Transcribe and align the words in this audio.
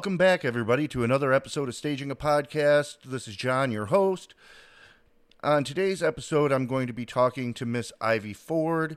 Welcome 0.00 0.16
back, 0.16 0.46
everybody, 0.46 0.88
to 0.88 1.04
another 1.04 1.30
episode 1.30 1.68
of 1.68 1.74
Staging 1.74 2.10
a 2.10 2.16
Podcast. 2.16 3.02
This 3.04 3.28
is 3.28 3.36
John, 3.36 3.70
your 3.70 3.84
host. 3.84 4.32
On 5.42 5.62
today's 5.62 6.02
episode, 6.02 6.52
I'm 6.52 6.66
going 6.66 6.86
to 6.86 6.94
be 6.94 7.04
talking 7.04 7.52
to 7.52 7.66
Miss 7.66 7.92
Ivy 8.00 8.32
Ford. 8.32 8.96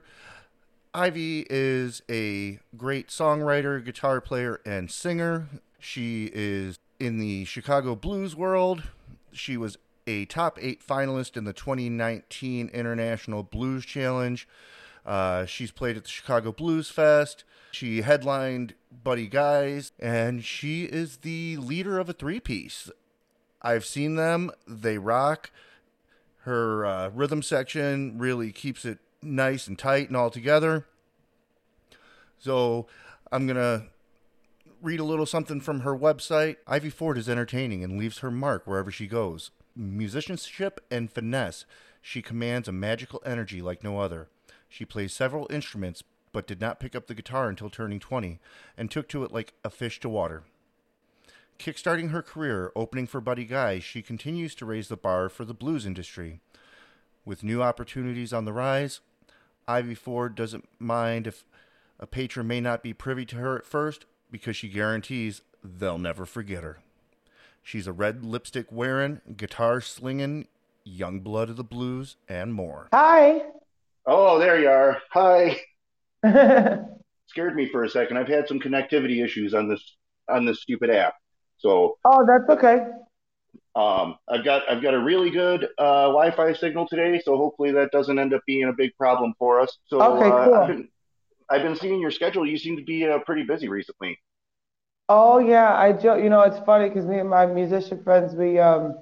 Ivy 0.94 1.44
is 1.50 2.00
a 2.10 2.58
great 2.78 3.08
songwriter, 3.08 3.84
guitar 3.84 4.22
player, 4.22 4.62
and 4.64 4.90
singer. 4.90 5.46
She 5.78 6.30
is 6.32 6.78
in 6.98 7.18
the 7.18 7.44
Chicago 7.44 7.94
blues 7.94 8.34
world. 8.34 8.84
She 9.30 9.58
was 9.58 9.76
a 10.06 10.24
top 10.24 10.58
eight 10.58 10.82
finalist 10.82 11.36
in 11.36 11.44
the 11.44 11.52
2019 11.52 12.68
International 12.68 13.42
Blues 13.42 13.84
Challenge. 13.84 14.48
Uh, 15.04 15.44
she's 15.44 15.70
played 15.70 15.98
at 15.98 16.04
the 16.04 16.10
Chicago 16.10 16.50
Blues 16.50 16.88
Fest. 16.88 17.44
She 17.72 18.00
headlined 18.00 18.72
Buddy 19.02 19.26
Guy's, 19.26 19.92
and 19.98 20.44
she 20.44 20.84
is 20.84 21.18
the 21.18 21.56
leader 21.56 21.98
of 21.98 22.08
a 22.08 22.12
three 22.12 22.40
piece. 22.40 22.90
I've 23.62 23.84
seen 23.84 24.16
them, 24.16 24.50
they 24.66 24.98
rock. 24.98 25.50
Her 26.40 26.84
uh, 26.84 27.08
rhythm 27.08 27.42
section 27.42 28.18
really 28.18 28.52
keeps 28.52 28.84
it 28.84 28.98
nice 29.22 29.66
and 29.66 29.78
tight 29.78 30.08
and 30.08 30.16
all 30.16 30.30
together. 30.30 30.86
So 32.38 32.86
I'm 33.32 33.46
going 33.46 33.56
to 33.56 33.86
read 34.82 35.00
a 35.00 35.04
little 35.04 35.24
something 35.24 35.60
from 35.60 35.80
her 35.80 35.96
website. 35.96 36.56
Ivy 36.66 36.90
Ford 36.90 37.16
is 37.16 37.28
entertaining 37.28 37.82
and 37.82 37.98
leaves 37.98 38.18
her 38.18 38.30
mark 38.30 38.66
wherever 38.66 38.90
she 38.90 39.06
goes. 39.06 39.50
Musicianship 39.74 40.80
and 40.90 41.10
finesse, 41.10 41.64
she 42.02 42.20
commands 42.20 42.68
a 42.68 42.72
magical 42.72 43.22
energy 43.24 43.62
like 43.62 43.82
no 43.82 43.98
other. 43.98 44.28
She 44.68 44.84
plays 44.84 45.14
several 45.14 45.46
instruments, 45.48 46.02
but 46.34 46.48
did 46.48 46.60
not 46.60 46.80
pick 46.80 46.94
up 46.94 47.06
the 47.06 47.14
guitar 47.14 47.48
until 47.48 47.70
turning 47.70 48.00
20 48.00 48.40
and 48.76 48.90
took 48.90 49.08
to 49.08 49.22
it 49.24 49.32
like 49.32 49.54
a 49.64 49.70
fish 49.70 50.00
to 50.00 50.08
water. 50.08 50.42
Kickstarting 51.58 52.10
her 52.10 52.22
career, 52.22 52.72
opening 52.74 53.06
for 53.06 53.20
Buddy 53.20 53.44
Guy, 53.44 53.78
she 53.78 54.02
continues 54.02 54.56
to 54.56 54.66
raise 54.66 54.88
the 54.88 54.96
bar 54.96 55.28
for 55.28 55.44
the 55.44 55.54
blues 55.54 55.86
industry. 55.86 56.40
With 57.24 57.44
new 57.44 57.62
opportunities 57.62 58.32
on 58.32 58.44
the 58.44 58.52
rise, 58.52 59.00
Ivy 59.68 59.94
Ford 59.94 60.34
doesn't 60.34 60.68
mind 60.80 61.28
if 61.28 61.44
a 62.00 62.06
patron 62.06 62.48
may 62.48 62.60
not 62.60 62.82
be 62.82 62.92
privy 62.92 63.24
to 63.26 63.36
her 63.36 63.56
at 63.56 63.64
first 63.64 64.04
because 64.32 64.56
she 64.56 64.68
guarantees 64.68 65.42
they'll 65.62 65.98
never 65.98 66.26
forget 66.26 66.64
her. 66.64 66.80
She's 67.62 67.86
a 67.86 67.92
red 67.92 68.24
lipstick 68.24 68.66
wearing, 68.72 69.20
guitar 69.36 69.80
slinging, 69.80 70.48
young 70.82 71.20
blood 71.20 71.48
of 71.48 71.56
the 71.56 71.64
blues, 71.64 72.16
and 72.28 72.52
more. 72.52 72.88
Hi. 72.92 73.42
Oh, 74.04 74.40
there 74.40 74.60
you 74.60 74.68
are. 74.68 75.00
Hi. 75.12 75.60
Scared 77.26 77.54
me 77.54 77.68
for 77.70 77.84
a 77.84 77.88
second. 77.88 78.16
I've 78.16 78.28
had 78.28 78.48
some 78.48 78.60
connectivity 78.60 79.24
issues 79.24 79.54
on 79.54 79.68
this 79.68 79.96
on 80.28 80.44
this 80.44 80.62
stupid 80.62 80.90
app. 80.90 81.14
So 81.58 81.98
oh, 82.04 82.26
that's 82.26 82.48
okay. 82.50 82.86
Um, 83.76 84.16
I've 84.28 84.44
got 84.44 84.62
I've 84.70 84.82
got 84.82 84.94
a 84.94 85.00
really 85.00 85.30
good 85.30 85.64
uh, 85.78 86.06
Wi-Fi 86.06 86.52
signal 86.54 86.86
today, 86.86 87.20
so 87.24 87.36
hopefully 87.36 87.72
that 87.72 87.90
doesn't 87.90 88.18
end 88.18 88.32
up 88.32 88.42
being 88.46 88.68
a 88.68 88.72
big 88.72 88.96
problem 88.96 89.34
for 89.38 89.60
us. 89.60 89.78
So 89.86 90.00
okay, 90.00 90.28
uh, 90.28 90.44
cool. 90.44 90.54
I've 90.54 90.68
been 90.68 90.88
I've 91.50 91.62
been 91.62 91.76
seeing 91.76 92.00
your 92.00 92.10
schedule. 92.10 92.46
You 92.46 92.56
seem 92.56 92.76
to 92.76 92.84
be 92.84 93.06
uh, 93.06 93.18
pretty 93.20 93.42
busy 93.42 93.68
recently. 93.68 94.18
Oh 95.08 95.38
yeah, 95.38 95.74
I 95.74 95.92
joke. 95.92 96.22
You 96.22 96.30
know, 96.30 96.42
it's 96.42 96.58
funny 96.64 96.88
because 96.88 97.04
me 97.06 97.18
and 97.18 97.28
my 97.28 97.46
musician 97.46 98.02
friends 98.02 98.34
we 98.34 98.58
um 98.58 98.94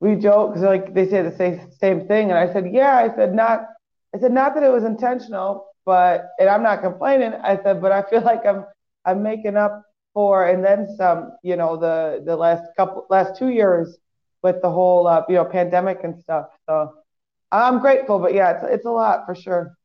we 0.00 0.16
joke 0.16 0.50
because 0.50 0.62
like 0.62 0.94
they 0.94 1.08
say 1.08 1.22
the 1.22 1.36
same 1.36 1.70
same 1.80 2.06
thing, 2.06 2.30
and 2.30 2.38
I 2.38 2.52
said 2.52 2.66
yeah. 2.72 2.96
I 2.96 3.14
said 3.14 3.34
not. 3.34 3.66
I 4.14 4.18
said 4.20 4.32
not 4.32 4.54
that 4.54 4.62
it 4.62 4.70
was 4.70 4.84
intentional, 4.84 5.66
but 5.86 6.26
and 6.38 6.48
I'm 6.48 6.62
not 6.62 6.82
complaining. 6.82 7.32
I 7.34 7.56
said, 7.62 7.80
but 7.82 7.92
I 7.92 8.02
feel 8.08 8.22
like 8.32 8.44
I'm 8.46 8.64
I'm 9.04 9.22
making 9.22 9.56
up 9.56 9.82
for 10.14 10.46
and 10.48 10.64
then 10.64 10.86
some. 10.96 11.32
You 11.42 11.56
know, 11.56 11.76
the 11.76 12.22
the 12.24 12.36
last 12.36 12.64
couple 12.76 13.06
last 13.10 13.38
two 13.38 13.48
years 13.50 13.98
with 14.42 14.60
the 14.62 14.70
whole 14.70 15.06
uh, 15.06 15.22
you 15.28 15.36
know 15.36 15.44
pandemic 15.44 16.00
and 16.04 16.18
stuff. 16.20 16.46
So 16.68 16.92
I'm 17.52 17.80
grateful, 17.80 18.18
but 18.18 18.34
yeah, 18.34 18.52
it's 18.52 18.64
it's 18.64 18.86
a 18.86 18.90
lot 18.90 19.26
for 19.26 19.34
sure. 19.34 19.76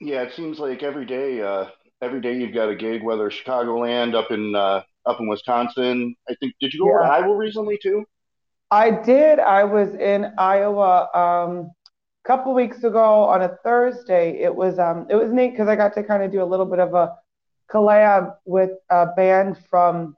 Yeah, 0.00 0.22
it 0.22 0.32
seems 0.34 0.58
like 0.58 0.82
every 0.82 1.06
day, 1.06 1.40
uh, 1.40 1.66
every 2.02 2.20
day 2.20 2.36
you've 2.38 2.54
got 2.54 2.68
a 2.68 2.76
gig, 2.76 3.02
whether 3.02 3.30
Chicagoland 3.30 4.14
up 4.14 4.30
in 4.30 4.54
uh, 4.54 4.82
up 5.06 5.20
in 5.20 5.28
Wisconsin. 5.28 6.14
I 6.28 6.34
think 6.40 6.54
did 6.60 6.74
you 6.74 6.80
go 6.80 6.92
Yeah. 6.92 6.98
to 6.98 7.10
Iowa 7.10 7.34
recently 7.36 7.78
too? 7.82 8.04
I 8.70 8.90
did. 8.90 9.38
I 9.38 9.64
was 9.64 9.94
in 9.94 10.32
Iowa 10.38 11.08
um, 11.14 11.70
a 12.26 12.28
couple 12.28 12.52
weeks 12.54 12.82
ago 12.82 13.24
on 13.24 13.42
a 13.42 13.56
Thursday. 13.62 14.40
It 14.40 14.54
was 14.54 14.78
um, 14.78 15.06
it 15.08 15.14
was 15.14 15.32
neat 15.32 15.50
because 15.50 15.68
I 15.68 15.76
got 15.76 15.94
to 15.94 16.02
kind 16.02 16.22
of 16.22 16.32
do 16.32 16.42
a 16.42 16.44
little 16.44 16.66
bit 16.66 16.80
of 16.80 16.94
a 16.94 17.14
collab 17.70 18.34
with 18.44 18.70
a 18.90 19.06
band 19.16 19.56
from 19.70 20.16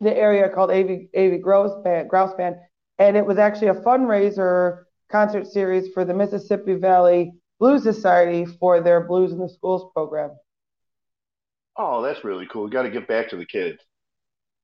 the 0.00 0.16
area 0.16 0.48
called 0.48 0.70
AV 0.70 1.08
AV 1.16 1.40
Grouse 1.40 1.82
Band, 1.82 2.08
Grouse 2.08 2.34
Band, 2.34 2.56
and 2.98 3.16
it 3.16 3.26
was 3.26 3.38
actually 3.38 3.68
a 3.68 3.74
fundraiser 3.74 4.84
concert 5.10 5.46
series 5.46 5.92
for 5.92 6.04
the 6.04 6.14
Mississippi 6.14 6.74
Valley 6.74 7.32
Blues 7.58 7.82
Society 7.82 8.46
for 8.46 8.80
their 8.80 9.00
Blues 9.00 9.32
in 9.32 9.38
the 9.38 9.48
Schools 9.48 9.90
program. 9.92 10.30
Oh, 11.76 12.02
that's 12.02 12.24
really 12.24 12.46
cool. 12.46 12.64
We 12.64 12.70
got 12.70 12.82
to 12.82 12.90
give 12.90 13.08
back 13.08 13.28
to 13.30 13.36
the 13.36 13.46
kids. 13.46 13.78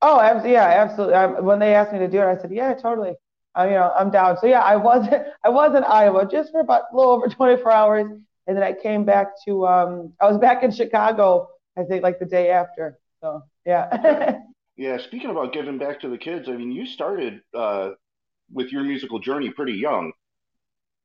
Oh, 0.02 0.20
yeah, 0.44 0.84
absolutely. 0.84 1.42
When 1.42 1.58
they 1.58 1.74
asked 1.74 1.92
me 1.92 1.98
to 1.98 2.08
do 2.08 2.20
it, 2.20 2.26
I 2.26 2.36
said, 2.36 2.52
yeah, 2.52 2.74
totally. 2.74 3.14
You 3.64 3.70
know, 3.70 3.92
I'm 3.98 4.10
down. 4.10 4.36
So 4.38 4.46
yeah, 4.46 4.60
I 4.62 4.76
was 4.76 5.08
I 5.44 5.48
was 5.48 5.74
in 5.74 5.84
Iowa 5.84 6.26
just 6.30 6.52
for 6.52 6.60
about 6.60 6.84
a 6.92 6.96
little 6.96 7.12
over 7.12 7.28
24 7.30 7.70
hours, 7.70 8.06
and 8.46 8.56
then 8.56 8.62
I 8.62 8.72
came 8.72 9.04
back 9.04 9.28
to 9.46 9.66
um 9.66 10.12
I 10.20 10.26
was 10.30 10.38
back 10.38 10.62
in 10.62 10.70
Chicago, 10.70 11.48
I 11.76 11.84
think 11.84 12.02
like 12.02 12.18
the 12.18 12.26
day 12.26 12.50
after. 12.50 12.98
So 13.22 13.42
yeah. 13.64 14.38
Yeah, 14.76 14.98
speaking 14.98 15.30
about 15.30 15.52
giving 15.52 15.78
back 15.78 16.00
to 16.00 16.08
the 16.08 16.18
kids, 16.18 16.48
I 16.48 16.52
mean, 16.52 16.70
you 16.70 16.86
started 16.86 17.40
uh, 17.54 17.90
with 18.52 18.72
your 18.72 18.84
musical 18.84 19.18
journey 19.20 19.50
pretty 19.50 19.74
young, 19.74 20.12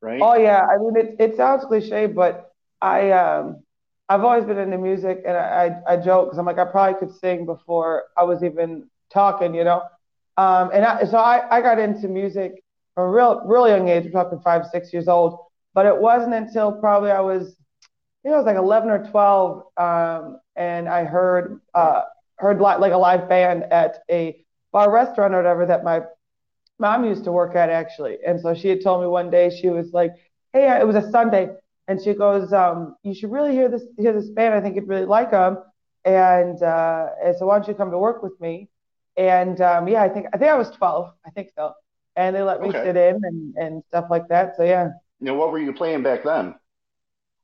right? 0.01 0.19
Oh 0.19 0.35
yeah, 0.35 0.61
I 0.65 0.77
mean 0.77 0.95
it 0.95 1.15
it 1.19 1.35
sounds 1.37 1.65
cliche, 1.65 2.05
but 2.07 2.51
I 2.81 3.11
um 3.11 3.63
I've 4.09 4.23
always 4.23 4.45
been 4.45 4.57
into 4.57 4.77
music, 4.77 5.21
and 5.25 5.35
I 5.37 5.81
I, 5.87 5.93
I 5.93 5.97
joke 5.97 6.27
because 6.27 6.37
I'm 6.37 6.45
like 6.45 6.59
I 6.59 6.65
probably 6.65 6.99
could 6.99 7.15
sing 7.15 7.45
before 7.45 8.05
I 8.17 8.23
was 8.23 8.43
even 8.43 8.89
talking, 9.11 9.53
you 9.55 9.63
know. 9.63 9.83
Um, 10.41 10.71
and 10.73 10.85
I, 10.85 11.03
so 11.05 11.17
I 11.17 11.35
I 11.55 11.61
got 11.61 11.77
into 11.79 12.07
music 12.07 12.51
from 12.95 13.09
a 13.09 13.11
real 13.11 13.41
real 13.45 13.67
young 13.67 13.87
age. 13.89 14.05
We're 14.05 14.11
talking 14.23 14.39
five 14.39 14.65
six 14.67 14.93
years 14.93 15.07
old, 15.07 15.31
but 15.73 15.85
it 15.85 15.97
wasn't 16.07 16.33
until 16.33 16.71
probably 16.71 17.11
I 17.11 17.21
was 17.21 17.43
I 17.49 18.19
think 18.23 18.33
I 18.35 18.37
was 18.37 18.45
like 18.45 18.57
11 18.57 18.89
or 18.89 19.01
12, 19.11 19.63
um, 19.77 20.39
and 20.55 20.89
I 20.89 21.03
heard 21.05 21.61
uh 21.73 22.01
heard 22.37 22.57
li- 22.59 22.81
like 22.85 22.93
a 22.93 22.97
live 22.97 23.29
band 23.29 23.63
at 23.71 23.99
a 24.09 24.43
bar 24.71 24.91
restaurant 24.91 25.33
or 25.33 25.37
whatever 25.37 25.65
that 25.67 25.83
my 25.83 26.01
mom 26.79 27.05
used 27.05 27.23
to 27.25 27.31
work 27.31 27.55
at 27.55 27.69
actually. 27.69 28.17
And 28.25 28.39
so 28.39 28.53
she 28.53 28.69
had 28.69 28.81
told 28.83 29.01
me 29.01 29.07
one 29.07 29.29
day 29.29 29.49
she 29.49 29.69
was 29.69 29.93
like, 29.93 30.11
"Hey, 30.53 30.65
it 30.79 30.87
was 30.87 30.95
a 30.95 31.09
Sunday," 31.11 31.49
and 31.87 32.01
she 32.01 32.13
goes, 32.13 32.53
um, 32.53 32.95
"You 33.03 33.13
should 33.13 33.31
really 33.31 33.53
hear 33.53 33.69
this 33.69 33.83
hear 33.97 34.13
this 34.13 34.29
band. 34.29 34.53
I 34.55 34.61
think 34.61 34.75
you'd 34.75 34.87
really 34.87 35.05
like 35.05 35.31
them." 35.31 35.57
And, 36.03 36.61
uh, 36.63 37.09
and 37.23 37.35
so 37.37 37.45
why 37.45 37.59
don't 37.59 37.67
you 37.67 37.75
come 37.75 37.91
to 37.91 37.99
work 37.99 38.23
with 38.23 38.39
me? 38.41 38.69
And 39.21 39.61
um, 39.61 39.87
yeah, 39.87 40.01
I 40.03 40.09
think 40.09 40.27
I 40.33 40.37
think 40.37 40.51
I 40.51 40.55
was 40.57 40.71
12. 40.71 41.13
I 41.25 41.29
think 41.31 41.49
so. 41.55 41.73
And 42.15 42.35
they 42.35 42.41
let 42.41 42.61
me 42.61 42.69
Okay. 42.69 42.81
sit 42.81 42.97
in 42.97 43.21
and, 43.23 43.55
and 43.55 43.83
stuff 43.89 44.05
like 44.09 44.27
that. 44.29 44.55
So 44.57 44.63
yeah. 44.63 44.89
Now, 45.21 45.35
what 45.35 45.51
were 45.53 45.59
you 45.59 45.73
playing 45.73 46.03
back 46.03 46.23
then? 46.23 46.55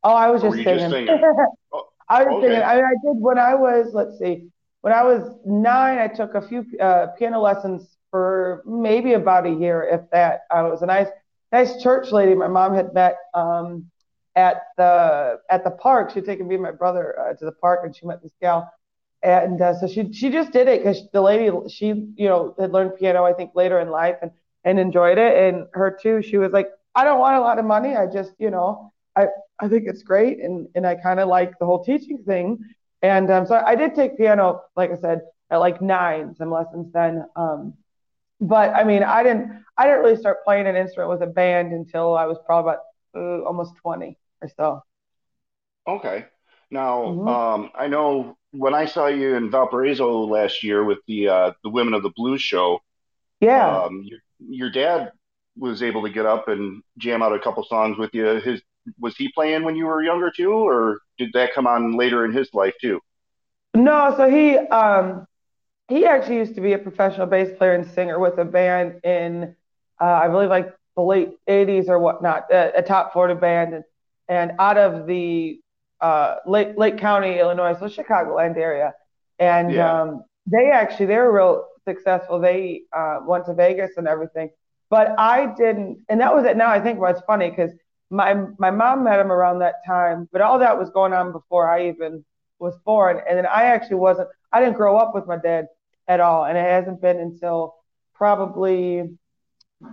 Oh, 0.04 0.14
I 0.14 0.30
was 0.30 0.42
just 0.42 0.58
you 0.58 0.66
just 0.68 0.90
singing. 0.90 0.90
singing? 0.90 1.26
Oh, 1.74 1.90
I 2.10 2.24
was 2.24 2.38
okay. 2.38 2.40
singing. 2.42 2.64
I 2.64 2.76
mean, 2.76 2.86
I 2.86 2.94
did 3.04 3.22
when 3.22 3.38
I 3.38 3.56
was, 3.56 3.92
let's 3.94 4.18
see, 4.20 4.50
when 4.82 4.94
I 4.94 5.04
was 5.04 5.38
nine, 5.46 6.00
I 6.00 6.08
took 6.08 6.36
a 6.36 6.42
few 6.48 6.66
uh, 6.80 7.08
piano 7.18 7.42
lessons 7.42 7.98
for 8.12 8.64
maybe 8.66 9.14
about 9.14 9.46
a 9.46 9.52
year, 9.52 9.84
if 9.84 10.10
that. 10.12 10.42
I 10.52 10.64
was 10.64 10.82
a 10.82 10.86
nice, 10.86 11.08
nice 11.52 11.82
church 11.84 12.12
lady. 12.12 12.36
My 12.36 12.48
mom 12.48 12.74
had 12.76 12.94
met 12.94 13.18
um, 13.34 13.92
at 14.36 14.64
the 14.78 15.40
at 15.50 15.64
the 15.66 15.72
park. 15.72 16.12
She'd 16.14 16.26
taken 16.26 16.48
me 16.48 16.56
and 16.56 16.64
my 16.64 16.72
brother 16.72 17.20
uh, 17.20 17.34
to 17.34 17.46
the 17.46 17.52
park, 17.54 17.82
and 17.84 17.96
she 17.96 18.06
met 18.06 18.24
this 18.24 18.34
gal, 18.42 18.72
and 19.24 19.62
uh, 19.62 19.74
so 19.80 19.88
she 19.88 20.12
she 20.14 20.30
just 20.30 20.52
did 20.52 20.68
it 20.68 20.82
because 20.82 21.02
the 21.14 21.22
lady 21.22 21.50
she 21.70 21.88
you 22.16 22.28
know 22.28 22.56
had 22.60 22.72
learned 22.72 22.96
piano 22.98 23.24
I 23.26 23.34
think 23.34 23.52
later 23.56 23.80
in 23.80 23.90
life 23.90 24.18
and 24.22 24.32
and 24.64 24.80
enjoyed 24.80 25.18
it, 25.18 25.38
and 25.38 25.68
her 25.74 25.98
too. 26.02 26.22
She 26.22 26.38
was 26.38 26.52
like, 26.52 26.68
I 26.96 27.04
don't 27.04 27.20
want 27.20 27.38
a 27.38 27.42
lot 27.42 27.60
of 27.60 27.66
money. 27.66 27.96
I 27.96 28.08
just 28.08 28.34
you 28.40 28.50
know 28.52 28.92
I 29.16 29.28
I 29.60 29.68
think 29.68 29.84
it's 29.88 30.04
great, 30.04 30.40
and 30.40 30.68
and 30.76 30.86
I 30.86 30.96
kind 30.96 31.20
of 31.20 31.28
like 31.28 31.58
the 31.60 31.66
whole 31.66 31.84
teaching 31.84 32.20
thing. 32.26 32.60
And 33.02 33.30
um, 33.32 33.46
so 33.46 33.56
I 33.56 33.76
did 33.76 33.96
take 33.96 34.18
piano, 34.18 34.62
like 34.76 34.92
I 34.92 34.96
said, 34.98 35.22
at 35.52 35.58
like 35.58 35.82
nine, 35.82 36.36
some 36.36 36.52
lessons 36.52 36.92
then. 36.94 37.24
Um, 37.36 37.74
but 38.40 38.74
I 38.74 38.84
mean, 38.84 39.04
I 39.04 39.24
didn't 39.24 39.52
I 39.78 39.86
didn't 39.88 40.02
really 40.04 40.18
start 40.18 40.44
playing 40.44 40.68
an 40.68 40.76
instrument 40.76 41.10
with 41.12 41.22
a 41.28 41.32
band 41.32 41.74
until 41.74 42.16
I 42.16 42.26
was 42.26 42.38
probably 42.46 42.72
about 42.74 42.82
uh, 43.16 43.46
almost 43.46 43.76
20 43.82 44.18
or 44.42 44.50
so. 44.56 44.82
Okay. 45.88 46.26
Now, 46.70 47.18
Mhm. 47.18 47.26
um, 47.26 47.72
I 47.76 47.88
know 47.88 48.38
when 48.58 48.74
I 48.74 48.86
saw 48.86 49.08
you 49.08 49.36
in 49.36 49.52
Valparaiso 49.52 50.22
last 50.26 50.64
year 50.64 50.84
with 50.84 51.00
the 51.08 51.30
uh, 51.30 51.52
the 51.64 51.70
Women 51.70 51.94
of 51.94 52.04
the 52.04 52.12
Blues 52.16 52.42
show, 52.42 52.82
Yeah. 53.42 53.84
um, 53.84 54.04
your, 54.04 54.20
your 54.40 54.70
dad 54.70 55.12
was 55.58 55.82
able 55.84 56.04
to 56.04 56.10
get 56.10 56.26
up 56.26 56.48
and 56.48 56.84
jam 56.98 57.22
out 57.24 57.34
a 57.34 57.40
couple 57.40 57.64
songs 57.64 57.98
with 57.98 58.14
you. 58.14 58.26
His 58.42 58.62
was 59.00 59.16
he 59.18 59.30
playing 59.34 59.64
when 59.64 59.76
you 59.76 59.86
were 59.86 60.04
younger 60.04 60.32
too, 60.32 60.52
or 60.54 61.00
did 61.18 61.32
that 61.34 61.54
come 61.54 61.68
on 61.68 61.98
later 61.98 62.26
in 62.26 62.32
his 62.32 62.54
life 62.54 62.76
too? 62.82 63.02
No, 63.76 64.14
so 64.18 64.30
he 64.30 64.58
um 64.58 65.28
he 65.88 66.06
actually 66.06 66.38
used 66.38 66.56
to 66.56 66.62
be 66.62 66.74
a 66.74 66.78
professional 66.78 67.28
bass 67.28 67.50
player 67.58 67.74
and 67.74 67.86
singer 67.86 68.20
with 68.20 68.38
a 68.40 68.46
band 68.46 69.00
in, 69.04 69.56
uh, 70.02 70.06
I 70.06 70.28
believe, 70.28 70.50
like 70.50 70.74
the 70.96 71.02
late 71.02 71.30
80s 71.48 71.88
or 71.90 72.00
whatnot, 72.00 72.52
a, 72.52 72.80
a 72.80 72.82
top 72.82 73.14
Florida 73.14 73.36
band. 73.40 73.74
And, 73.74 73.84
and 74.28 74.52
out 74.60 74.78
of 74.78 75.08
the 75.08 75.62
uh, 76.02 76.36
Lake, 76.46 76.78
Lake 76.78 76.98
County, 76.98 77.40
Illinois, 77.40 77.76
so 77.80 77.86
Chicagoland 77.88 78.58
area. 78.58 78.94
And 79.40 79.72
yeah. 79.72 80.02
um, 80.02 80.24
they 80.46 80.72
actually, 80.72 81.08
they 81.08 81.18
were 81.18 81.32
real 81.32 81.66
successful. 81.86 82.40
They 82.40 82.84
uh, 82.96 83.20
went 83.26 83.46
to 83.46 83.54
Vegas 83.54 83.92
and 83.98 84.08
everything. 84.08 84.50
But 84.90 85.16
I 85.18 85.54
didn't, 85.58 86.00
and 86.10 86.22
that 86.22 86.34
was 86.34 86.46
it. 86.46 86.56
Now 86.56 86.70
I 86.70 86.80
think 86.80 87.00
it's 87.02 87.22
funny 87.22 87.50
because 87.50 87.72
my 88.10 88.36
my 88.58 88.72
mom 88.72 89.04
met 89.04 89.20
him 89.20 89.32
around 89.32 89.60
that 89.60 89.76
time, 89.86 90.30
but 90.32 90.42
all 90.42 90.60
that 90.60 90.78
was 90.78 90.90
going 90.92 91.14
on 91.14 91.34
before 91.34 91.70
I 91.70 91.90
even 91.90 92.24
was 92.60 92.74
born. 92.86 93.20
And 93.28 93.38
then 93.38 93.46
I 93.46 93.64
actually 93.64 93.98
wasn't. 93.98 94.30
I 94.52 94.62
didn't 94.62 94.78
grow 94.78 94.98
up 94.98 95.14
with 95.14 95.28
my 95.28 95.38
dad 95.38 95.68
at 96.08 96.22
all, 96.22 96.46
and 96.46 96.58
it 96.58 96.64
hasn't 96.64 97.02
been 97.02 97.20
until 97.20 97.76
probably 98.16 99.04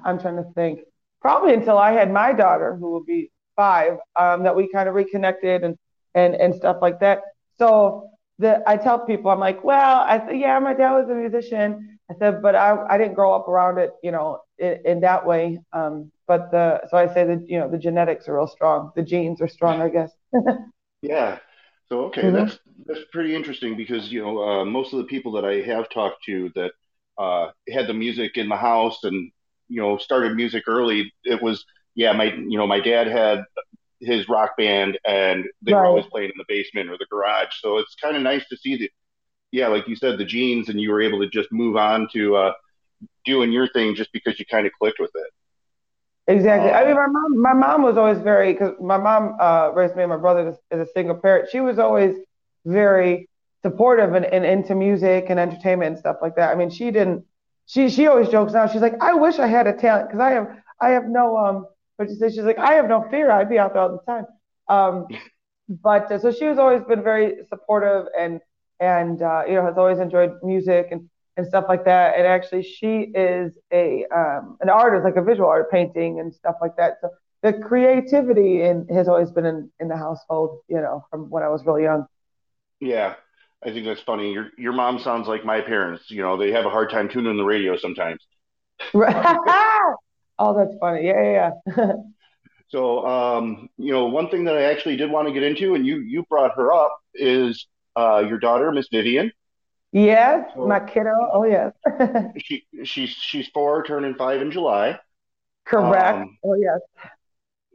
I'm 0.04 0.18
trying 0.18 0.36
to 0.36 0.46
think, 0.54 0.80
probably 1.20 1.54
until 1.54 1.76
I 1.76 1.92
had 1.92 2.10
my 2.12 2.32
daughter, 2.32 2.76
who 2.76 2.90
will 2.92 3.04
be 3.04 3.30
five, 3.56 3.98
um, 4.16 4.44
that 4.44 4.54
we 4.54 4.70
kind 4.70 4.88
of 4.88 4.94
reconnected 4.94 5.64
and 5.64 5.76
and 6.14 6.34
and 6.34 6.54
stuff 6.54 6.78
like 6.80 7.00
that. 7.00 7.22
So 7.58 8.10
the 8.38 8.62
I 8.68 8.76
tell 8.76 8.98
people, 9.04 9.30
I'm 9.30 9.40
like, 9.40 9.62
well, 9.64 10.00
I 10.00 10.18
said, 10.18 10.38
yeah, 10.38 10.58
my 10.58 10.74
dad 10.74 10.92
was 10.92 11.08
a 11.08 11.14
musician. 11.14 11.98
I 12.10 12.14
said, 12.18 12.42
but 12.42 12.54
I 12.54 12.76
I 12.88 12.98
didn't 12.98 13.14
grow 13.14 13.32
up 13.34 13.48
around 13.48 13.78
it, 13.78 13.92
you 14.02 14.10
know, 14.10 14.40
in, 14.58 14.78
in 14.84 15.00
that 15.00 15.24
way. 15.24 15.60
Um, 15.72 16.10
but 16.26 16.50
the 16.50 16.86
so 16.88 16.96
I 16.96 17.12
say 17.12 17.24
that 17.24 17.48
you 17.48 17.58
know 17.58 17.70
the 17.70 17.78
genetics 17.78 18.28
are 18.28 18.34
real 18.36 18.46
strong, 18.46 18.92
the 18.96 19.02
genes 19.02 19.40
are 19.40 19.48
strong, 19.48 19.80
I 19.80 19.88
guess. 19.88 20.12
yeah. 21.02 21.38
So 21.88 22.04
okay, 22.06 22.22
mm-hmm. 22.22 22.36
that's 22.36 22.58
that's 22.86 23.00
pretty 23.12 23.34
interesting 23.34 23.76
because 23.76 24.10
you 24.10 24.22
know 24.22 24.42
uh, 24.42 24.64
most 24.64 24.92
of 24.92 24.98
the 24.98 25.04
people 25.04 25.32
that 25.32 25.44
I 25.44 25.60
have 25.62 25.88
talked 25.90 26.24
to 26.26 26.50
that 26.54 26.72
uh, 27.18 27.50
had 27.70 27.86
the 27.86 27.94
music 27.94 28.36
in 28.36 28.48
the 28.48 28.56
house 28.56 29.04
and 29.04 29.30
you 29.68 29.80
know 29.80 29.96
started 29.98 30.34
music 30.34 30.64
early, 30.66 31.12
it 31.24 31.42
was 31.42 31.64
yeah 31.94 32.12
my 32.12 32.32
you 32.32 32.58
know 32.58 32.66
my 32.66 32.80
dad 32.80 33.06
had 33.06 33.44
his 34.04 34.28
rock 34.28 34.56
band 34.56 34.98
and 35.04 35.44
they 35.62 35.72
right. 35.72 35.80
were 35.80 35.86
always 35.86 36.06
playing 36.06 36.30
in 36.30 36.38
the 36.38 36.44
basement 36.48 36.90
or 36.90 36.98
the 36.98 37.06
garage. 37.10 37.54
So 37.60 37.78
it's 37.78 37.94
kind 37.94 38.16
of 38.16 38.22
nice 38.22 38.46
to 38.48 38.56
see 38.56 38.76
that 38.76 38.90
yeah, 39.54 39.68
like 39.68 39.86
you 39.86 39.94
said, 39.94 40.18
the 40.18 40.24
genes 40.24 40.68
and 40.68 40.80
you 40.80 40.90
were 40.90 41.00
able 41.00 41.20
to 41.20 41.28
just 41.28 41.52
move 41.52 41.76
on 41.76 42.08
to 42.12 42.34
uh, 42.34 42.52
doing 43.24 43.52
your 43.52 43.68
thing 43.68 43.94
just 43.94 44.12
because 44.12 44.38
you 44.40 44.44
kind 44.44 44.66
of 44.66 44.72
clicked 44.72 44.98
with 44.98 45.12
it. 45.14 45.30
Exactly. 46.26 46.70
I 46.70 46.84
mean, 46.86 46.96
my 46.96 47.06
mom, 47.06 47.40
my 47.40 47.52
mom 47.52 47.82
was 47.82 47.96
always 47.96 48.18
very 48.18 48.52
because 48.52 48.72
my 48.80 48.96
mom 48.96 49.36
uh, 49.38 49.70
raised 49.72 49.94
me 49.94 50.02
and 50.02 50.10
my 50.10 50.16
brother 50.16 50.48
as, 50.48 50.56
as, 50.72 50.88
a 50.88 50.90
single 50.92 51.14
parent. 51.14 51.50
She 51.52 51.60
was 51.60 51.78
always 51.78 52.16
very 52.64 53.28
supportive 53.62 54.14
and, 54.14 54.24
and 54.24 54.44
into 54.44 54.74
music 54.74 55.26
and 55.28 55.38
entertainment 55.38 55.90
and 55.90 55.98
stuff 55.98 56.16
like 56.20 56.34
that. 56.34 56.50
I 56.50 56.56
mean, 56.56 56.70
she 56.70 56.90
didn't. 56.90 57.24
She 57.66 57.90
she 57.90 58.08
always 58.08 58.28
jokes 58.30 58.54
now. 58.54 58.66
She's 58.66 58.82
like, 58.82 59.00
I 59.00 59.14
wish 59.14 59.38
I 59.38 59.46
had 59.46 59.68
a 59.68 59.72
talent 59.74 60.08
because 60.08 60.20
I 60.20 60.30
have 60.30 60.48
I 60.80 60.88
have 60.90 61.04
no 61.06 61.36
um. 61.36 61.66
But 61.98 62.08
she 62.08 62.14
says 62.14 62.34
she's 62.34 62.44
like, 62.44 62.58
I 62.58 62.74
have 62.74 62.88
no 62.88 63.06
fear. 63.10 63.30
I'd 63.30 63.48
be 63.48 63.58
out 63.58 63.72
there 63.72 63.82
all 63.82 63.90
the 63.90 64.12
time. 64.12 64.26
Um, 64.68 65.06
but 65.68 66.10
uh, 66.10 66.18
so 66.18 66.32
she 66.32 66.46
was 66.46 66.58
always 66.58 66.82
been 66.82 67.02
very 67.02 67.36
supportive 67.48 68.06
and 68.18 68.40
and 68.80 69.22
uh, 69.22 69.42
you 69.46 69.54
know 69.54 69.64
has 69.64 69.78
always 69.78 69.98
enjoyed 69.98 70.32
music 70.42 70.88
and 70.90 71.08
and 71.36 71.46
stuff 71.46 71.64
like 71.68 71.84
that. 71.84 72.16
And 72.16 72.26
actually, 72.26 72.62
she 72.62 73.12
is 73.14 73.58
a 73.72 74.04
um, 74.14 74.56
an 74.60 74.68
artist, 74.68 75.04
like 75.04 75.16
a 75.16 75.22
visual 75.22 75.48
art, 75.48 75.70
painting 75.70 76.20
and 76.20 76.32
stuff 76.34 76.56
like 76.60 76.76
that. 76.76 76.98
So 77.00 77.10
the 77.42 77.52
creativity 77.52 78.62
in, 78.62 78.86
has 78.88 79.08
always 79.08 79.30
been 79.30 79.44
in, 79.44 79.70
in 79.80 79.88
the 79.88 79.96
household, 79.96 80.60
you 80.68 80.76
know, 80.76 81.04
from 81.10 81.28
when 81.30 81.42
I 81.42 81.48
was 81.48 81.64
really 81.66 81.82
young. 81.82 82.06
Yeah, 82.80 83.14
I 83.62 83.70
think 83.70 83.84
that's 83.86 84.02
funny. 84.02 84.32
Your 84.32 84.50
your 84.58 84.72
mom 84.72 84.98
sounds 84.98 85.28
like 85.28 85.44
my 85.44 85.60
parents. 85.60 86.10
You 86.10 86.22
know, 86.22 86.36
they 86.36 86.52
have 86.52 86.66
a 86.66 86.70
hard 86.70 86.90
time 86.90 87.08
tuning 87.08 87.36
the 87.36 87.44
radio 87.44 87.76
sometimes. 87.76 88.20
oh, 90.38 90.56
that's 90.56 90.78
funny. 90.80 91.06
Yeah, 91.06 91.22
yeah. 91.22 91.50
yeah. 91.76 91.92
so, 92.68 93.06
um, 93.06 93.68
you 93.76 93.92
know, 93.92 94.06
one 94.06 94.28
thing 94.28 94.44
that 94.44 94.56
I 94.56 94.64
actually 94.64 94.96
did 94.96 95.10
want 95.10 95.28
to 95.28 95.34
get 95.34 95.42
into, 95.42 95.74
and 95.74 95.86
you 95.86 96.00
you 96.00 96.24
brought 96.28 96.56
her 96.56 96.72
up, 96.72 96.98
is 97.14 97.66
uh, 97.96 98.24
your 98.26 98.38
daughter, 98.38 98.70
Miss 98.72 98.88
Vivian. 98.88 99.32
Yes, 99.94 100.50
so, 100.54 100.66
my 100.66 100.80
kiddo. 100.80 101.12
Oh 101.32 101.44
yes. 101.44 101.72
she 102.38 102.66
she's 102.82 103.10
she's 103.10 103.46
four, 103.54 103.84
turning 103.84 104.16
five 104.16 104.42
in 104.42 104.50
July. 104.50 104.98
Correct. 105.64 106.18
Um, 106.18 106.36
oh 106.44 106.54
yes. 106.54 106.80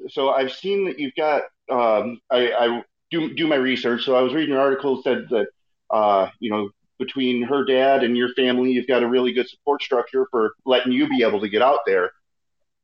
So 0.10 0.30
I've 0.30 0.52
seen 0.52 0.86
that 0.86 1.00
you've 1.00 1.16
got. 1.16 1.44
Um, 1.72 2.20
I, 2.30 2.52
I 2.52 2.84
do 3.10 3.34
do 3.36 3.48
my 3.48 3.56
research. 3.56 4.04
So 4.04 4.16
I 4.16 4.22
was 4.22 4.34
reading 4.34 4.54
an 4.54 4.60
article 4.60 4.98
that 4.98 5.04
said 5.04 5.30
that 5.30 5.48
uh, 5.90 6.30
you 6.42 6.52
know 6.52 6.70
between 6.98 7.42
her 7.44 7.64
dad 7.64 8.04
and 8.04 8.18
your 8.18 8.34
family, 8.34 8.72
you've 8.72 8.88
got 8.88 9.02
a 9.02 9.08
really 9.08 9.32
good 9.32 9.48
support 9.48 9.82
structure 9.82 10.28
for 10.30 10.56
letting 10.66 10.92
you 10.92 11.08
be 11.08 11.24
able 11.24 11.40
to 11.40 11.48
get 11.48 11.62
out 11.62 11.80
there. 11.86 12.12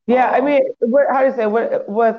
Yeah, 0.08 0.30
um, 0.30 0.36
I 0.36 0.42
mean, 0.42 0.62
what, 0.80 1.06
how 1.12 1.22
do 1.22 1.28
you 1.28 1.36
say? 1.36 1.48
What, 1.48 1.88
with 1.90 2.16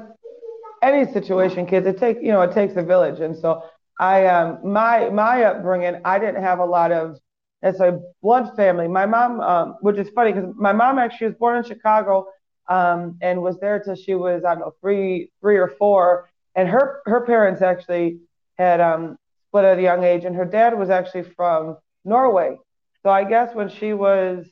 any 0.83 1.11
situation, 1.13 1.67
kids, 1.67 1.87
it 1.87 1.99
takes 1.99 2.21
you 2.23 2.33
know 2.33 2.43
it 2.43 2.53
takes 2.53 2.77
a 2.77 2.83
village, 2.83 3.21
and 3.21 3.37
so 3.37 3.63
I 4.01 4.27
um 4.27 4.59
my 4.65 5.09
my 5.11 5.45
upbringing, 5.45 6.01
I 6.05 6.19
didn't 6.19 6.43
have 6.43 6.59
a 6.59 6.65
lot 6.65 6.93
of 6.93 7.19
necessarily 7.63 8.01
blood 8.23 8.55
family. 8.57 8.89
My 8.89 9.07
mom, 9.07 9.41
um, 9.41 9.77
which 9.81 9.99
is 9.99 10.09
funny 10.11 10.33
because 10.33 10.51
my 10.57 10.73
mom 10.73 10.99
actually 10.99 11.29
was 11.29 11.37
born 11.37 11.59
in 11.59 11.65
Chicago 11.65 12.27
um, 12.69 13.17
and 13.23 13.43
was 13.43 13.59
there 13.61 13.81
till 13.81 13.97
she 13.97 14.15
was 14.15 14.45
I 14.45 14.55
don't 14.55 14.61
know 14.61 14.75
three 14.81 15.31
three 15.41 15.57
or 15.57 15.69
four, 15.79 16.29
and 16.57 16.69
her 16.69 17.03
her 17.07 17.23
parents 17.27 17.63
actually 17.63 18.21
had 18.59 18.81
um, 18.81 19.17
split 19.49 19.65
at 19.65 19.79
a 19.79 19.83
young 19.83 20.05
age, 20.05 20.25
and 20.25 20.37
her 20.37 20.45
dad 20.47 20.79
was 20.79 20.91
actually 20.91 21.25
from 21.25 21.77
Norway. 22.05 22.59
So 23.03 23.11
I 23.11 23.25
guess 23.25 23.55
when 23.55 23.69
she 23.69 23.93
was, 23.93 24.47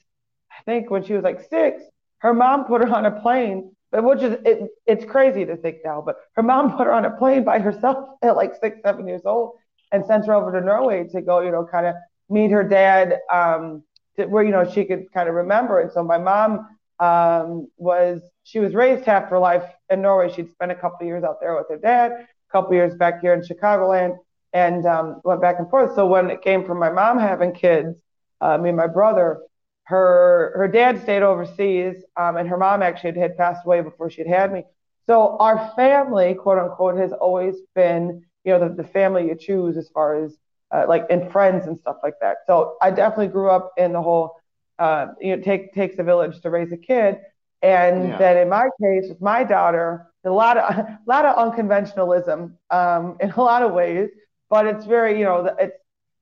I 0.52 0.62
think 0.64 0.90
when 0.90 1.02
she 1.04 1.14
was 1.14 1.24
like 1.24 1.40
six, 1.50 1.82
her 2.18 2.34
mom 2.34 2.64
put 2.64 2.80
her 2.80 2.88
on 2.88 3.06
a 3.06 3.20
plane 3.20 3.74
which 4.02 4.22
is 4.22 4.36
it, 4.44 4.70
it's 4.86 5.04
crazy 5.04 5.44
to 5.44 5.56
think 5.56 5.78
now. 5.84 6.02
But 6.04 6.16
her 6.34 6.42
mom 6.42 6.72
put 6.76 6.86
her 6.86 6.92
on 6.92 7.04
a 7.04 7.10
plane 7.10 7.44
by 7.44 7.58
herself 7.58 8.08
at 8.22 8.36
like 8.36 8.54
six, 8.60 8.78
seven 8.82 9.06
years 9.06 9.22
old, 9.24 9.56
and 9.92 10.04
sent 10.04 10.26
her 10.26 10.34
over 10.34 10.58
to 10.58 10.64
Norway 10.64 11.06
to 11.08 11.20
go, 11.20 11.40
you 11.40 11.50
know, 11.50 11.64
kind 11.64 11.86
of 11.86 11.94
meet 12.28 12.50
her 12.50 12.64
dad, 12.64 13.20
um, 13.32 13.82
to, 14.16 14.26
where 14.26 14.42
you 14.42 14.50
know 14.50 14.68
she 14.68 14.84
could 14.84 15.12
kind 15.12 15.28
of 15.28 15.34
remember. 15.34 15.80
And 15.80 15.92
so 15.92 16.02
my 16.02 16.18
mom 16.18 16.68
um, 16.98 17.68
was 17.76 18.22
she 18.44 18.58
was 18.58 18.74
raised 18.74 19.04
half 19.04 19.28
her 19.30 19.38
life 19.38 19.64
in 19.90 20.02
Norway. 20.02 20.32
She'd 20.32 20.50
spent 20.52 20.72
a 20.72 20.76
couple 20.76 21.06
years 21.06 21.24
out 21.24 21.40
there 21.40 21.54
with 21.54 21.68
her 21.70 21.78
dad, 21.78 22.12
a 22.12 22.52
couple 22.52 22.74
years 22.74 22.94
back 22.94 23.20
here 23.20 23.34
in 23.34 23.42
Chicagoland, 23.42 24.16
and 24.52 24.86
um, 24.86 25.20
went 25.24 25.40
back 25.40 25.56
and 25.58 25.68
forth. 25.70 25.94
So 25.94 26.06
when 26.06 26.30
it 26.30 26.42
came 26.42 26.64
from 26.64 26.78
my 26.78 26.90
mom 26.90 27.18
having 27.18 27.52
kids, 27.52 27.96
uh, 28.40 28.58
me 28.58 28.70
and 28.70 28.76
my 28.76 28.86
brother, 28.86 29.40
her 29.84 30.52
her 30.56 30.68
dad 30.68 31.02
stayed 31.02 31.22
overseas, 31.22 32.02
um, 32.16 32.36
and 32.36 32.48
her 32.48 32.56
mom 32.56 32.82
actually 32.82 33.18
had 33.18 33.36
passed 33.36 33.64
away 33.64 33.80
before 33.82 34.10
she 34.10 34.22
had 34.22 34.30
had 34.30 34.52
me. 34.52 34.64
So 35.06 35.36
our 35.38 35.72
family, 35.76 36.34
quote 36.34 36.58
unquote, 36.58 36.96
has 36.96 37.12
always 37.12 37.56
been, 37.74 38.24
you 38.44 38.52
know, 38.52 38.68
the, 38.68 38.82
the 38.82 38.88
family 38.88 39.26
you 39.28 39.34
choose 39.34 39.76
as 39.76 39.88
far 39.90 40.24
as 40.24 40.36
uh, 40.70 40.86
like 40.88 41.06
and 41.10 41.30
friends 41.30 41.66
and 41.66 41.78
stuff 41.78 41.96
like 42.02 42.14
that. 42.20 42.38
So 42.46 42.76
I 42.80 42.90
definitely 42.90 43.28
grew 43.28 43.50
up 43.50 43.72
in 43.76 43.92
the 43.92 44.00
whole, 44.00 44.36
uh, 44.78 45.08
you 45.20 45.36
know, 45.36 45.42
take 45.42 45.74
takes 45.74 45.98
a 45.98 46.02
village 46.02 46.40
to 46.40 46.50
raise 46.50 46.72
a 46.72 46.78
kid, 46.78 47.18
and 47.62 48.08
yeah. 48.08 48.18
then 48.18 48.36
in 48.38 48.48
my 48.48 48.68
case 48.82 49.06
with 49.08 49.20
my 49.20 49.44
daughter, 49.44 50.06
a 50.24 50.30
lot 50.30 50.56
of 50.56 50.78
a 50.78 50.98
lot 51.06 51.26
of 51.26 51.36
unconventionalism 51.36 52.54
um, 52.70 53.16
in 53.20 53.30
a 53.30 53.40
lot 53.40 53.62
of 53.62 53.72
ways, 53.72 54.08
but 54.48 54.66
it's 54.66 54.86
very, 54.86 55.18
you 55.18 55.24
know, 55.24 55.54
it's 55.58 55.76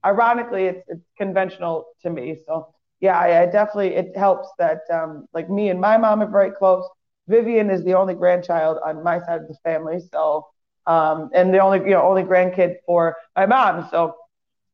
ironically 0.04 0.64
it's 0.64 0.84
it's 0.88 1.06
conventional 1.16 1.86
to 2.02 2.10
me. 2.10 2.38
So 2.46 2.74
yeah, 3.02 3.18
I, 3.18 3.42
I 3.42 3.46
definitely 3.46 3.94
it 3.96 4.16
helps 4.16 4.48
that 4.58 4.80
um, 4.90 5.26
like 5.34 5.50
me 5.50 5.68
and 5.68 5.80
my 5.80 5.98
mom 5.98 6.22
are 6.22 6.30
very 6.30 6.52
close. 6.52 6.88
Vivian 7.28 7.68
is 7.68 7.84
the 7.84 7.94
only 7.94 8.14
grandchild 8.14 8.78
on 8.86 9.02
my 9.02 9.18
side 9.18 9.42
of 9.42 9.48
the 9.48 9.56
family, 9.64 10.00
so 10.12 10.46
um, 10.86 11.28
and 11.34 11.52
the 11.52 11.58
only 11.58 11.80
you 11.80 11.90
know 11.90 12.02
only 12.02 12.22
grandkid 12.22 12.76
for 12.86 13.16
my 13.36 13.44
mom. 13.44 13.88
So 13.90 14.14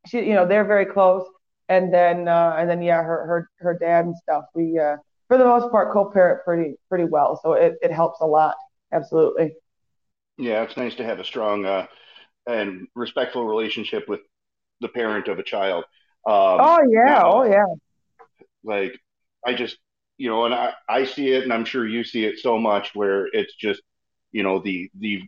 she 0.07 0.19
you 0.19 0.35
know 0.35 0.47
they're 0.47 0.65
very 0.65 0.85
close. 0.85 1.25
And 1.69 1.93
then 1.93 2.27
uh, 2.27 2.55
and 2.57 2.69
then 2.69 2.81
yeah, 2.81 3.01
her 3.03 3.25
her 3.27 3.49
her 3.59 3.77
dad 3.77 4.05
and 4.05 4.15
stuff. 4.17 4.45
We 4.55 4.79
uh, 4.79 4.97
for 5.27 5.37
the 5.37 5.45
most 5.45 5.71
part 5.71 5.91
co-parent 5.93 6.43
pretty 6.45 6.75
pretty 6.87 7.05
well, 7.05 7.39
so 7.43 7.53
it 7.53 7.75
it 7.81 7.91
helps 7.91 8.21
a 8.21 8.25
lot. 8.25 8.55
Absolutely. 8.91 9.53
Yeah, 10.37 10.63
it's 10.63 10.77
nice 10.77 10.95
to 10.95 11.03
have 11.03 11.19
a 11.19 11.25
strong 11.25 11.65
uh, 11.65 11.87
and 12.47 12.87
respectful 12.95 13.45
relationship 13.45 14.07
with 14.07 14.21
the 14.81 14.87
parent 14.87 15.27
of 15.27 15.39
a 15.39 15.43
child. 15.43 15.83
Um, 16.25 16.59
oh 16.61 16.79
yeah, 16.89 17.23
oh 17.23 17.43
yeah. 17.43 17.65
Like 18.63 18.99
I 19.45 19.53
just, 19.53 19.77
you 20.17 20.29
know, 20.29 20.45
and 20.45 20.53
I, 20.53 20.73
I 20.87 21.05
see 21.05 21.29
it 21.31 21.43
and 21.43 21.53
I'm 21.53 21.65
sure 21.65 21.87
you 21.87 22.03
see 22.03 22.25
it 22.25 22.39
so 22.39 22.57
much 22.57 22.93
where 22.93 23.27
it's 23.31 23.55
just, 23.55 23.81
you 24.31 24.43
know, 24.43 24.59
the, 24.59 24.89
the 24.99 25.21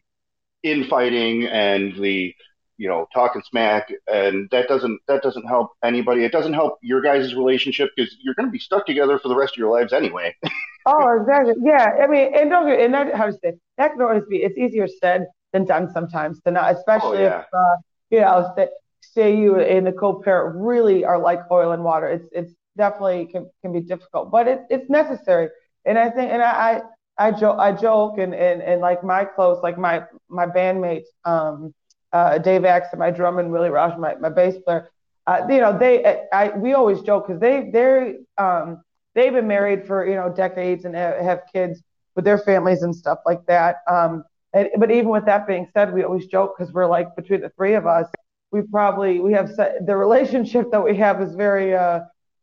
infighting 0.64 1.46
and 1.46 1.96
the, 1.96 2.36
you 2.78 2.90
know, 2.90 3.08
talking 3.14 3.42
smack 3.50 3.92
and 4.12 4.50
that 4.52 4.68
doesn't, 4.68 5.00
that 5.08 5.22
doesn't 5.22 5.46
help 5.46 5.72
anybody. 5.84 6.26
It 6.26 6.32
doesn't 6.32 6.54
help 6.54 6.78
your 6.82 7.02
guys' 7.02 7.36
relationship 7.36 7.92
because 7.96 8.16
you're 8.22 8.36
going 8.36 8.48
to 8.48 8.52
be 8.52 8.60
stuck 8.60 8.86
together 8.86 9.18
for 9.20 9.30
the 9.30 9.36
rest 9.36 9.54
of 9.54 9.58
your 9.58 9.72
lives 9.72 9.94
anyway. 9.94 10.36
oh, 10.86 11.20
exactly. 11.20 11.54
Yeah. 11.64 11.98
I 12.04 12.08
mean, 12.08 12.36
and 12.36 12.50
don't 12.50 12.68
get, 12.68 12.80
and 12.82 12.94
that, 12.94 13.16
how 13.16 13.28
to 13.28 13.34
say, 13.34 13.54
that 13.78 13.94
can 13.94 14.02
always 14.02 14.24
be, 14.30 14.38
it's 14.38 14.58
easier 14.58 14.88
said 14.88 15.28
than 15.54 15.66
done 15.66 15.92
sometimes 15.92 16.42
to 16.42 16.52
not, 16.52 16.76
especially 16.76 17.20
oh, 17.20 17.22
yeah. 17.22 17.40
if, 17.40 17.46
uh, 17.54 17.76
you 18.10 18.20
know, 18.22 18.68
say 19.02 19.36
you 19.36 19.60
and 19.60 19.86
the 19.86 19.92
co-parent 19.92 20.56
really 20.56 21.04
are 21.04 21.20
like 21.20 21.40
oil 21.52 21.72
and 21.72 21.84
water. 21.84 22.08
It's 22.08 22.28
it's 22.32 22.54
definitely 22.78 23.25
can, 23.25 23.50
can 23.62 23.74
be 23.74 23.82
difficult, 23.82 24.32
but 24.32 24.48
it, 24.48 24.62
it's 24.70 24.90
necessary. 24.90 25.50
And 25.86 25.98
I 25.98 26.10
think, 26.10 26.32
and 26.32 26.42
I, 26.42 26.82
I, 27.18 27.28
I 27.28 27.32
joke, 27.32 27.58
I 27.60 27.72
joke 27.72 28.18
and, 28.18 28.34
and, 28.34 28.62
and 28.62 28.82
like 28.82 29.04
my 29.04 29.25
close, 29.25 29.62
like 29.63 29.78
my, 29.78 30.04
my 30.30 30.46
bandmates, 30.46 31.06
um, 31.25 31.74
uh, 32.13 32.38
Dave 32.38 32.66
Axton, 32.66 33.00
my 33.00 33.12
drummer, 33.12 33.48
Willie 33.48 33.70
Raj, 33.70 33.98
my, 33.98 34.16
my 34.16 34.30
bass 34.30 34.56
player, 34.66 34.90
uh, 35.28 35.46
you 35.50 35.60
know, 35.60 35.78
they, 35.78 36.24
I, 36.34 36.50
we 36.50 36.74
always 36.74 37.01
joke 37.01 37.28
because 37.28 37.40
they, 37.40 37.70
they're, 37.72 38.16
um, 38.38 38.82
they've 39.13 39.34
been 39.34 39.48
married 39.48 39.86
for, 39.86 40.08
you 40.08 40.16
know, 40.16 40.32
decades 40.32 40.86
and 40.86 40.96
have, 40.96 41.42
kids 41.54 41.82
with 42.16 42.25
their 42.25 42.38
families 42.38 42.82
and 42.82 42.96
stuff 42.96 43.20
like 43.25 43.46
that. 43.46 43.78
Um, 43.90 44.24
and, 44.54 44.70
but 44.78 44.92
even 44.92 45.10
with 45.10 45.25
that 45.25 45.48
being 45.48 45.68
said, 45.74 45.94
we 45.94 46.04
always 46.04 46.25
joke 46.25 46.56
because 46.58 46.74
we're 46.74 46.88
like 46.88 47.16
between 47.16 47.42
the 47.42 47.50
three 47.50 47.75
of 47.75 47.86
us, 47.86 48.08
we 48.51 48.62
probably 48.63 49.20
we 49.20 49.32
have 49.34 49.56
the 49.56 49.96
relationship 49.96 50.72
that 50.72 50.84
we 50.84 50.98
have 50.98 51.22
is 51.22 51.36
very 51.36 51.74
uh, 51.74 52.01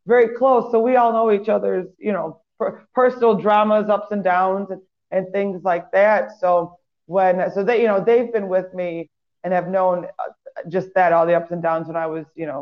very 0.08 0.28
close. 0.40 0.64
So 0.72 0.80
we 0.80 0.96
all 0.96 1.12
know 1.12 1.30
each 1.30 1.48
other's, 1.48 1.86
you 1.98 2.12
know, 2.16 2.40
per- 2.58 2.86
personal 2.94 3.34
dramas, 3.44 3.88
ups 3.88 4.10
and 4.10 4.24
downs, 4.24 4.68
and, 4.72 4.80
and 5.10 5.26
things 5.32 5.62
like 5.62 5.86
that. 5.92 6.22
So 6.40 6.76
when, 7.06 7.34
so 7.54 7.62
they, 7.62 7.80
you 7.82 7.88
know, 7.90 8.02
they've 8.02 8.32
been 8.32 8.48
with 8.48 8.72
me 8.74 9.10
and 9.44 9.52
have 9.52 9.68
known 9.68 10.06
uh, 10.06 10.32
just 10.68 10.88
that, 10.96 11.12
all 11.12 11.26
the 11.26 11.34
ups 11.34 11.52
and 11.52 11.62
downs 11.62 11.86
when 11.86 11.96
I 11.96 12.06
was, 12.06 12.26
you 12.34 12.46
know, 12.46 12.60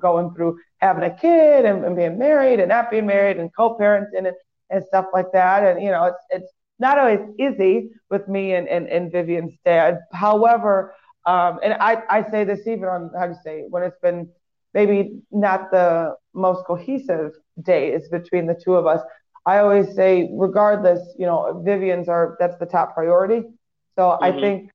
going 0.00 0.32
through 0.34 0.58
having 0.78 1.02
a 1.02 1.14
kid 1.24 1.64
and, 1.64 1.84
and 1.84 1.96
being 1.96 2.18
married 2.18 2.60
and 2.60 2.68
not 2.68 2.90
being 2.90 3.06
married 3.06 3.38
and 3.38 3.50
co-parenting 3.56 4.26
and, 4.28 4.36
and 4.70 4.84
stuff 4.84 5.06
like 5.12 5.32
that. 5.32 5.64
And, 5.64 5.82
you 5.82 5.90
know, 5.90 6.04
it's, 6.04 6.24
it's 6.30 6.52
not 6.78 6.98
always 6.98 7.20
easy 7.38 7.90
with 8.10 8.28
me 8.28 8.54
and, 8.54 8.68
and, 8.68 8.86
and 8.88 9.10
Vivian's 9.10 9.56
dad. 9.64 9.98
However, 10.12 10.94
um, 11.26 11.58
and 11.64 11.72
I, 11.74 12.02
I 12.08 12.30
say 12.30 12.44
this 12.44 12.66
even 12.66 12.84
on, 12.84 13.10
how 13.18 13.26
to 13.26 13.36
say, 13.44 13.64
when 13.68 13.82
it's 13.82 13.98
been 14.00 14.28
maybe 14.74 15.20
not 15.30 15.70
the 15.70 16.14
most 16.34 16.64
cohesive 16.66 17.32
day 17.62 17.92
is 17.92 18.08
between 18.08 18.46
the 18.46 18.54
two 18.54 18.74
of 18.74 18.86
us. 18.86 19.00
I 19.44 19.58
always 19.58 19.94
say, 19.94 20.30
regardless, 20.32 21.00
you 21.18 21.26
know, 21.26 21.62
Vivian's 21.64 22.08
are 22.08 22.36
that's 22.38 22.56
the 22.58 22.66
top 22.66 22.94
priority. 22.94 23.42
So 23.96 24.02
mm-hmm. 24.02 24.24
I 24.24 24.32
think 24.40 24.70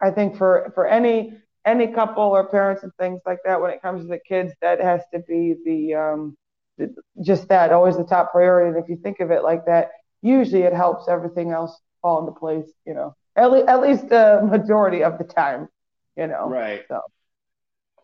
I 0.00 0.10
think 0.10 0.36
for 0.36 0.72
for 0.74 0.86
any 0.86 1.34
any 1.64 1.88
couple 1.88 2.24
or 2.24 2.48
parents 2.48 2.82
and 2.82 2.92
things 2.98 3.20
like 3.26 3.38
that, 3.44 3.60
when 3.60 3.70
it 3.70 3.82
comes 3.82 4.02
to 4.02 4.08
the 4.08 4.20
kids, 4.26 4.52
that 4.60 4.80
has 4.80 5.02
to 5.12 5.20
be 5.20 5.54
the 5.64 5.94
um, 5.94 6.36
the, 6.78 6.94
just 7.22 7.48
that 7.48 7.72
always 7.72 7.96
the 7.96 8.04
top 8.04 8.32
priority. 8.32 8.70
And 8.74 8.82
if 8.82 8.88
you 8.88 8.96
think 8.96 9.20
of 9.20 9.30
it 9.30 9.42
like 9.42 9.66
that, 9.66 9.90
usually 10.22 10.62
it 10.62 10.72
helps 10.72 11.08
everything 11.08 11.52
else 11.52 11.78
fall 12.02 12.20
into 12.20 12.38
place. 12.38 12.70
You 12.86 12.94
know, 12.94 13.14
at, 13.36 13.50
le- 13.50 13.66
at 13.66 13.80
least 13.80 14.08
the 14.08 14.40
majority 14.44 15.02
of 15.02 15.18
the 15.18 15.24
time. 15.24 15.68
You 16.16 16.26
know, 16.26 16.48
right. 16.48 16.82
So. 16.88 17.00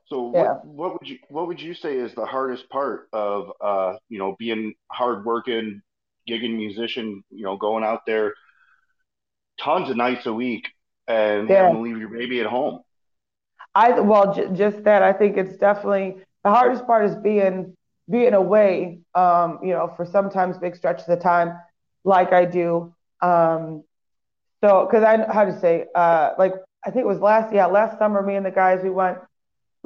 So 0.08 0.32
yeah. 0.34 0.42
what, 0.42 0.66
what 0.66 0.92
would 0.92 1.08
you 1.08 1.18
what 1.28 1.46
would 1.48 1.60
you 1.60 1.74
say 1.74 1.96
is 1.96 2.14
the 2.14 2.26
hardest 2.26 2.68
part 2.70 3.08
of 3.12 3.50
uh, 3.60 3.94
you 4.08 4.18
know 4.18 4.36
being 4.38 4.74
hardworking, 4.90 5.82
gigging 6.28 6.56
musician, 6.56 7.24
you 7.30 7.44
know, 7.44 7.56
going 7.56 7.84
out 7.84 8.06
there 8.06 8.34
tons 9.60 9.90
of 9.90 9.96
nights 9.96 10.26
a 10.26 10.32
week 10.32 10.68
and 11.08 11.48
yeah. 11.48 11.62
having 11.62 11.76
to 11.76 11.82
leave 11.82 11.98
your 11.98 12.08
baby 12.08 12.40
at 12.40 12.46
home? 12.46 12.80
I 13.74 14.00
well 14.00 14.32
j- 14.34 14.48
just 14.54 14.84
that 14.84 15.02
I 15.02 15.12
think 15.12 15.36
it's 15.36 15.56
definitely 15.56 16.16
the 16.44 16.50
hardest 16.50 16.86
part 16.86 17.04
is 17.04 17.16
being 17.16 17.76
being 18.08 18.34
away, 18.34 19.00
um, 19.16 19.58
you 19.62 19.70
know, 19.70 19.92
for 19.96 20.06
sometimes 20.06 20.58
big 20.58 20.76
stretches 20.76 21.08
of 21.08 21.20
time, 21.20 21.58
like 22.04 22.32
I 22.32 22.44
do. 22.44 22.94
Um, 23.20 23.82
so 24.62 24.86
because 24.86 25.02
I 25.04 25.16
know 25.16 25.26
how 25.32 25.44
to 25.44 25.58
say 25.58 25.86
uh, 25.94 26.32
like 26.38 26.54
I 26.84 26.90
think 26.90 27.02
it 27.02 27.08
was 27.08 27.18
last 27.18 27.52
yeah 27.52 27.66
last 27.66 27.98
summer 27.98 28.22
me 28.22 28.36
and 28.36 28.46
the 28.46 28.50
guys 28.50 28.80
we 28.82 28.90
went 28.90 29.18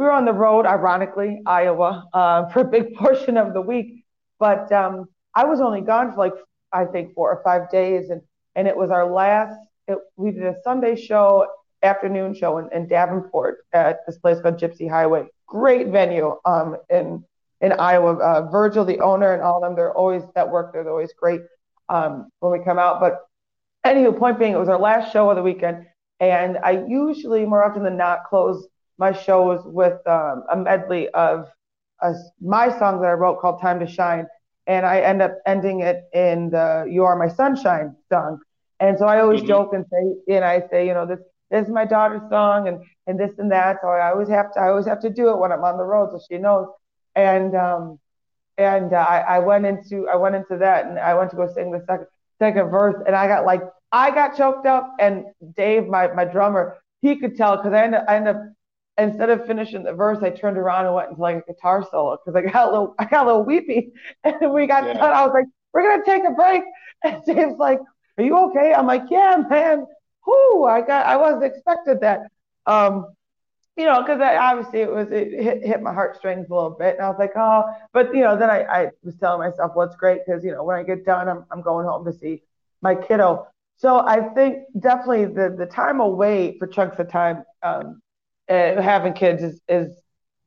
we 0.01 0.07
were 0.07 0.13
on 0.13 0.25
the 0.25 0.33
road, 0.33 0.65
ironically, 0.65 1.43
Iowa, 1.45 2.09
uh, 2.15 2.49
for 2.49 2.61
a 2.61 2.65
big 2.65 2.95
portion 2.97 3.37
of 3.37 3.53
the 3.53 3.61
week. 3.61 4.07
But 4.39 4.73
um, 4.73 5.05
I 5.35 5.45
was 5.45 5.61
only 5.61 5.83
gone 5.83 6.11
for 6.13 6.17
like 6.17 6.33
I 6.73 6.87
think 6.87 7.13
four 7.13 7.31
or 7.31 7.43
five 7.45 7.71
days, 7.71 8.09
and 8.09 8.23
and 8.57 8.67
it 8.67 8.75
was 8.75 8.91
our 8.91 9.05
last. 9.05 9.59
It, 9.89 9.99
we 10.17 10.31
did 10.31 10.45
a 10.45 10.55
Sunday 10.65 10.97
show, 10.97 11.47
afternoon 11.83 12.33
show 12.33 12.57
in, 12.57 12.73
in 12.73 12.89
Davenport 12.89 13.59
at 13.75 13.99
this 14.07 14.17
place 14.17 14.41
called 14.41 14.57
Gypsy 14.57 14.89
Highway. 14.89 15.27
Great 15.47 15.89
venue 15.89 16.39
um, 16.47 16.79
in 16.89 17.23
in 17.61 17.73
Iowa. 17.73 18.15
Uh, 18.15 18.51
Virgil, 18.51 18.87
the 18.87 19.01
owner, 19.01 19.35
and 19.35 19.43
all 19.43 19.63
of 19.63 19.69
them, 19.69 19.77
they're 19.77 19.93
always 19.93 20.23
that 20.35 20.51
work. 20.51 20.73
They're 20.73 20.89
always 20.89 21.13
great 21.13 21.43
um, 21.91 22.31
when 22.39 22.53
we 22.53 22.65
come 22.65 22.79
out. 22.79 23.01
But 23.01 23.19
anywho, 23.85 24.19
point 24.19 24.39
being, 24.39 24.55
it 24.55 24.59
was 24.59 24.71
our 24.71 24.81
last 24.81 25.13
show 25.13 25.29
of 25.29 25.37
the 25.37 25.43
weekend, 25.43 25.85
and 26.21 26.57
I 26.57 26.87
usually 26.89 27.45
more 27.45 27.63
often 27.63 27.83
than 27.83 27.99
not 27.99 28.25
close 28.25 28.67
my 29.01 29.13
shows 29.13 29.63
with 29.65 30.07
um, 30.07 30.45
a 30.53 30.57
medley 30.57 31.09
of 31.09 31.49
a, 32.03 32.15
my 32.41 32.69
song 32.79 33.01
that 33.01 33.09
I 33.09 33.15
wrote 33.15 33.41
called 33.41 33.61
Time 33.61 33.81
to 33.81 33.87
Shine. 33.87 34.27
And 34.67 34.87
I 34.87 35.01
end 35.01 35.23
up 35.23 35.39
ending 35.47 35.81
it 35.81 36.05
in 36.13 36.51
the 36.51 36.87
You 36.89 37.05
Are 37.05 37.17
My 37.17 37.29
Sunshine 37.29 37.97
song. 38.13 38.41
And 38.79 38.99
so 38.99 39.07
I 39.07 39.21
always 39.21 39.41
mm-hmm. 39.41 39.49
joke 39.49 39.73
and 39.73 39.85
say, 39.91 40.35
and 40.37 40.45
I 40.45 40.63
say, 40.71 40.87
you 40.87 40.95
know, 40.95 41.07
this, 41.07 41.19
this 41.51 41.67
is 41.67 41.73
my 41.73 41.87
daughter's 41.87 42.21
song 42.31 42.69
and, 42.69 42.85
and 43.07 43.19
this 43.19 43.33
and 43.39 43.51
that. 43.51 43.79
So 43.83 43.89
I 43.89 44.11
always 44.11 44.29
have 44.29 44.53
to, 44.53 44.61
I 44.61 44.69
always 44.69 44.87
have 44.87 45.01
to 45.01 45.11
do 45.11 45.31
it 45.31 45.39
when 45.39 45.51
I'm 45.51 45.65
on 45.65 45.79
the 45.79 45.83
road 45.83 46.11
so 46.13 46.21
she 46.31 46.39
knows. 46.39 46.69
And, 47.17 47.57
um, 47.57 47.99
and 48.59 48.93
uh, 48.93 48.99
I, 48.99 49.19
I 49.21 49.39
went 49.41 49.65
into, 49.65 50.09
I 50.09 50.17
went 50.17 50.35
into 50.35 50.59
that 50.59 50.87
and 50.87 50.99
I 50.99 51.15
went 51.15 51.31
to 51.31 51.37
go 51.37 51.49
sing 51.53 51.73
the 51.73 51.83
second, 51.89 52.07
second 52.39 52.69
verse 52.69 53.03
and 53.07 53.17
I 53.17 53.27
got 53.27 53.47
like, 53.47 53.63
I 53.91 54.11
got 54.11 54.37
choked 54.37 54.67
up 54.67 54.95
and 55.01 55.25
Dave, 55.57 55.89
my, 55.89 56.09
my 56.13 56.27
drummer, 56.27 56.79
he 57.03 57.17
could 57.17 57.35
tell 57.37 57.57
because 57.57 57.73
I 57.73 57.85
ended, 57.85 58.01
I 58.07 58.17
ended 58.17 58.37
up 58.37 58.43
instead 59.01 59.31
of 59.31 59.47
finishing 59.47 59.83
the 59.83 59.93
verse, 59.93 60.19
I 60.23 60.31
turned 60.31 60.59
around 60.59 60.87
and 60.87 60.95
went 60.95 61.11
into 61.11 61.21
like 61.21 61.37
a 61.37 61.53
guitar 61.53 61.87
solo 61.91 62.17
because 62.17 62.37
I 62.37 62.51
got 62.51 62.69
a 62.69 62.71
little, 62.71 62.95
I 62.99 63.05
got 63.05 63.25
a 63.25 63.27
little 63.27 63.45
weepy. 63.45 63.93
And 64.25 64.53
we 64.53 64.67
got 64.67 64.85
yeah. 64.85 64.95
done. 64.95 65.13
I 65.13 65.25
was 65.25 65.33
like, 65.33 65.47
"We're 65.73 65.83
gonna 65.83 66.05
take 66.05 66.25
a 66.25 66.33
break." 66.33 66.63
And 67.05 67.23
James 67.27 67.57
like, 67.59 67.81
"Are 68.19 68.25
you 68.25 68.37
okay?" 68.51 68.75
I'm 68.75 68.87
like, 68.87 69.05
"Yeah, 69.11 69.43
man. 69.49 69.87
Whoo, 70.27 70.65
I 70.65 70.83
got, 70.83 71.07
I 71.07 71.17
wasn't 71.17 71.45
expected 71.45 72.01
that." 72.01 72.21
Um, 72.67 73.07
you 73.77 73.87
know, 73.87 74.03
because 74.03 74.21
obviously 74.21 74.81
it 74.81 74.93
was 74.93 75.11
it 75.11 75.33
hit, 75.33 75.65
hit 75.65 75.83
my 75.83 75.95
heartstrings 75.95 76.51
a 76.51 76.55
little 76.55 76.77
bit, 76.79 76.97
and 76.97 77.05
I 77.07 77.09
was 77.09 77.19
like, 77.19 77.33
"Oh," 77.37 77.65
but 77.93 78.15
you 78.15 78.23
know, 78.23 78.37
then 78.37 78.51
I, 78.51 78.63
I 78.65 78.91
was 79.03 79.17
telling 79.17 79.41
myself, 79.41 79.73
"Well, 79.75 79.87
it's 79.87 79.97
great 79.97 80.21
because 80.27 80.45
you 80.45 80.53
know 80.53 80.63
when 80.65 80.77
I 80.77 80.83
get 80.83 81.07
done, 81.07 81.29
I'm 81.29 81.47
I'm 81.51 81.63
going 81.63 81.87
home 81.87 82.05
to 82.05 82.13
see 82.13 82.43
my 82.83 82.95
kiddo." 82.95 83.47
So 83.77 84.01
I 84.01 84.21
think 84.35 84.65
definitely 84.79 85.27
the 85.27 85.55
the 85.57 85.67
time 85.67 86.01
away 86.01 86.59
for 86.59 86.67
chunks 86.67 86.99
of 86.99 87.09
time 87.09 87.45
um, 87.63 88.03
uh, 88.51 88.83
having 88.83 89.15
kids 89.15 89.43
is 89.43 89.61
is 89.69 89.89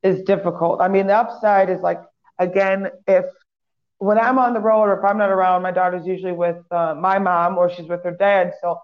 is 0.04 0.22
difficult. 0.24 0.82
I 0.82 0.90
mean, 0.90 1.08
the 1.08 1.16
upside 1.16 1.70
is 1.70 1.82
like 1.82 2.02
again, 2.40 2.90
if 3.08 3.26
when 4.00 4.20
I'm 4.20 4.38
on 4.38 4.54
the 4.54 4.60
road 4.60 4.84
or 4.84 5.00
if 5.00 5.06
I'm 5.06 5.18
not 5.18 5.30
around, 5.32 5.62
my 5.62 5.72
daughter's 5.72 6.06
usually 6.06 6.34
with 6.34 6.58
uh, 6.72 6.96
my 6.96 7.20
mom 7.20 7.58
or 7.58 7.70
she's 7.70 7.88
with 7.88 8.04
her 8.04 8.16
dad. 8.16 8.54
So, 8.62 8.80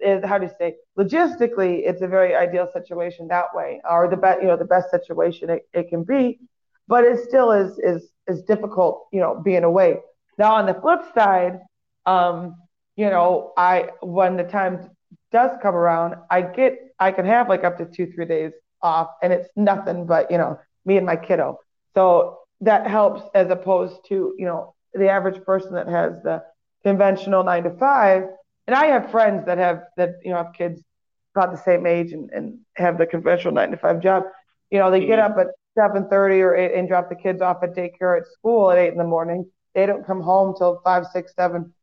is 0.00 0.24
how 0.24 0.38
do 0.38 0.46
you 0.46 0.52
say? 0.58 0.74
Logistically, 0.98 1.82
it's 1.86 2.02
a 2.02 2.08
very 2.08 2.34
ideal 2.34 2.68
situation 2.72 3.28
that 3.28 3.54
way, 3.54 3.80
or 3.88 4.08
the 4.08 4.16
best, 4.16 4.42
you 4.42 4.48
know, 4.48 4.56
the 4.56 4.64
best 4.64 4.90
situation 4.90 5.50
it, 5.50 5.68
it 5.72 5.88
can 5.88 6.02
be. 6.02 6.40
But 6.88 7.04
it 7.04 7.20
still 7.20 7.52
is 7.52 7.78
is 7.78 8.10
is 8.26 8.42
difficult, 8.42 9.06
you 9.12 9.20
know, 9.20 9.40
being 9.44 9.64
away. 9.64 9.98
Now, 10.38 10.54
on 10.56 10.66
the 10.66 10.74
flip 10.74 11.02
side, 11.14 11.60
um, 12.04 12.56
you 12.96 13.08
know, 13.08 13.52
I 13.56 13.90
when 14.02 14.36
the 14.36 14.44
time 14.44 14.90
does 15.30 15.52
come 15.62 15.74
around, 15.76 16.16
I 16.30 16.42
get 16.42 16.78
I 16.98 17.12
can 17.12 17.26
have 17.26 17.48
like 17.48 17.64
up 17.64 17.78
to 17.78 17.86
two, 17.86 18.10
three 18.12 18.24
days 18.26 18.52
off 18.82 19.08
and 19.22 19.32
it's 19.32 19.48
nothing 19.56 20.06
but, 20.06 20.30
you 20.30 20.38
know, 20.38 20.58
me 20.84 20.96
and 20.96 21.06
my 21.06 21.16
kiddo. 21.16 21.58
So 21.94 22.38
that 22.60 22.86
helps 22.86 23.22
as 23.34 23.50
opposed 23.50 24.00
to, 24.08 24.34
you 24.38 24.46
know, 24.46 24.74
the 24.94 25.08
average 25.08 25.42
person 25.44 25.74
that 25.74 25.88
has 25.88 26.22
the 26.22 26.42
conventional 26.84 27.44
nine 27.44 27.64
to 27.64 27.70
five. 27.76 28.24
And 28.66 28.74
I 28.74 28.86
have 28.86 29.10
friends 29.10 29.46
that 29.46 29.58
have 29.58 29.82
that, 29.96 30.14
you 30.24 30.30
know, 30.30 30.38
have 30.38 30.52
kids 30.56 30.82
about 31.34 31.52
the 31.52 31.62
same 31.62 31.86
age 31.86 32.12
and, 32.12 32.30
and 32.30 32.58
have 32.76 32.98
the 32.98 33.06
conventional 33.06 33.54
nine 33.54 33.70
to 33.70 33.76
five 33.76 34.00
job. 34.00 34.24
You 34.70 34.78
know, 34.78 34.90
they 34.90 35.04
get 35.04 35.18
up 35.18 35.36
at 35.38 35.48
seven 35.78 36.08
thirty 36.08 36.40
or 36.40 36.54
eight 36.54 36.74
and 36.74 36.88
drop 36.88 37.08
the 37.08 37.14
kids 37.14 37.42
off 37.42 37.62
at 37.62 37.74
daycare 37.74 38.18
at 38.18 38.26
school 38.26 38.70
at 38.70 38.78
eight 38.78 38.92
in 38.92 38.98
the 38.98 39.04
morning. 39.04 39.50
They 39.74 39.84
don't 39.86 40.06
come 40.06 40.22
home 40.22 40.54
till 40.56 40.80
five, 40.82 41.06
six, 41.12 41.34
seven, 41.34 41.74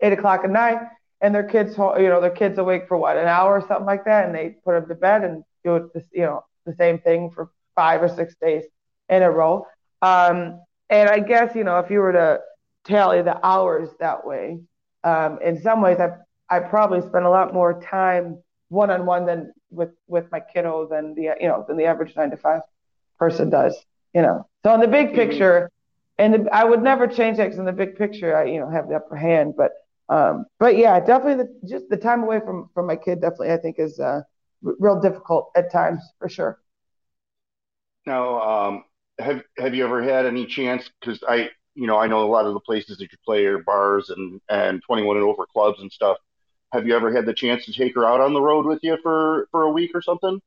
eight 0.00 0.12
o'clock 0.12 0.42
at 0.44 0.50
night 0.50 0.80
and 1.20 1.34
their 1.34 1.44
kids, 1.44 1.76
you 1.76 2.08
know, 2.08 2.20
their 2.20 2.30
kids 2.30 2.58
awake 2.58 2.88
for 2.88 2.96
what 2.96 3.16
an 3.16 3.26
hour 3.26 3.58
or 3.58 3.66
something 3.66 3.86
like 3.86 4.04
that, 4.04 4.26
and 4.26 4.34
they 4.34 4.56
put 4.64 4.72
them 4.72 4.88
to 4.88 4.94
bed 4.94 5.24
and 5.24 5.44
do 5.64 5.76
it, 5.76 5.94
this, 5.94 6.04
you 6.12 6.22
know, 6.22 6.44
the 6.66 6.74
same 6.74 6.98
thing 6.98 7.30
for 7.30 7.50
five 7.74 8.02
or 8.02 8.08
six 8.08 8.34
days 8.40 8.64
in 9.08 9.22
a 9.22 9.30
row. 9.30 9.66
Um, 10.02 10.60
and 10.88 11.08
I 11.08 11.20
guess 11.20 11.54
you 11.54 11.64
know, 11.64 11.78
if 11.78 11.90
you 11.90 12.00
were 12.00 12.12
to 12.12 12.40
tally 12.84 13.22
the 13.22 13.44
hours 13.44 13.90
that 14.00 14.26
way, 14.26 14.60
um, 15.04 15.38
in 15.42 15.60
some 15.62 15.80
ways, 15.80 15.98
I 15.98 16.10
I 16.48 16.60
probably 16.60 17.00
spend 17.00 17.24
a 17.24 17.30
lot 17.30 17.54
more 17.54 17.80
time 17.80 18.42
one 18.68 18.90
on 18.90 19.06
one 19.06 19.26
than 19.26 19.52
with 19.70 19.90
with 20.06 20.30
my 20.32 20.40
kiddo 20.40 20.88
than 20.88 21.14
the 21.14 21.34
you 21.40 21.48
know 21.48 21.64
than 21.66 21.76
the 21.76 21.84
average 21.84 22.16
nine 22.16 22.30
to 22.30 22.36
five 22.36 22.62
person 23.18 23.50
does. 23.50 23.76
You 24.14 24.22
know, 24.22 24.48
so 24.64 24.74
in 24.74 24.80
the 24.80 24.88
big 24.88 25.08
mm-hmm. 25.08 25.16
picture, 25.16 25.70
and 26.18 26.48
I 26.50 26.64
would 26.64 26.82
never 26.82 27.06
change 27.06 27.36
that 27.36 27.44
because 27.44 27.58
in 27.58 27.66
the 27.66 27.72
big 27.72 27.96
picture, 27.96 28.36
I 28.36 28.44
you 28.44 28.60
know 28.60 28.68
have 28.70 28.88
the 28.88 28.96
upper 28.96 29.16
hand, 29.16 29.54
but 29.56 29.72
um, 30.10 30.44
but 30.58 30.76
yeah, 30.76 30.98
definitely 30.98 31.44
the, 31.44 31.68
just 31.68 31.88
the 31.88 31.96
time 31.96 32.22
away 32.22 32.40
from 32.40 32.68
from 32.74 32.86
my 32.86 32.96
kid 32.96 33.20
definitely 33.20 33.52
I 33.52 33.56
think 33.56 33.78
is 33.78 33.98
uh, 34.00 34.22
real 34.60 35.00
difficult 35.00 35.50
at 35.56 35.72
times 35.72 36.02
for 36.18 36.28
sure. 36.28 36.60
Now, 38.06 38.40
um, 38.40 38.84
have 39.20 39.42
have 39.56 39.74
you 39.74 39.84
ever 39.84 40.02
had 40.02 40.26
any 40.26 40.46
chance? 40.46 40.90
Because 41.00 41.22
I, 41.28 41.50
you 41.74 41.86
know, 41.86 41.96
I 41.96 42.08
know 42.08 42.24
a 42.24 42.26
lot 42.30 42.46
of 42.46 42.54
the 42.54 42.60
places 42.60 42.98
that 42.98 43.12
you 43.12 43.18
play 43.24 43.44
are 43.46 43.58
bars 43.58 44.10
and 44.10 44.40
and 44.48 44.82
21 44.84 45.16
and 45.16 45.24
over 45.24 45.46
clubs 45.46 45.80
and 45.80 45.92
stuff. 45.92 46.16
Have 46.72 46.86
you 46.86 46.96
ever 46.96 47.12
had 47.12 47.24
the 47.24 47.34
chance 47.34 47.64
to 47.66 47.72
take 47.72 47.94
her 47.94 48.04
out 48.04 48.20
on 48.20 48.32
the 48.32 48.42
road 48.42 48.66
with 48.66 48.80
you 48.82 48.98
for 49.02 49.48
for 49.52 49.62
a 49.62 49.70
week 49.70 49.92
or 49.94 50.02
something? 50.02 50.40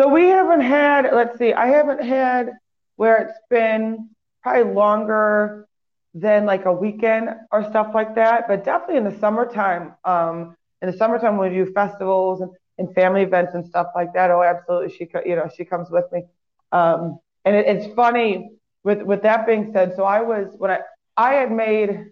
So 0.00 0.08
we 0.08 0.24
haven't 0.24 0.62
had. 0.62 1.08
Let's 1.12 1.38
see. 1.38 1.52
I 1.52 1.68
haven't 1.68 2.02
had 2.02 2.50
where 2.96 3.18
it's 3.18 3.38
been 3.50 4.10
probably 4.42 4.72
longer 4.72 5.68
than 6.14 6.46
like 6.46 6.64
a 6.64 6.72
weekend 6.72 7.28
or 7.52 7.64
stuff 7.68 7.88
like 7.94 8.14
that. 8.14 8.46
But 8.48 8.64
definitely 8.64 8.96
in 8.96 9.04
the 9.04 9.18
summertime. 9.18 9.94
Um, 10.04 10.56
in 10.80 10.90
the 10.90 10.96
summertime 10.96 11.36
when 11.36 11.50
we 11.50 11.64
do 11.64 11.72
festivals 11.72 12.40
and, 12.40 12.50
and 12.78 12.94
family 12.94 13.22
events 13.22 13.54
and 13.54 13.66
stuff 13.66 13.88
like 13.94 14.12
that. 14.14 14.30
Oh, 14.30 14.42
absolutely. 14.42 14.94
She, 14.96 15.08
you 15.26 15.36
know, 15.36 15.48
she 15.56 15.64
comes 15.64 15.90
with 15.90 16.04
me. 16.12 16.24
Um, 16.72 17.18
and 17.44 17.56
it, 17.56 17.66
it's 17.66 17.94
funny 17.94 18.50
with 18.82 19.02
with 19.02 19.22
that 19.22 19.46
being 19.46 19.72
said. 19.72 19.94
So 19.96 20.04
I 20.04 20.22
was 20.22 20.54
when 20.58 20.70
I 20.70 20.80
I 21.16 21.34
had 21.34 21.50
made, 21.52 22.06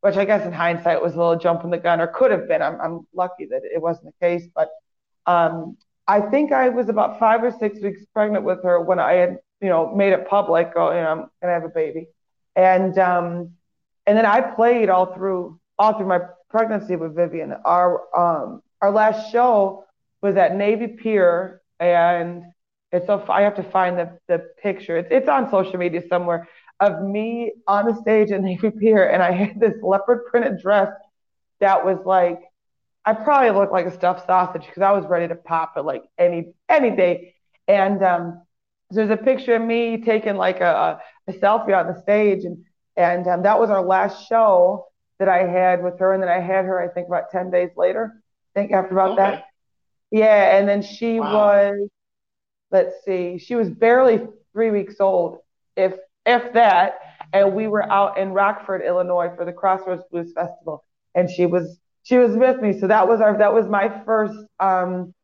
which 0.00 0.16
I 0.16 0.24
guess 0.24 0.44
in 0.46 0.52
hindsight 0.52 1.02
was 1.02 1.14
a 1.14 1.18
little 1.18 1.36
jump 1.36 1.64
in 1.64 1.70
the 1.70 1.78
gun 1.78 2.00
or 2.00 2.06
could 2.08 2.30
have 2.30 2.48
been. 2.48 2.62
I'm 2.62 2.80
I'm 2.80 3.06
lucky 3.14 3.46
that 3.46 3.62
it 3.64 3.80
wasn't 3.80 4.06
the 4.06 4.26
case, 4.26 4.46
but 4.54 4.70
um, 5.26 5.76
I 6.06 6.20
think 6.20 6.52
I 6.52 6.68
was 6.68 6.88
about 6.88 7.18
five 7.18 7.42
or 7.42 7.50
six 7.50 7.80
weeks 7.80 8.02
pregnant 8.12 8.44
with 8.44 8.62
her 8.64 8.80
when 8.80 8.98
I 8.98 9.12
had 9.14 9.38
you 9.60 9.68
know 9.68 9.94
made 9.94 10.12
it 10.12 10.28
public. 10.28 10.72
Oh, 10.76 10.90
you 10.90 11.00
know, 11.00 11.10
I'm 11.10 11.26
gonna 11.40 11.54
have 11.54 11.64
a 11.64 11.68
baby, 11.68 12.08
and 12.56 12.98
um, 12.98 13.52
and 14.06 14.16
then 14.16 14.26
I 14.26 14.40
played 14.40 14.88
all 14.88 15.14
through 15.14 15.58
all 15.78 15.96
through 15.96 16.06
my 16.06 16.20
pregnancy 16.50 16.96
with 16.96 17.14
Vivian. 17.14 17.52
Our 17.64 18.00
um, 18.16 18.62
our 18.80 18.90
last 18.90 19.32
show 19.32 19.84
was 20.22 20.36
at 20.36 20.56
Navy 20.56 20.88
Pier, 20.88 21.60
and 21.80 22.44
it's 22.92 23.06
so 23.06 23.24
I 23.28 23.42
have 23.42 23.56
to 23.56 23.62
find 23.62 23.98
the 23.98 24.18
the 24.28 24.46
picture. 24.62 24.96
It's 24.96 25.08
it's 25.10 25.28
on 25.28 25.50
social 25.50 25.78
media 25.78 26.02
somewhere 26.08 26.48
of 26.80 27.02
me 27.02 27.52
on 27.66 27.86
the 27.86 27.94
stage 27.94 28.30
at 28.30 28.40
Navy 28.50 28.70
Pier, 28.70 29.08
and 29.08 29.22
I 29.22 29.32
had 29.32 29.60
this 29.60 29.74
leopard 29.82 30.26
printed 30.30 30.60
dress 30.60 30.90
that 31.60 31.84
was 31.84 31.98
like 32.04 32.40
I 33.04 33.12
probably 33.12 33.50
looked 33.50 33.72
like 33.72 33.86
a 33.86 33.92
stuffed 33.92 34.26
sausage 34.26 34.64
because 34.66 34.82
I 34.82 34.92
was 34.92 35.04
ready 35.06 35.28
to 35.28 35.34
pop 35.34 35.74
it 35.76 35.82
like 35.82 36.04
any 36.18 36.52
any 36.68 36.90
day. 36.90 37.34
And 37.68 38.02
um, 38.02 38.42
there's 38.90 39.10
a 39.10 39.16
picture 39.16 39.56
of 39.56 39.62
me 39.62 40.02
taking 40.02 40.36
like 40.36 40.60
a, 40.60 41.00
a 41.28 41.32
selfie 41.32 41.78
on 41.78 41.92
the 41.92 42.00
stage, 42.02 42.44
and 42.44 42.64
and 42.96 43.26
um, 43.26 43.42
that 43.42 43.58
was 43.58 43.70
our 43.70 43.82
last 43.82 44.28
show 44.28 44.86
that 45.18 45.28
I 45.28 45.46
had 45.46 45.82
with 45.82 45.98
her, 45.98 46.12
and 46.12 46.22
then 46.22 46.30
I 46.30 46.40
had 46.40 46.64
her 46.64 46.80
I 46.80 46.88
think 46.88 47.08
about 47.08 47.30
ten 47.30 47.50
days 47.50 47.70
later. 47.76 48.12
I 48.54 48.60
think 48.60 48.72
after 48.72 48.92
about 48.92 49.12
okay. 49.12 49.22
that. 49.22 49.44
Yeah, 50.10 50.56
and 50.56 50.68
then 50.68 50.82
she 50.82 51.18
wow. 51.18 51.32
was 51.34 51.88
let's 52.74 53.04
see, 53.04 53.38
she 53.38 53.54
was 53.54 53.70
barely 53.70 54.20
three 54.52 54.70
weeks 54.70 54.96
old, 55.00 55.38
if 55.76 55.94
if 56.26 56.52
that. 56.52 56.98
And 57.32 57.54
we 57.54 57.66
were 57.66 57.82
out 57.90 58.16
in 58.18 58.30
Rockford, 58.30 58.82
Illinois, 58.82 59.30
for 59.34 59.44
the 59.44 59.52
Crossroads 59.52 60.04
Blues 60.10 60.32
Festival, 60.34 60.84
and 61.14 61.28
she 61.30 61.46
was 61.46 61.78
she 62.02 62.18
was 62.18 62.36
with 62.36 62.60
me. 62.60 62.78
So 62.78 62.86
that 62.86 63.08
was 63.08 63.20
our 63.20 63.38
that 63.38 63.52
was 63.54 63.66
my 63.66 64.02
first. 64.04 64.34
Um, 64.60 65.14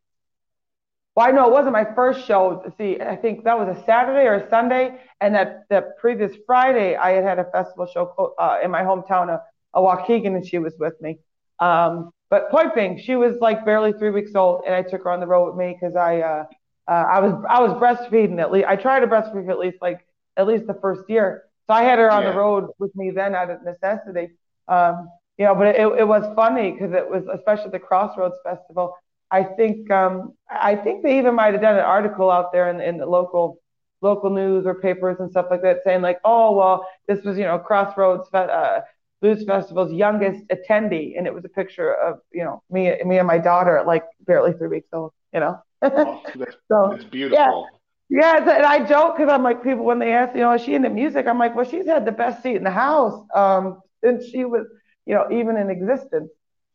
well, 1.15 1.27
I 1.27 1.31
know 1.31 1.47
it 1.47 1.51
wasn't 1.51 1.73
my 1.73 1.85
first 1.93 2.25
show. 2.25 2.63
See, 2.77 2.99
I 3.01 3.17
think 3.17 3.43
that 3.43 3.57
was 3.57 3.77
a 3.77 3.83
Saturday 3.85 4.27
or 4.27 4.35
a 4.35 4.49
Sunday, 4.49 4.97
and 5.19 5.35
that 5.35 5.63
the 5.69 5.93
previous 5.99 6.31
Friday 6.45 6.95
I 6.95 7.11
had 7.11 7.23
had 7.23 7.39
a 7.39 7.45
festival 7.51 7.85
show 7.85 8.33
uh, 8.39 8.59
in 8.63 8.71
my 8.71 8.81
hometown 8.81 9.29
of, 9.29 9.41
of 9.73 9.83
Waukegan, 9.83 10.35
and 10.35 10.45
she 10.45 10.57
was 10.57 10.73
with 10.79 10.93
me. 11.01 11.19
Um, 11.59 12.11
but 12.29 12.49
point 12.49 12.73
being, 12.73 12.97
she 12.97 13.15
was 13.15 13.35
like 13.41 13.65
barely 13.65 13.91
three 13.91 14.09
weeks 14.09 14.35
old, 14.35 14.63
and 14.65 14.73
I 14.73 14.83
took 14.83 15.03
her 15.03 15.09
on 15.09 15.19
the 15.19 15.27
road 15.27 15.47
with 15.47 15.57
me 15.57 15.77
because 15.77 15.97
I 15.97 16.21
uh, 16.21 16.45
uh, 16.87 16.91
I 16.91 17.19
was 17.19 17.33
I 17.49 17.61
was 17.61 17.71
breastfeeding 17.73 18.39
at 18.39 18.51
least. 18.51 18.67
I 18.67 18.77
tried 18.77 19.01
to 19.01 19.07
breastfeed 19.07 19.49
at 19.49 19.59
least 19.59 19.77
like 19.81 20.05
at 20.37 20.47
least 20.47 20.65
the 20.65 20.75
first 20.75 21.09
year. 21.09 21.43
So 21.67 21.73
I 21.73 21.83
had 21.83 21.99
her 21.99 22.09
on 22.09 22.23
yeah. 22.23 22.31
the 22.31 22.37
road 22.37 22.69
with 22.79 22.95
me 22.95 23.11
then 23.11 23.35
out 23.35 23.49
of 23.49 23.63
necessity. 23.63 24.29
Um, 24.69 25.09
you 25.37 25.45
know, 25.45 25.55
but 25.55 25.67
it, 25.67 25.99
it 25.99 26.07
was 26.07 26.23
funny 26.35 26.71
because 26.71 26.93
it 26.93 27.09
was 27.09 27.23
especially 27.33 27.71
the 27.71 27.79
Crossroads 27.79 28.35
Festival. 28.45 28.95
I 29.31 29.43
think 29.43 29.89
um, 29.89 30.33
I 30.49 30.75
think 30.75 31.03
they 31.03 31.17
even 31.17 31.35
might 31.35 31.53
have 31.53 31.61
done 31.61 31.75
an 31.75 31.85
article 31.85 32.29
out 32.29 32.51
there 32.51 32.69
in, 32.69 32.81
in 32.81 32.97
the 32.97 33.05
local 33.05 33.59
local 34.01 34.29
news 34.29 34.65
or 34.65 34.75
papers 34.75 35.17
and 35.19 35.29
stuff 35.31 35.47
like 35.49 35.61
that 35.61 35.77
saying 35.85 36.01
like, 36.01 36.19
oh 36.25 36.55
well, 36.55 36.85
this 37.07 37.23
was 37.23 37.37
you 37.37 37.45
know 37.45 37.57
Crossroads 37.57 38.27
uh, 38.33 38.81
Blues 39.21 39.43
Festival's 39.45 39.93
youngest 39.93 40.43
attendee, 40.49 41.17
and 41.17 41.27
it 41.27 41.33
was 41.33 41.45
a 41.45 41.49
picture 41.49 41.93
of 41.93 42.19
you 42.33 42.43
know 42.43 42.61
me 42.69 42.93
me 43.05 43.17
and 43.17 43.27
my 43.27 43.37
daughter 43.37 43.77
at 43.77 43.87
like 43.87 44.03
barely 44.27 44.53
three 44.53 44.67
weeks 44.67 44.89
old. 44.91 45.13
You 45.33 45.39
know. 45.39 45.61
oh, 45.81 46.21
that's, 46.35 46.55
so, 46.67 46.89
that's 46.91 47.05
beautiful. 47.05 47.37
Yeah. 47.37 47.77
Yeah, 48.13 48.39
and 48.39 48.65
I 48.65 48.85
joke 48.85 49.15
because 49.15 49.31
I'm 49.31 49.41
like 49.41 49.63
people 49.63 49.85
when 49.85 49.97
they 49.97 50.11
ask, 50.11 50.35
you 50.35 50.41
know, 50.41 50.51
is 50.51 50.61
she 50.61 50.75
into 50.75 50.89
music? 50.89 51.27
I'm 51.27 51.39
like, 51.39 51.55
well, 51.55 51.63
she's 51.63 51.85
had 51.85 52.03
the 52.03 52.11
best 52.11 52.43
seat 52.43 52.57
in 52.57 52.65
the 52.65 52.69
house 52.69 53.25
um, 53.33 53.79
since 54.03 54.25
she 54.25 54.43
was, 54.43 54.67
you 55.05 55.15
know, 55.15 55.27
even 55.31 55.55
in 55.55 55.69
existence. 55.69 56.29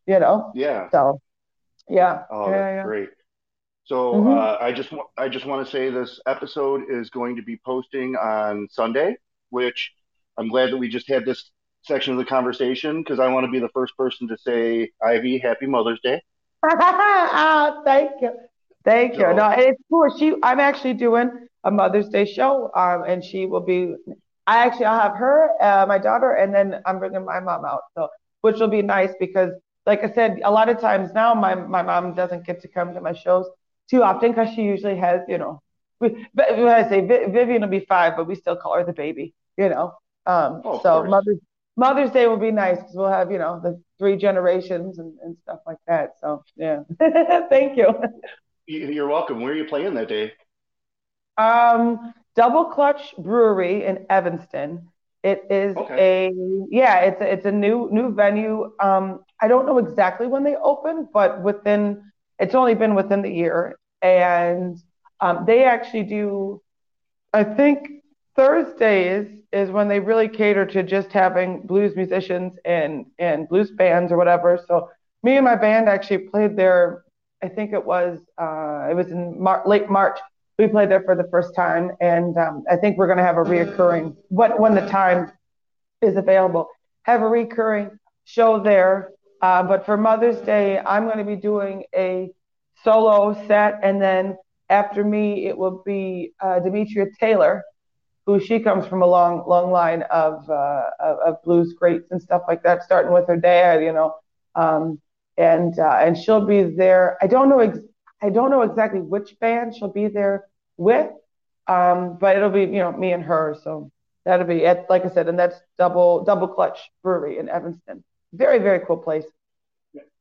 You 0.07 0.19
know. 0.19 0.51
Yeah. 0.55 0.88
So, 0.90 1.21
yeah. 1.88 2.22
Oh, 2.31 2.51
yeah, 2.51 2.59
that's 2.59 2.77
yeah. 2.77 2.83
great. 2.85 3.09
So 3.85 4.14
mm-hmm. 4.14 4.38
uh, 4.38 4.57
I 4.61 4.72
just 4.72 4.92
I 5.16 5.29
just 5.29 5.46
want 5.46 5.64
to 5.64 5.70
say 5.70 5.90
this 5.90 6.20
episode 6.27 6.83
is 6.90 7.09
going 7.11 7.37
to 7.37 7.42
be 7.42 7.57
posting 7.64 8.16
on 8.16 8.68
Sunday, 8.70 9.16
which 9.51 9.92
I'm 10.37 10.49
glad 10.49 10.72
that 10.72 10.77
we 10.77 10.88
just 10.88 11.09
had 11.09 11.25
this 11.25 11.51
section 11.87 12.12
of 12.12 12.18
the 12.18 12.25
conversation 12.25 13.03
because 13.03 13.20
I 13.20 13.29
want 13.29 13.46
to 13.46 13.51
be 13.51 13.61
the 13.61 13.68
first 13.68 13.96
person 13.96 14.29
to 14.29 14.37
say, 14.38 14.90
Ivy, 15.03 15.38
Happy 15.38 15.66
Mother's 15.66 16.01
Day. 16.03 16.20
oh, 16.64 17.83
thank 17.87 18.11
you. 18.20 18.33
Thank 18.85 19.14
you. 19.14 19.33
No, 19.35 19.51
it's 19.51 19.81
cool. 19.90 20.16
She, 20.18 20.35
I'm 20.42 20.61
actually 20.61 20.94
doing 20.94 21.49
a 21.64 21.70
Mother's 21.70 22.09
Day 22.09 22.25
show, 22.25 22.70
um, 22.75 23.05
and 23.07 23.25
she 23.25 23.46
will 23.46 23.61
be. 23.61 23.94
I 24.49 24.59
actually, 24.59 24.85
I'll 24.85 25.01
have 25.01 25.16
her, 25.16 25.51
uh, 25.61 25.87
my 25.88 25.99
daughter, 25.99 26.31
and 26.33 26.55
then 26.55 26.81
I'm 26.87 27.01
bringing 27.01 27.25
my 27.25 27.40
mom 27.40 27.64
out. 27.64 27.81
So, 27.96 28.09
which 28.42 28.61
will 28.61 28.68
be 28.68 28.83
nice 28.83 29.11
because, 29.18 29.51
like 29.87 30.03
I 30.03 30.12
said, 30.12 30.40
a 30.44 30.51
lot 30.51 30.68
of 30.68 30.81
times 30.81 31.12
now 31.14 31.35
my 31.35 31.55
my 31.55 31.83
mom 31.83 32.14
doesn't 32.14 32.44
get 32.46 32.61
to 32.62 32.68
come 32.68 32.94
to 32.94 33.01
my 33.01 33.12
shows 33.12 33.46
too 33.88 34.03
often 34.03 34.33
because 34.33 34.53
she 34.55 34.62
usually 34.62 34.96
has, 34.96 35.20
you 35.29 35.38
know, 35.38 35.62
we, 36.01 36.27
when 36.35 36.68
I 36.68 36.88
say 36.88 37.07
Vivian 37.07 37.62
will 37.62 37.68
be 37.68 37.81
five, 37.81 38.16
but 38.16 38.27
we 38.27 38.35
still 38.35 38.57
call 38.57 38.75
her 38.77 38.85
the 38.85 38.92
baby, 38.92 39.35
you 39.57 39.68
know. 39.68 39.92
Um, 40.27 40.62
oh, 40.64 40.81
so 40.83 41.05
Mother's 41.05 41.38
Mother's 41.77 42.11
Day 42.11 42.27
will 42.27 42.38
be 42.38 42.51
nice 42.51 42.79
because 42.79 42.94
we'll 42.94 43.09
have, 43.09 43.31
you 43.31 43.38
know, 43.38 43.61
the 43.62 43.81
three 43.99 44.16
generations 44.16 44.99
and, 44.99 45.14
and 45.22 45.37
stuff 45.42 45.61
like 45.66 45.79
that. 45.87 46.14
So 46.20 46.42
yeah, 46.57 46.81
thank 47.49 47.77
you. 47.77 47.94
You're 48.66 49.09
welcome. 49.09 49.40
Where 49.40 49.53
are 49.53 49.57
you 49.57 49.66
playing 49.66 49.94
that 49.94 50.09
day? 50.09 50.33
Um, 51.38 52.12
Double 52.35 52.66
Clutch 52.66 53.14
Brewery 53.16 53.85
in 53.85 54.07
Evanston. 54.11 54.88
It 55.27 55.43
is 55.51 55.77
okay. 55.77 55.99
a 55.99 56.33
yeah, 56.71 57.01
it's 57.01 57.21
a, 57.21 57.33
it's 57.33 57.47
a 57.47 57.53
new 57.53 57.89
new 57.93 58.15
venue. 58.15 58.73
Um, 58.81 59.25
I 59.43 59.49
don't 59.49 59.67
know 59.67 59.79
exactly 59.79 60.27
when 60.29 60.45
they 60.45 60.57
open, 60.57 61.09
but 61.12 61.43
within 61.43 62.03
it's 62.39 62.55
only 62.55 62.75
been 62.75 62.95
within 62.95 63.23
the 63.23 63.31
year, 63.31 63.79
and 64.03 64.79
um, 65.21 65.45
they 65.47 65.65
actually 65.65 66.05
do. 66.05 66.62
I 67.33 67.45
think 67.45 67.89
Thursdays 68.37 69.27
is 69.53 69.71
when 69.71 69.89
they 69.89 70.01
really 70.01 70.29
cater 70.29 70.67
to 70.67 70.83
just 70.83 71.12
having 71.12 71.67
blues 71.67 71.97
musicians 71.97 72.59
and 72.65 73.07
and 73.19 73.49
blues 73.49 73.71
bands 73.73 74.12
or 74.12 74.17
whatever. 74.19 74.59
So 74.69 74.91
me 75.23 75.37
and 75.37 75.45
my 75.45 75.57
band 75.57 75.89
actually 75.89 76.19
played 76.19 76.57
there 76.57 77.05
I 77.43 77.49
think 77.49 77.73
it 77.73 77.85
was 77.85 78.21
uh, 78.39 78.89
it 78.91 78.95
was 78.95 79.11
in 79.11 79.41
Mar- 79.43 79.62
late 79.67 79.91
March. 79.91 80.19
We 80.59 80.69
played 80.69 80.90
there 80.90 81.03
for 81.03 81.14
the 81.14 81.29
first 81.31 81.55
time, 81.55 81.92
and 82.01 82.37
um, 82.38 82.64
I 82.71 82.77
think 82.77 82.97
we're 82.97 83.07
going 83.07 83.19
to 83.19 83.25
have 83.25 83.37
a 83.37 83.45
reoccurring 83.45 84.16
when 84.29 84.53
when 84.53 84.75
the 84.75 84.87
time 84.88 85.33
is 86.01 86.16
available, 86.16 86.69
have 87.03 87.23
a 87.23 87.29
recurring 87.29 87.90
show 88.25 88.62
there. 88.62 89.11
Uh, 89.42 89.62
but 89.62 89.85
for 89.85 89.97
Mother's 89.99 90.38
Day, 90.38 90.79
I'm 90.79 91.05
going 91.05 91.19
to 91.19 91.25
be 91.25 91.37
doing 91.37 91.85
a 91.95 92.31
solo 92.83 93.35
set, 93.47 93.81
and 93.83 94.01
then 94.01 94.37
after 94.71 95.05
me, 95.05 95.47
it 95.47 95.57
will 95.57 95.83
be 95.85 96.33
uh, 96.40 96.59
Demetria 96.61 97.07
Taylor, 97.21 97.62
who 98.25 98.40
she 98.40 98.59
comes 98.59 98.87
from 98.87 99.03
a 99.03 99.07
long, 99.07 99.45
long 99.47 99.71
line 99.71 100.03
of, 100.11 100.49
uh, 100.51 100.85
of, 100.99 101.19
of 101.19 101.42
blues 101.45 101.75
greats 101.75 102.11
and 102.11 102.21
stuff 102.21 102.42
like 102.49 102.62
that, 102.64 102.83
starting 102.83 103.12
with 103.12 103.29
her 103.29 103.37
dad, 103.37 103.83
you 103.83 103.92
know. 103.92 104.14
Um, 104.55 105.01
and 105.37 105.79
uh, 105.79 105.99
and 106.01 106.16
she'll 106.16 106.47
be 106.47 106.62
there. 106.62 107.19
I 107.21 107.27
don't 107.27 107.49
know 107.49 107.61
ex- 107.61 107.79
I 108.27 108.31
don't 108.31 108.51
know 108.51 108.62
exactly 108.62 109.01
which 109.01 109.39
band 109.39 109.77
she'll 109.77 109.93
be 109.93 110.09
there 110.09 110.47
with, 110.77 111.11
um, 111.69 112.19
but 112.19 112.37
it'll 112.37 112.51
be 112.51 112.62
you 112.62 112.81
know 112.83 112.91
me 112.91 113.12
and 113.12 113.23
her. 113.23 113.57
So 113.62 113.93
that'll 114.25 114.47
be 114.47 114.67
at 114.67 114.91
like 114.91 115.05
I 115.05 115.11
said, 115.11 115.29
and 115.29 115.39
that's 115.39 115.55
double 115.79 116.25
double 116.25 116.49
clutch 116.49 116.91
brewery 117.05 117.39
in 117.39 117.49
Evanston. 117.49 118.03
Very 118.33 118.59
very 118.59 118.81
cool 118.85 118.97
place. 118.97 119.25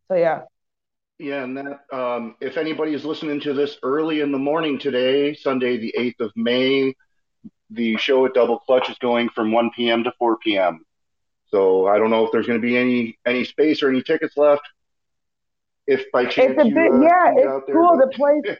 So 0.07 0.15
yeah. 0.15 0.43
Yeah, 1.17 1.43
and 1.43 1.57
that 1.57 1.79
um, 1.91 2.35
if 2.41 2.57
anybody 2.57 2.93
is 2.93 3.05
listening 3.05 3.39
to 3.41 3.53
this 3.53 3.77
early 3.81 4.19
in 4.19 4.31
the 4.31 4.37
morning 4.37 4.77
today, 4.77 5.33
Sunday 5.33 5.77
the 5.77 5.93
eighth 5.97 6.19
of 6.19 6.31
May, 6.35 6.93
the 7.71 7.97
show 7.97 8.25
at 8.25 8.33
Double 8.33 8.59
Clutch 8.59 8.89
is 8.89 8.97
going 8.99 9.29
from 9.29 9.51
1 9.51 9.71
p.m. 9.75 10.03
to 10.03 10.11
4 10.19 10.37
p.m. 10.37 10.85
So 11.47 11.87
I 11.87 11.97
don't 11.97 12.11
know 12.11 12.25
if 12.25 12.31
there's 12.31 12.45
going 12.45 12.61
to 12.61 12.67
be 12.67 12.77
any 12.77 13.17
any 13.25 13.45
space 13.45 13.81
or 13.81 13.89
any 13.89 14.03
tickets 14.03 14.37
left 14.37 14.63
if 15.87 16.11
by 16.11 16.25
chance 16.25 16.53
it's 16.57 16.61
a 16.61 16.65
bit, 16.65 16.91
uh, 16.91 16.99
yeah, 17.01 17.33
it's 17.35 17.65
cool. 17.71 17.97
The 17.97 18.07
place, 18.13 18.57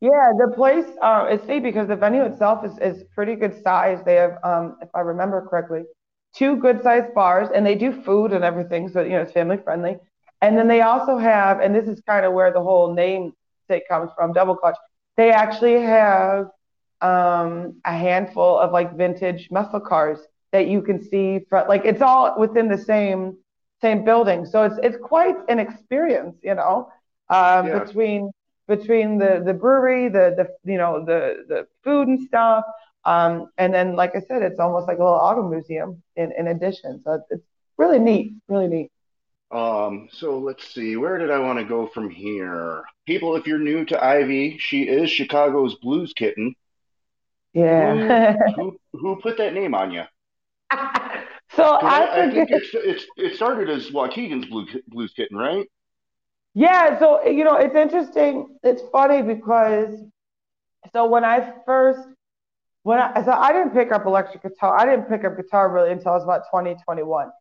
Yeah, 0.00 0.32
the 0.38 0.52
place 0.54 0.84
uh, 1.02 1.28
is 1.30 1.46
neat 1.48 1.62
because 1.62 1.88
the 1.88 1.96
venue 1.96 2.22
itself 2.24 2.64
is, 2.64 2.78
is 2.78 3.04
pretty 3.14 3.36
good 3.36 3.62
size. 3.62 4.00
They 4.04 4.16
have, 4.16 4.38
um, 4.44 4.76
if 4.82 4.88
I 4.94 5.00
remember 5.00 5.46
correctly, 5.48 5.82
two 6.34 6.56
good 6.56 6.82
sized 6.82 7.14
bars, 7.14 7.48
and 7.54 7.64
they 7.64 7.74
do 7.74 8.02
food 8.02 8.32
and 8.32 8.44
everything, 8.44 8.88
so 8.88 9.02
you 9.02 9.10
know 9.10 9.22
it's 9.22 9.32
family 9.32 9.56
friendly. 9.56 9.96
And 10.42 10.58
then 10.58 10.68
they 10.68 10.82
also 10.82 11.16
have, 11.16 11.60
and 11.60 11.74
this 11.74 11.88
is 11.88 12.02
kind 12.06 12.26
of 12.26 12.34
where 12.34 12.52
the 12.52 12.60
whole 12.60 12.92
name 12.92 13.32
sake 13.68 13.88
comes 13.88 14.10
from, 14.14 14.32
Double 14.34 14.56
Clutch. 14.56 14.76
They 15.16 15.30
actually 15.30 15.80
have 15.80 16.48
um, 17.00 17.80
a 17.86 17.92
handful 17.92 18.58
of 18.58 18.72
like 18.72 18.96
vintage 18.96 19.48
muscle 19.50 19.80
cars 19.80 20.18
that 20.52 20.66
you 20.66 20.82
can 20.82 21.02
see 21.02 21.46
from, 21.48 21.66
like 21.68 21.84
it's 21.84 22.02
all 22.02 22.38
within 22.38 22.68
the 22.68 22.78
same 22.78 23.38
same 23.84 24.04
building. 24.04 24.46
So 24.46 24.62
it's 24.68 24.78
it's 24.82 24.96
quite 25.12 25.36
an 25.48 25.58
experience, 25.66 26.36
you 26.42 26.54
know, 26.54 26.90
um, 27.28 27.66
yeah. 27.66 27.78
between 27.84 28.30
between 28.66 29.18
the 29.18 29.42
the 29.44 29.54
brewery, 29.62 30.08
the 30.08 30.26
the 30.38 30.72
you 30.72 30.78
know 30.78 31.04
the 31.04 31.20
the 31.50 31.66
food 31.84 32.08
and 32.08 32.20
stuff, 32.26 32.64
um, 33.04 33.32
and 33.58 33.72
then 33.74 33.94
like 33.94 34.12
I 34.16 34.22
said, 34.28 34.40
it's 34.42 34.60
almost 34.60 34.86
like 34.88 34.98
a 34.98 35.04
little 35.04 35.24
auto 35.28 35.48
museum 35.48 36.02
in 36.16 36.32
in 36.38 36.48
addition. 36.48 37.00
So 37.04 37.22
it's 37.30 37.46
really 37.76 37.98
neat, 37.98 38.34
really 38.48 38.68
neat. 38.68 38.90
Um, 39.50 40.08
so 40.10 40.38
let's 40.38 40.66
see, 40.74 40.96
where 40.96 41.16
did 41.18 41.30
I 41.30 41.38
want 41.38 41.58
to 41.60 41.64
go 41.64 41.86
from 41.86 42.10
here? 42.10 42.82
People, 43.06 43.36
if 43.36 43.46
you're 43.46 43.58
new 43.58 43.84
to 43.84 44.04
Ivy, 44.04 44.58
she 44.58 44.82
is 44.82 45.10
Chicago's 45.10 45.76
blues 45.76 46.12
kitten. 46.16 46.54
Yeah. 47.52 48.34
who, 48.56 48.76
who, 48.92 48.98
who 48.98 49.20
put 49.22 49.36
that 49.38 49.54
name 49.54 49.74
on 49.74 49.92
you? 49.92 50.02
so 51.56 51.62
I, 51.62 52.00
I, 52.00 52.24
I, 52.24 52.30
think 52.30 52.50
it's, 52.50 52.70
it's 52.74 53.06
it 53.16 53.36
started 53.36 53.70
as 53.70 53.90
Waukegan's 53.90 54.46
blue, 54.46 54.66
blues 54.88 55.12
kitten, 55.14 55.36
right? 55.36 55.66
Yeah. 56.54 56.98
So 56.98 57.24
you 57.24 57.44
know, 57.44 57.56
it's 57.56 57.74
interesting. 57.74 58.56
It's 58.62 58.82
funny 58.92 59.22
because 59.22 60.00
so 60.92 61.06
when 61.06 61.24
I 61.24 61.52
first 61.66 62.00
when 62.82 62.98
I 62.98 63.24
so 63.24 63.32
I 63.32 63.52
didn't 63.52 63.70
pick 63.72 63.92
up 63.92 64.06
electric 64.06 64.42
guitar. 64.42 64.78
I 64.78 64.84
didn't 64.84 65.08
pick 65.08 65.24
up 65.24 65.36
guitar 65.36 65.70
really 65.72 65.90
until 65.90 66.12
I 66.12 66.14
was 66.14 66.24
about 66.24 66.44
2021. 66.50 67.04
20, 67.04 67.32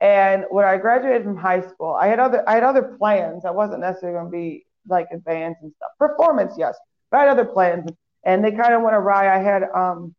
and 0.00 0.44
when 0.50 0.64
I 0.64 0.76
graduated 0.76 1.24
from 1.24 1.36
high 1.36 1.60
school, 1.60 1.94
I 1.94 2.06
had 2.06 2.20
other 2.20 2.48
I 2.48 2.54
had 2.54 2.64
other 2.64 2.96
plans. 2.98 3.44
I 3.44 3.50
wasn't 3.50 3.80
necessarily 3.80 4.18
going 4.18 4.26
to 4.26 4.30
be 4.30 4.66
like 4.86 5.08
advanced 5.12 5.62
and 5.62 5.72
stuff. 5.76 5.90
Performance, 5.98 6.54
yes, 6.56 6.76
but 7.10 7.18
I 7.18 7.20
had 7.22 7.30
other 7.30 7.44
plans, 7.44 7.90
and 8.24 8.44
they 8.44 8.52
kind 8.52 8.74
of 8.74 8.82
went 8.82 8.94
awry. 8.94 9.34
I 9.34 9.42
had 9.42 9.64
um, 9.74 10.14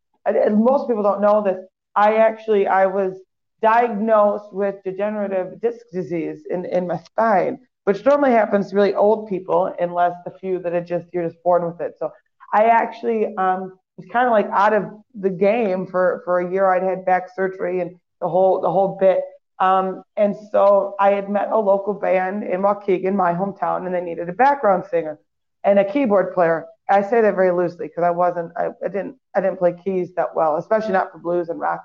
most 0.58 0.86
people 0.86 1.02
don't 1.02 1.20
know 1.20 1.42
this. 1.42 1.58
I 1.96 2.16
actually 2.16 2.66
I 2.66 2.86
was 2.86 3.14
diagnosed 3.62 4.52
with 4.52 4.76
degenerative 4.84 5.60
disc 5.60 5.80
disease 5.92 6.46
in 6.50 6.64
in 6.64 6.86
my 6.86 6.98
spine, 6.98 7.58
which 7.84 8.04
normally 8.04 8.32
happens 8.32 8.70
to 8.70 8.76
really 8.76 8.94
old 8.94 9.28
people, 9.28 9.74
unless 9.80 10.14
the 10.24 10.32
few 10.38 10.58
that 10.60 10.72
are 10.74 10.80
just 10.80 11.06
you're 11.12 11.28
just 11.28 11.42
born 11.42 11.66
with 11.66 11.80
it. 11.80 11.94
So 11.98 12.10
I 12.52 12.64
actually 12.64 13.34
um, 13.36 13.78
was 13.96 14.06
kind 14.12 14.26
of 14.26 14.32
like 14.32 14.46
out 14.46 14.72
of 14.72 14.84
the 15.14 15.30
game 15.30 15.86
for 15.86 16.22
for 16.24 16.40
a 16.40 16.50
year. 16.50 16.72
I'd 16.72 16.82
had 16.82 17.04
back 17.04 17.28
surgery 17.34 17.80
and 17.80 17.96
the 18.20 18.28
whole 18.28 18.60
the 18.60 18.70
whole 18.70 18.96
bit 19.00 19.20
um, 19.60 20.02
and 20.16 20.34
so 20.50 20.96
I 20.98 21.10
had 21.10 21.28
met 21.28 21.52
a 21.52 21.58
local 21.58 21.92
band 21.92 22.44
in 22.44 22.62
Waukegan, 22.62 23.14
my 23.14 23.34
hometown, 23.34 23.84
and 23.84 23.94
they 23.94 24.00
needed 24.00 24.28
a 24.28 24.32
background 24.32 24.84
singer 24.90 25.20
and 25.62 25.78
a 25.78 25.84
keyboard 25.84 26.32
player. 26.32 26.66
I 26.88 27.02
say 27.02 27.20
that 27.20 27.34
very 27.34 27.52
loosely 27.52 27.86
because 27.86 28.02
I 28.02 28.10
wasn't, 28.10 28.52
I, 28.56 28.68
I, 28.82 28.88
didn't, 28.88 29.16
I 29.34 29.42
didn't 29.42 29.58
play 29.58 29.74
keys 29.84 30.14
that 30.16 30.34
well, 30.34 30.56
especially 30.56 30.94
not 30.94 31.12
for 31.12 31.18
blues 31.18 31.50
and 31.50 31.60
rock. 31.60 31.84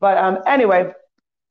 But 0.00 0.16
um, 0.16 0.38
anyway, 0.46 0.92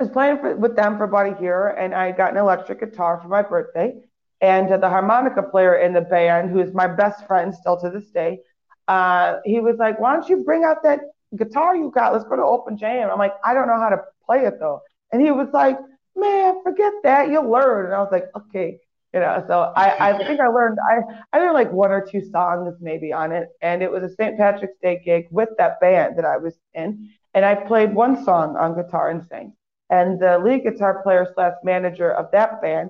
was 0.02 0.10
playing 0.10 0.40
for, 0.40 0.56
with 0.56 0.76
them 0.76 0.98
for 0.98 1.06
about 1.06 1.38
a 1.38 1.42
year, 1.42 1.70
and 1.70 1.94
I 1.94 2.12
got 2.12 2.32
an 2.32 2.38
electric 2.38 2.80
guitar 2.80 3.20
for 3.22 3.28
my 3.28 3.42
birthday. 3.42 3.94
And 4.42 4.72
uh, 4.72 4.78
the 4.78 4.90
harmonica 4.90 5.44
player 5.44 5.76
in 5.76 5.94
the 5.94 6.02
band, 6.02 6.50
who 6.50 6.60
is 6.60 6.74
my 6.74 6.88
best 6.88 7.28
friend 7.28 7.54
still 7.54 7.80
to 7.80 7.90
this 7.90 8.10
day, 8.10 8.40
uh, 8.88 9.38
he 9.46 9.60
was 9.60 9.78
like, 9.78 10.00
"Why 10.00 10.14
don't 10.14 10.28
you 10.28 10.44
bring 10.44 10.64
out 10.64 10.84
that 10.84 11.00
guitar 11.36 11.76
you 11.76 11.92
got? 11.92 12.14
Let's 12.14 12.26
go 12.26 12.36
to 12.36 12.44
open 12.44 12.78
jam." 12.78 13.10
I'm 13.12 13.20
like, 13.20 13.34
"I 13.46 13.54
don't 13.54 13.68
know 13.68 13.80
how 13.80 13.90
to 13.90 14.00
play 14.26 14.46
it 14.46 14.60
though." 14.60 14.82
And 15.12 15.22
he 15.22 15.32
was 15.32 15.50
like, 15.54 15.78
man, 16.16 16.62
forget 16.64 16.94
that. 17.04 17.30
You'll 17.30 17.50
learn. 17.50 17.86
And 17.86 17.94
I 17.94 18.00
was 18.00 18.12
like, 18.12 18.26
okay. 18.36 18.80
You 19.14 19.20
know, 19.20 19.44
so 19.46 19.74
I, 19.76 20.12
I 20.12 20.18
think 20.18 20.40
I 20.40 20.48
learned, 20.48 20.78
I, 20.90 21.00
I 21.34 21.40
learned 21.40 21.54
like 21.54 21.72
one 21.74 21.92
or 21.92 22.06
two 22.06 22.22
songs 22.22 22.76
maybe 22.80 23.12
on 23.12 23.34
it. 23.34 23.50
And 23.62 23.84
it 23.84 23.92
was 23.92 24.04
a 24.04 24.16
St. 24.16 24.38
Patrick's 24.38 24.78
Day 24.82 25.02
gig 25.04 25.28
with 25.32 25.50
that 25.58 25.82
band 25.82 26.18
that 26.18 26.24
I 26.24 26.38
was 26.38 26.58
in. 26.74 27.10
And 27.34 27.44
I 27.44 27.56
played 27.56 27.94
one 27.94 28.24
song 28.24 28.56
on 28.56 28.74
guitar 28.74 29.10
and 29.10 29.26
sang. 29.28 29.54
And 29.92 30.20
the 30.20 30.40
lead 30.40 30.64
guitar 30.64 31.04
player 31.04 31.28
slash 31.36 31.54
manager 31.64 32.12
of 32.12 32.32
that 32.32 32.62
band, 32.62 32.90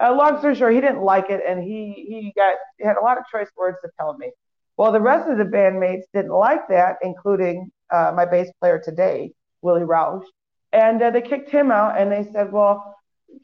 uh, 0.00 0.14
long 0.14 0.38
story 0.38 0.54
short, 0.54 0.74
he 0.74 0.80
didn't 0.80 1.02
like 1.02 1.28
it. 1.28 1.42
And 1.46 1.62
he, 1.62 2.06
he 2.08 2.32
got, 2.36 2.54
he 2.78 2.86
had 2.86 2.96
a 2.96 3.02
lot 3.02 3.18
of 3.18 3.24
choice 3.30 3.48
words 3.56 3.76
to 3.84 3.90
tell 3.98 4.16
me. 4.16 4.30
Well, 4.76 4.92
the 4.92 5.00
rest 5.00 5.28
of 5.28 5.38
the 5.38 5.44
bandmates 5.44 6.04
didn't 6.14 6.32
like 6.32 6.68
that, 6.68 6.96
including 7.02 7.70
uh, 7.92 8.12
my 8.14 8.24
bass 8.24 8.48
player 8.60 8.80
today, 8.82 9.32
Willie 9.60 9.82
Roush. 9.82 10.24
And 10.72 11.02
uh, 11.02 11.10
they 11.10 11.22
kicked 11.22 11.50
him 11.50 11.70
out 11.70 11.98
and 11.98 12.12
they 12.12 12.30
said, 12.32 12.52
well, 12.52 12.96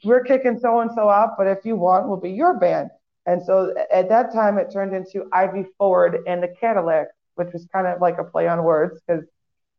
we're 0.03 0.23
kicking 0.23 0.57
so 0.59 0.79
and 0.79 0.91
so 0.95 1.09
out, 1.09 1.31
but 1.37 1.47
if 1.47 1.59
you 1.65 1.75
want, 1.75 2.07
we'll 2.07 2.17
be 2.17 2.31
your 2.31 2.57
band. 2.57 2.89
And 3.25 3.43
so 3.43 3.73
at 3.91 4.09
that 4.09 4.33
time, 4.33 4.57
it 4.57 4.71
turned 4.71 4.93
into 4.93 5.27
Ivy 5.31 5.65
Ford 5.77 6.19
and 6.27 6.43
the 6.43 6.53
Cadillac, 6.59 7.07
which 7.35 7.49
was 7.53 7.67
kind 7.73 7.87
of 7.87 8.01
like 8.01 8.17
a 8.17 8.23
play 8.23 8.47
on 8.47 8.63
words 8.63 9.01
because 9.05 9.25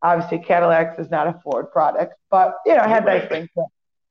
obviously 0.05 0.39
Cadillacs 0.39 0.99
is 1.01 1.11
not 1.11 1.27
a 1.27 1.41
Ford 1.43 1.73
product, 1.73 2.15
but 2.31 2.55
you 2.65 2.75
know, 2.75 2.85
it 2.85 2.89
had 2.89 3.05
nice 3.05 3.29
things. 3.29 3.49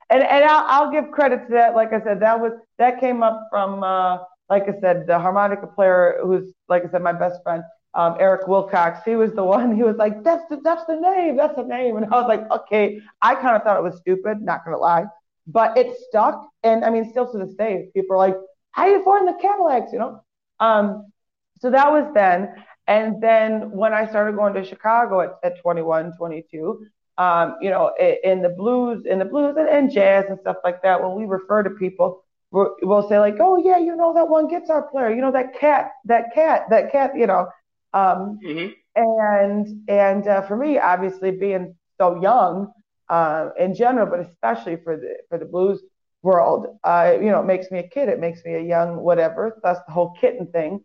And 0.09 0.21
and 0.23 0.43
I'll, 0.43 0.65
I'll 0.67 0.91
give 0.91 1.11
credit 1.11 1.47
to 1.47 1.53
that. 1.53 1.75
Like 1.75 1.93
I 1.93 2.01
said, 2.01 2.19
that 2.19 2.39
was 2.39 2.51
that 2.77 2.99
came 2.99 3.23
up 3.23 3.47
from 3.49 3.83
uh, 3.83 4.17
like 4.49 4.63
I 4.63 4.77
said, 4.81 5.07
the 5.07 5.17
harmonica 5.17 5.67
player 5.67 6.19
who's 6.21 6.51
like 6.67 6.83
I 6.85 6.89
said, 6.89 7.01
my 7.01 7.13
best 7.13 7.41
friend 7.43 7.63
um, 7.95 8.15
Eric 8.19 8.47
Wilcox, 8.47 8.99
he 9.05 9.15
was 9.15 9.33
the 9.33 9.43
one. 9.43 9.75
He 9.75 9.83
was 9.83 9.97
like, 9.97 10.23
"That's 10.23 10.43
the, 10.49 10.59
that's 10.63 10.85
the 10.85 10.95
name. 10.95 11.37
That's 11.37 11.55
the 11.55 11.63
name." 11.63 11.97
And 11.97 12.05
I 12.05 12.21
was 12.21 12.27
like, 12.27 12.49
"Okay." 12.51 12.99
I 13.21 13.35
kind 13.35 13.55
of 13.55 13.63
thought 13.63 13.77
it 13.77 13.83
was 13.83 13.97
stupid, 13.97 14.41
not 14.41 14.65
gonna 14.65 14.77
lie, 14.77 15.05
but 15.47 15.77
it 15.77 15.95
stuck. 16.09 16.47
And 16.63 16.83
I 16.83 16.89
mean, 16.89 17.09
still 17.09 17.31
to 17.31 17.37
this 17.37 17.53
day, 17.55 17.89
people 17.93 18.15
are 18.15 18.19
like, 18.19 18.35
"How 18.71 18.85
do 18.85 18.91
you 18.91 19.03
find 19.03 19.27
the 19.27 19.33
Cadillacs?" 19.41 19.93
You 19.93 19.99
know. 19.99 20.23
Um, 20.59 21.11
so 21.59 21.69
that 21.69 21.91
was 21.91 22.11
then. 22.13 22.53
And 22.87 23.21
then 23.21 23.71
when 23.71 23.93
I 23.93 24.07
started 24.07 24.35
going 24.35 24.53
to 24.55 24.63
Chicago 24.63 25.21
at, 25.21 25.31
at 25.43 25.61
21, 25.61 26.13
22, 26.17 26.85
um, 27.17 27.55
you 27.61 27.69
know, 27.69 27.93
in 28.23 28.41
the 28.41 28.49
blues, 28.49 29.05
in 29.05 29.19
the 29.19 29.25
blues 29.25 29.55
and, 29.57 29.69
and 29.69 29.91
jazz 29.91 30.25
and 30.29 30.39
stuff 30.39 30.57
like 30.63 30.81
that, 30.81 31.01
when 31.01 31.15
we 31.15 31.25
refer 31.25 31.63
to 31.63 31.69
people, 31.71 32.23
we'll 32.51 33.07
say 33.07 33.19
like, 33.19 33.37
"Oh 33.39 33.57
yeah, 33.57 33.77
you 33.77 33.95
know 33.95 34.13
that 34.13 34.29
one 34.29 34.47
guitar 34.47 34.83
player, 34.83 35.13
you 35.13 35.21
know 35.21 35.31
that 35.31 35.57
cat, 35.59 35.91
that 36.05 36.33
cat, 36.33 36.65
that 36.69 36.91
cat," 36.91 37.11
you 37.15 37.27
know. 37.27 37.47
Um, 37.93 38.39
mm-hmm. 38.45 38.69
And 38.95 39.89
and 39.89 40.27
uh, 40.27 40.41
for 40.41 40.55
me, 40.55 40.77
obviously 40.77 41.31
being 41.31 41.75
so 41.99 42.21
young 42.21 42.71
uh, 43.09 43.49
in 43.59 43.75
general, 43.75 44.07
but 44.07 44.19
especially 44.19 44.77
for 44.77 44.97
the 44.97 45.17
for 45.29 45.37
the 45.37 45.45
blues 45.45 45.81
world, 46.21 46.77
uh, 46.83 47.13
you 47.19 47.29
know, 47.29 47.41
it 47.41 47.45
makes 47.45 47.69
me 47.69 47.79
a 47.79 47.87
kid. 47.87 48.09
It 48.09 48.19
makes 48.19 48.43
me 48.45 48.55
a 48.55 48.61
young 48.61 48.97
whatever. 48.97 49.59
That's 49.63 49.79
the 49.85 49.91
whole 49.91 50.15
kitten 50.19 50.47
thing. 50.47 50.83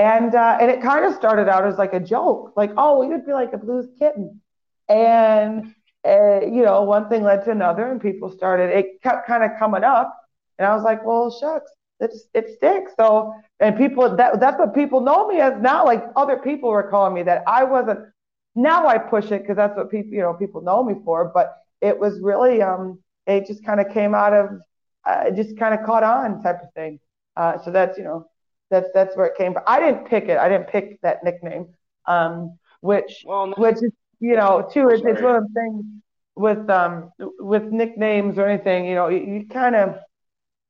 And 0.00 0.34
uh, 0.34 0.56
and 0.58 0.70
it 0.70 0.80
kind 0.80 1.04
of 1.04 1.12
started 1.14 1.46
out 1.46 1.66
as 1.66 1.76
like 1.76 1.92
a 1.92 2.00
joke, 2.00 2.54
like 2.56 2.72
oh, 2.78 3.00
we 3.00 3.08
would 3.08 3.26
be 3.26 3.34
like 3.34 3.52
a 3.52 3.58
blues 3.58 3.86
kitten, 3.98 4.40
and 4.88 5.74
uh, 6.06 6.40
you 6.40 6.62
know, 6.62 6.84
one 6.84 7.10
thing 7.10 7.22
led 7.22 7.44
to 7.44 7.50
another, 7.50 7.90
and 7.90 8.00
people 8.00 8.30
started. 8.30 8.70
It 8.70 9.02
kept 9.02 9.26
kind 9.26 9.44
of 9.44 9.50
coming 9.58 9.84
up, 9.84 10.16
and 10.58 10.66
I 10.66 10.74
was 10.74 10.84
like, 10.84 11.04
well, 11.04 11.30
shucks, 11.30 11.70
it's 12.00 12.24
it 12.32 12.56
sticks. 12.56 12.92
So 12.98 13.34
and 13.60 13.76
people 13.76 14.16
that 14.16 14.40
that's 14.40 14.58
what 14.58 14.74
people 14.74 15.02
know 15.02 15.28
me 15.28 15.38
as 15.38 15.60
now. 15.60 15.84
Like 15.84 16.02
other 16.16 16.38
people 16.38 16.70
were 16.70 16.88
calling 16.90 17.12
me 17.12 17.22
that. 17.24 17.42
I 17.46 17.64
wasn't. 17.64 18.00
Now 18.54 18.86
I 18.86 18.96
push 18.96 19.26
it 19.26 19.42
because 19.42 19.56
that's 19.56 19.76
what 19.76 19.90
people 19.90 20.14
you 20.14 20.22
know 20.22 20.32
people 20.32 20.62
know 20.62 20.82
me 20.82 20.94
for. 21.04 21.30
But 21.34 21.54
it 21.82 21.98
was 21.98 22.20
really 22.22 22.62
um 22.62 23.00
it 23.26 23.46
just 23.46 23.62
kind 23.66 23.80
of 23.80 23.92
came 23.92 24.14
out 24.14 24.32
of 24.32 24.48
uh, 25.04 25.30
just 25.32 25.58
kind 25.58 25.78
of 25.78 25.84
caught 25.84 26.04
on 26.04 26.42
type 26.42 26.62
of 26.62 26.72
thing. 26.72 27.00
Uh, 27.36 27.58
so 27.62 27.70
that's 27.70 27.98
you 27.98 28.04
know 28.04 28.26
that's 28.70 28.88
that's 28.94 29.16
where 29.16 29.26
it 29.26 29.36
came 29.36 29.52
from. 29.52 29.62
I 29.66 29.80
didn't 29.80 30.06
pick 30.06 30.24
it. 30.24 30.38
I 30.38 30.48
didn't 30.48 30.68
pick 30.68 31.00
that 31.02 31.22
nickname. 31.24 31.68
Um, 32.06 32.58
which 32.80 33.24
well, 33.26 33.52
which 33.56 33.76
is 33.76 33.92
you 34.20 34.36
know 34.36 34.68
too. 34.72 34.88
It's, 34.88 35.02
it's 35.04 35.20
one 35.20 35.36
of 35.36 35.44
the 35.44 35.54
things 35.54 35.84
with 36.36 36.70
um 36.70 37.12
with 37.38 37.64
nicknames 37.64 38.38
or 38.38 38.46
anything. 38.46 38.86
You 38.86 38.94
know 38.94 39.08
you, 39.08 39.18
you 39.18 39.46
kind 39.48 39.74
of 39.74 39.98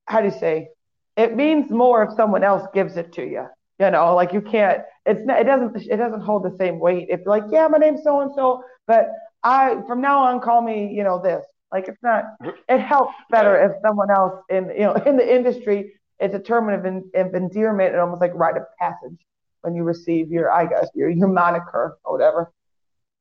how 0.05 0.19
do 0.19 0.27
you 0.27 0.39
say 0.39 0.69
it 1.17 1.35
means 1.35 1.69
more 1.71 2.03
if 2.03 2.13
someone 2.15 2.43
else 2.43 2.67
gives 2.73 2.97
it 2.97 3.13
to 3.13 3.23
you. 3.23 3.45
You 3.79 3.89
know, 3.89 4.15
like 4.15 4.31
you 4.31 4.41
can't. 4.41 4.81
It's 5.05 5.25
not, 5.25 5.39
it 5.39 5.45
doesn't 5.45 5.75
it 5.75 5.97
doesn't 5.97 6.21
hold 6.21 6.43
the 6.43 6.55
same 6.57 6.79
weight. 6.79 7.07
If 7.09 7.21
like, 7.25 7.43
yeah, 7.49 7.67
my 7.67 7.79
name's 7.79 8.03
so 8.03 8.21
and 8.21 8.31
so, 8.35 8.63
but 8.85 9.09
I 9.43 9.81
from 9.87 10.01
now 10.01 10.19
on 10.19 10.39
call 10.39 10.61
me, 10.61 10.93
you 10.93 11.03
know, 11.03 11.21
this. 11.21 11.43
Like 11.71 11.87
it's 11.87 12.01
not. 12.03 12.25
It 12.69 12.79
helps 12.79 13.15
better 13.31 13.55
if 13.63 13.71
someone 13.81 14.11
else 14.11 14.39
in 14.49 14.69
you 14.69 14.81
know 14.81 14.93
in 15.05 15.17
the 15.17 15.35
industry. 15.35 15.93
It's 16.21 16.35
a 16.35 16.39
term 16.39 16.69
of, 16.69 16.85
of 16.85 17.35
endearment 17.35 17.91
and 17.91 17.99
almost 17.99 18.21
like 18.21 18.33
rite 18.35 18.57
of 18.57 18.63
passage 18.79 19.17
when 19.61 19.75
you 19.75 19.83
receive 19.83 20.31
your, 20.31 20.51
I 20.51 20.65
guess, 20.65 20.87
your 20.93 21.09
your 21.09 21.27
moniker 21.27 21.97
or 22.03 22.13
whatever. 22.13 22.51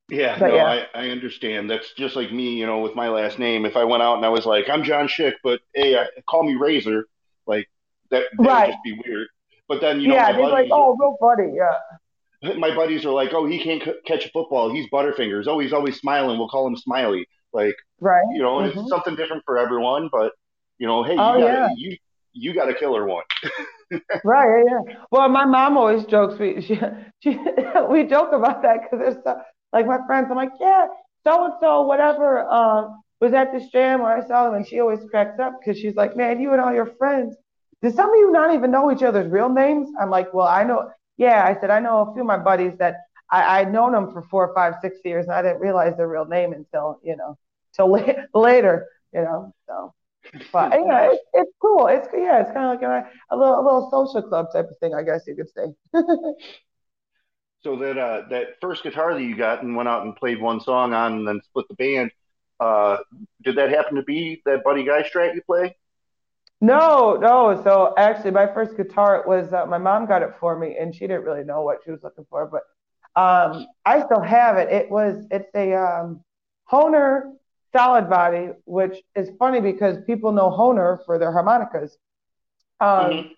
Yeah, 0.09 0.39
but 0.39 0.49
no, 0.49 0.57
yeah. 0.57 0.87
I, 0.95 1.07
I 1.07 1.11
understand. 1.11 1.71
That's 1.71 1.93
just 1.95 2.17
like 2.17 2.33
me, 2.33 2.55
you 2.55 2.67
know, 2.67 2.81
with 2.81 2.95
my 2.97 3.09
last 3.09 3.39
name. 3.39 3.65
If 3.65 3.77
I 3.77 3.85
went 3.85 4.03
out 4.03 4.17
and 4.17 4.27
I 4.27 4.29
was 4.29 4.45
like, 4.45 4.69
I'm 4.69 4.83
John 4.83 5.07
Schick, 5.07 5.35
but 5.45 5.61
hey, 5.75 5.97
I, 5.97 6.07
call 6.29 6.43
me 6.45 6.57
Razor, 6.57 7.07
like 7.47 7.69
that, 8.11 8.25
that 8.39 8.45
right. 8.45 8.67
would 8.67 8.73
just 8.73 8.85
be 8.85 9.01
weird. 9.07 9.29
But 9.69 9.81
then 9.81 10.01
you 10.01 10.09
know, 10.09 10.15
yeah, 10.15 10.33
they're 10.33 10.49
like, 10.49 10.69
oh, 10.73 10.97
real 10.99 11.17
funny, 11.21 11.55
yeah. 11.57 12.55
my 12.59 12.75
buddies 12.75 13.05
are 13.05 13.13
like, 13.13 13.33
oh, 13.33 13.47
he 13.47 13.63
can't 13.63 13.83
c- 13.83 14.01
catch 14.05 14.27
a 14.27 14.31
football. 14.31 14.73
He's 14.73 14.87
Butterfingers. 14.91 15.47
Oh, 15.47 15.59
he's 15.59 15.73
always 15.73 15.99
smiling. 15.99 16.39
We'll 16.39 16.49
call 16.49 16.67
him 16.67 16.77
Smiley. 16.77 17.29
Like, 17.53 17.77
right. 18.01 18.25
You 18.33 18.43
know, 18.43 18.59
mm-hmm. 18.59 18.81
it's 18.81 18.89
something 18.89 19.15
different 19.15 19.45
for 19.45 19.59
everyone. 19.59 20.09
But 20.11 20.33
you 20.79 20.87
know, 20.87 21.05
hey, 21.05 21.15
you 21.15 21.21
oh, 21.21 21.39
got 21.39 21.41
yeah. 21.41 21.69
you 21.77 21.97
you 22.33 22.55
got 22.55 22.69
a 22.69 22.75
killer 22.75 23.07
one. 23.07 23.25
right. 24.25 24.65
Yeah, 24.67 24.79
yeah. 24.89 24.95
Well, 25.11 25.29
my 25.29 25.45
mom 25.45 25.77
always 25.77 26.05
jokes. 26.05 26.39
We 26.39 26.61
she, 26.61 26.79
she 27.21 27.31
we 27.91 28.05
joke 28.05 28.33
about 28.33 28.63
that 28.63 28.79
because 28.83 28.99
there's 29.01 29.25
so, 29.25 29.41
like 29.73 29.87
my 29.87 29.99
friends. 30.07 30.29
I'm 30.31 30.37
like, 30.37 30.53
yeah, 30.61 30.87
so 31.25 31.45
and 31.45 31.55
so, 31.61 31.83
whatever. 31.83 32.49
Um, 32.51 33.03
was 33.21 33.35
at 33.35 33.53
this 33.53 33.69
jam 33.69 34.01
where 34.01 34.17
I 34.17 34.27
saw 34.27 34.47
them, 34.47 34.55
and 34.55 34.67
she 34.67 34.81
always 34.81 35.01
cracks 35.11 35.39
up 35.39 35.53
because 35.61 35.79
she's 35.79 35.95
like, 35.95 36.17
man, 36.17 36.41
you 36.41 36.53
and 36.53 36.61
all 36.61 36.73
your 36.73 36.87
friends. 36.99 37.37
Did 37.83 37.95
some 37.95 38.09
of 38.11 38.17
you 38.17 38.33
not 38.33 38.55
even 38.55 38.71
know 38.71 38.91
each 38.91 39.03
other's 39.03 39.31
real 39.31 39.49
names? 39.51 39.91
I'm 40.01 40.11
like, 40.11 40.33
well, 40.33 40.47
I 40.47 40.65
know. 40.65 40.91
Yeah, 41.19 41.45
I 41.45 41.61
said 41.61 41.71
I 41.71 41.81
know 41.81 42.01
a 42.09 42.13
few 42.15 42.23
of 42.23 42.27
my 42.27 42.39
buddies 42.39 42.73
that 42.79 42.97
I, 43.31 43.61
I'd 43.61 43.73
known 43.73 43.93
them 43.93 44.13
for 44.13 44.23
four, 44.23 44.53
five, 44.55 44.75
six 44.81 44.99
years, 45.05 45.27
and 45.27 45.35
I 45.35 45.43
didn't 45.43 45.61
realize 45.61 45.97
their 45.97 46.09
real 46.09 46.25
name 46.25 46.53
until 46.53 46.99
you 47.03 47.17
know, 47.17 47.37
till 47.75 47.93
la- 47.93 48.15
later. 48.41 48.87
You 49.13 49.23
know, 49.23 49.55
so. 49.67 49.95
But 50.53 50.73
yeah, 50.73 51.11
it's, 51.11 51.25
it's 51.35 51.53
cool. 51.61 51.87
It's 51.89 52.09
yeah, 52.15 52.41
it's 52.41 52.51
kind 52.53 52.67
of 52.67 52.81
like 52.81 52.83
a, 52.83 53.35
a 53.35 53.37
little 53.37 53.61
a 53.61 53.63
little 53.63 53.89
social 53.91 54.23
club 54.23 54.47
type 54.53 54.69
of 54.71 54.79
thing, 54.79 54.95
I 54.95 55.03
guess 55.03 55.23
you 55.27 55.35
could 55.35 55.51
say. 55.51 55.67
so 57.63 57.77
that 57.77 57.99
uh, 57.99 58.23
that 58.31 58.61
first 58.61 58.83
guitar 58.83 59.15
that 59.15 59.23
you 59.23 59.37
got 59.37 59.63
and 59.63 59.75
went 59.77 59.89
out 59.89 60.05
and 60.05 60.15
played 60.17 60.41
one 60.41 60.61
song 60.61 60.93
on 60.93 61.15
and 61.15 61.29
then 61.29 61.41
split 61.43 61.67
the 61.69 61.75
band, 61.75 62.11
uh, 62.61 62.99
did 63.43 63.57
that 63.57 63.71
happen 63.71 63.97
to 63.97 64.03
be 64.03 64.43
that 64.47 64.63
Buddy 64.65 64.85
Guy 64.85 65.03
Strat 65.03 65.35
you 65.35 65.43
play? 65.43 65.77
No, 66.61 67.17
no. 67.17 67.61
So 67.65 67.95
actually, 67.97 68.33
my 68.33 68.47
first 68.47 68.77
guitar 68.77 69.25
was 69.27 69.53
uh, 69.53 69.67
my 69.67 69.79
mom 69.79 70.07
got 70.07 70.23
it 70.23 70.35
for 70.39 70.59
me, 70.59 70.77
and 70.79 70.95
she 70.95 71.01
didn't 71.07 71.25
really 71.25 71.45
know 71.45 71.63
what 71.63 71.79
she 71.85 71.91
was 71.91 72.01
looking 72.03 72.27
for, 72.29 72.47
but 72.47 72.63
um, 73.21 73.67
I 73.85 74.05
still 74.05 74.21
have 74.21 74.57
it. 74.59 74.69
It 74.69 74.91
was 74.91 75.27
it's 75.31 75.51
a 75.55 75.75
um, 75.75 76.23
Hohner 76.71 77.33
solid 77.73 78.09
body, 78.09 78.51
which 78.65 78.97
is 79.15 79.31
funny 79.39 79.61
because 79.61 79.99
people 80.07 80.33
know 80.33 80.51
Hohner 80.51 81.05
for 81.05 81.19
their 81.19 81.33
harmonicas, 81.33 81.97
um, 82.81 82.89
mm-hmm. 82.89 83.29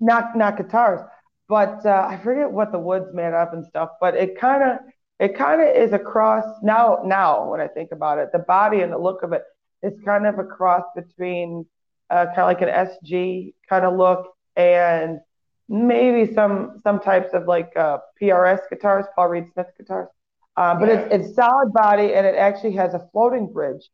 not 0.00 0.36
not 0.36 0.56
guitars. 0.56 1.00
But 1.48 1.84
uh, 1.84 2.06
I 2.08 2.18
forget 2.18 2.50
what 2.50 2.72
the 2.72 2.78
wood's 2.78 3.12
made 3.12 3.34
of 3.34 3.52
and 3.52 3.66
stuff. 3.66 3.90
But 4.00 4.14
it 4.14 4.38
kind 4.38 4.62
of 4.62 4.78
it 5.18 5.36
kind 5.36 5.60
of 5.60 5.68
is 5.76 5.92
a 5.92 5.98
cross 5.98 6.44
now. 6.62 7.00
Now 7.04 7.50
when 7.50 7.60
I 7.60 7.68
think 7.68 7.92
about 7.92 8.18
it, 8.18 8.30
the 8.32 8.38
body 8.38 8.80
and 8.80 8.92
the 8.92 8.98
look 8.98 9.22
of 9.22 9.32
it 9.32 9.42
is 9.82 9.92
kind 10.04 10.26
of 10.26 10.38
a 10.38 10.44
cross 10.44 10.84
between 10.94 11.66
uh, 12.10 12.26
kind 12.26 12.38
of 12.38 12.46
like 12.46 12.62
an 12.62 12.68
SG 12.68 13.54
kind 13.68 13.84
of 13.84 13.96
look 13.96 14.32
and 14.56 15.20
maybe 15.68 16.32
some 16.34 16.80
some 16.82 17.00
types 17.00 17.32
of 17.32 17.46
like 17.46 17.72
uh, 17.76 17.98
PRS 18.20 18.60
guitars, 18.70 19.06
Paul 19.14 19.28
Reed 19.28 19.46
Smith 19.52 19.68
guitars. 19.76 20.08
Uh, 20.56 20.74
but 20.74 20.88
yeah. 20.88 20.94
it's, 21.00 21.26
it's 21.26 21.34
solid 21.34 21.72
body 21.72 22.14
and 22.14 22.26
it 22.26 22.34
actually 22.34 22.74
has 22.74 22.94
a 22.94 23.08
floating 23.12 23.50
bridge 23.52 23.88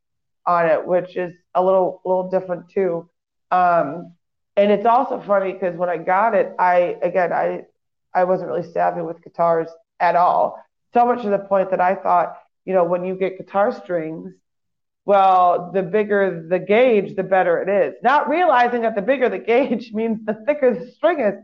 on 0.46 0.66
it, 0.66 0.84
which 0.84 1.16
is 1.16 1.34
a 1.54 1.62
little 1.62 2.00
little 2.04 2.28
different 2.30 2.68
too. 2.70 3.08
Um, 3.50 4.14
and 4.56 4.72
it's 4.72 4.86
also 4.86 5.20
funny 5.20 5.52
because 5.52 5.76
when 5.76 5.88
I 5.88 5.98
got 5.98 6.34
it, 6.34 6.52
I 6.58 6.96
again 7.02 7.32
I 7.32 7.64
I 8.12 8.24
wasn't 8.24 8.50
really 8.50 8.70
savvy 8.72 9.02
with 9.02 9.22
guitars 9.22 9.68
at 10.00 10.16
all. 10.16 10.62
So 10.94 11.06
much 11.06 11.22
to 11.22 11.30
the 11.30 11.38
point 11.38 11.70
that 11.70 11.80
I 11.80 11.94
thought, 11.94 12.38
you 12.64 12.72
know, 12.72 12.84
when 12.84 13.04
you 13.04 13.14
get 13.14 13.38
guitar 13.38 13.72
strings, 13.72 14.32
well, 15.04 15.70
the 15.72 15.82
bigger 15.82 16.46
the 16.48 16.58
gauge, 16.58 17.14
the 17.14 17.22
better 17.22 17.62
it 17.62 17.68
is. 17.68 17.94
Not 18.02 18.28
realizing 18.28 18.82
that 18.82 18.96
the 18.96 19.02
bigger 19.02 19.28
the 19.28 19.38
gauge 19.52 19.92
means 19.92 20.24
the 20.24 20.34
thicker 20.46 20.74
the 20.74 20.90
string 20.92 21.20
is. 21.20 21.34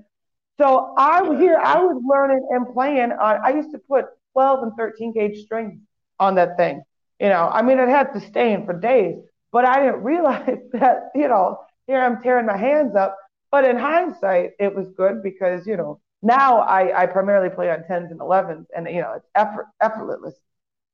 So 0.59 0.95
I 0.97 1.23
was 1.23 1.39
here, 1.39 1.59
I 1.59 1.81
was 1.81 2.01
learning 2.07 2.47
and 2.51 2.73
playing 2.73 3.13
on. 3.13 3.41
I 3.45 3.51
used 3.51 3.73
to 3.73 3.79
put 3.79 4.07
12 4.35 4.63
and 4.63 4.73
13 4.77 5.13
gauge 5.15 5.39
strings 5.45 5.81
on 6.21 6.35
that 6.35 6.57
thing. 6.59 6.83
You 7.21 7.29
know, 7.29 7.49
I 7.51 7.63
mean, 7.63 7.79
it 7.79 7.89
had 7.89 8.13
to 8.13 8.21
stay 8.21 8.53
in 8.53 8.67
for 8.67 8.79
days, 8.79 9.17
but 9.53 9.65
I 9.65 9.85
didn't 9.87 10.03
realize 10.13 10.59
that, 10.73 11.11
you 11.15 11.29
know, 11.29 11.61
here 11.87 12.01
I'm 12.01 12.23
tearing 12.23 12.47
my 12.47 12.57
hands 12.57 12.95
up. 12.95 13.17
But 13.51 13.65
in 13.65 13.79
hindsight, 13.79 14.51
it 14.59 14.75
was 14.75 14.89
good 14.97 15.23
because, 15.23 15.67
you 15.67 15.77
know, 15.77 16.01
now 16.23 16.59
I, 16.59 17.03
I 17.03 17.07
primarily 17.07 17.55
play 17.55 17.71
on 17.71 17.85
10s 17.89 18.11
and 18.11 18.21
11s 18.21 18.67
and, 18.77 18.89
you 18.89 19.01
know, 19.01 19.13
it's 19.17 19.29
effort, 19.35 19.67
effortless. 19.81 20.35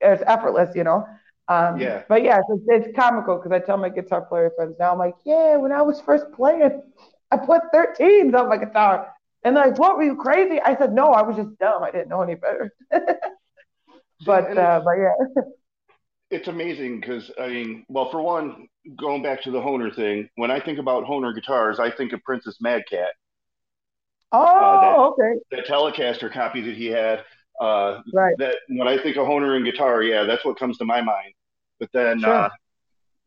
It's 0.00 0.22
effortless, 0.26 0.74
you 0.76 0.85
know. 0.85 1.07
Um, 1.48 1.81
yeah. 1.81 2.03
But 2.09 2.22
yeah, 2.22 2.40
it's, 2.48 2.62
it's 2.68 2.96
comical 2.96 3.37
because 3.37 3.53
I 3.53 3.59
tell 3.64 3.76
my 3.76 3.88
guitar 3.88 4.22
player 4.22 4.53
friends 4.55 4.76
now, 4.79 4.92
I'm 4.92 4.98
like, 4.98 5.14
yeah, 5.24 5.57
when 5.57 5.72
I 5.72 5.83
was 5.83 6.00
first 6.00 6.26
playing, 6.33 6.83
I 7.31 7.37
put 7.38 7.62
13s 7.74 8.35
on 8.35 8.48
my 8.48 8.57
guitar. 8.57 9.12
And 9.42 9.55
like, 9.55 9.79
what 9.79 9.96
were 9.96 10.03
you 10.03 10.16
crazy? 10.16 10.61
I 10.61 10.76
said, 10.76 10.92
no, 10.92 11.12
I 11.12 11.22
was 11.22 11.37
just 11.37 11.59
dumb. 11.59 11.83
I 11.83 11.90
didn't 11.90 12.09
know 12.09 12.22
any 12.22 12.35
better. 12.35 12.72
but 14.26 14.57
uh, 14.57 14.83
but 14.85 14.94
yeah. 14.98 15.42
It's 16.31 16.48
amazing 16.48 17.00
because 17.00 17.31
I 17.40 17.48
mean, 17.48 17.85
well, 17.88 18.11
for 18.11 18.22
one, 18.22 18.68
going 18.96 19.22
back 19.22 19.42
to 19.42 19.50
the 19.50 19.59
Hohner 19.59 19.94
thing, 19.94 20.29
when 20.37 20.50
I 20.50 20.61
think 20.61 20.79
about 20.79 21.05
Hohner 21.05 21.35
guitars, 21.35 21.81
I 21.81 21.90
think 21.90 22.12
of 22.12 22.22
Prince's 22.22 22.59
Mad 22.61 22.83
Cat. 22.88 23.11
Oh, 24.33 24.44
uh, 24.44 24.81
that, 24.81 24.98
okay. 24.98 25.40
That 25.50 25.66
Telecaster 25.66 26.33
copy 26.33 26.61
that 26.61 26.76
he 26.76 26.87
had. 26.87 27.24
Uh, 27.61 28.00
right. 28.14 28.35
That 28.38 28.57
when 28.68 28.88
I 28.88 29.03
think 29.03 29.16
of 29.16 29.26
Honer 29.26 29.57
and 29.57 29.64
guitar, 29.64 30.03
yeah, 30.03 30.24
that's 30.24 30.44
what 30.44 30.59
comes 30.59 30.79
to 30.79 30.85
my 30.85 31.00
mind. 31.00 31.35
But 31.79 31.90
then, 31.92 32.20
sure. 32.20 32.31
uh, 32.31 32.48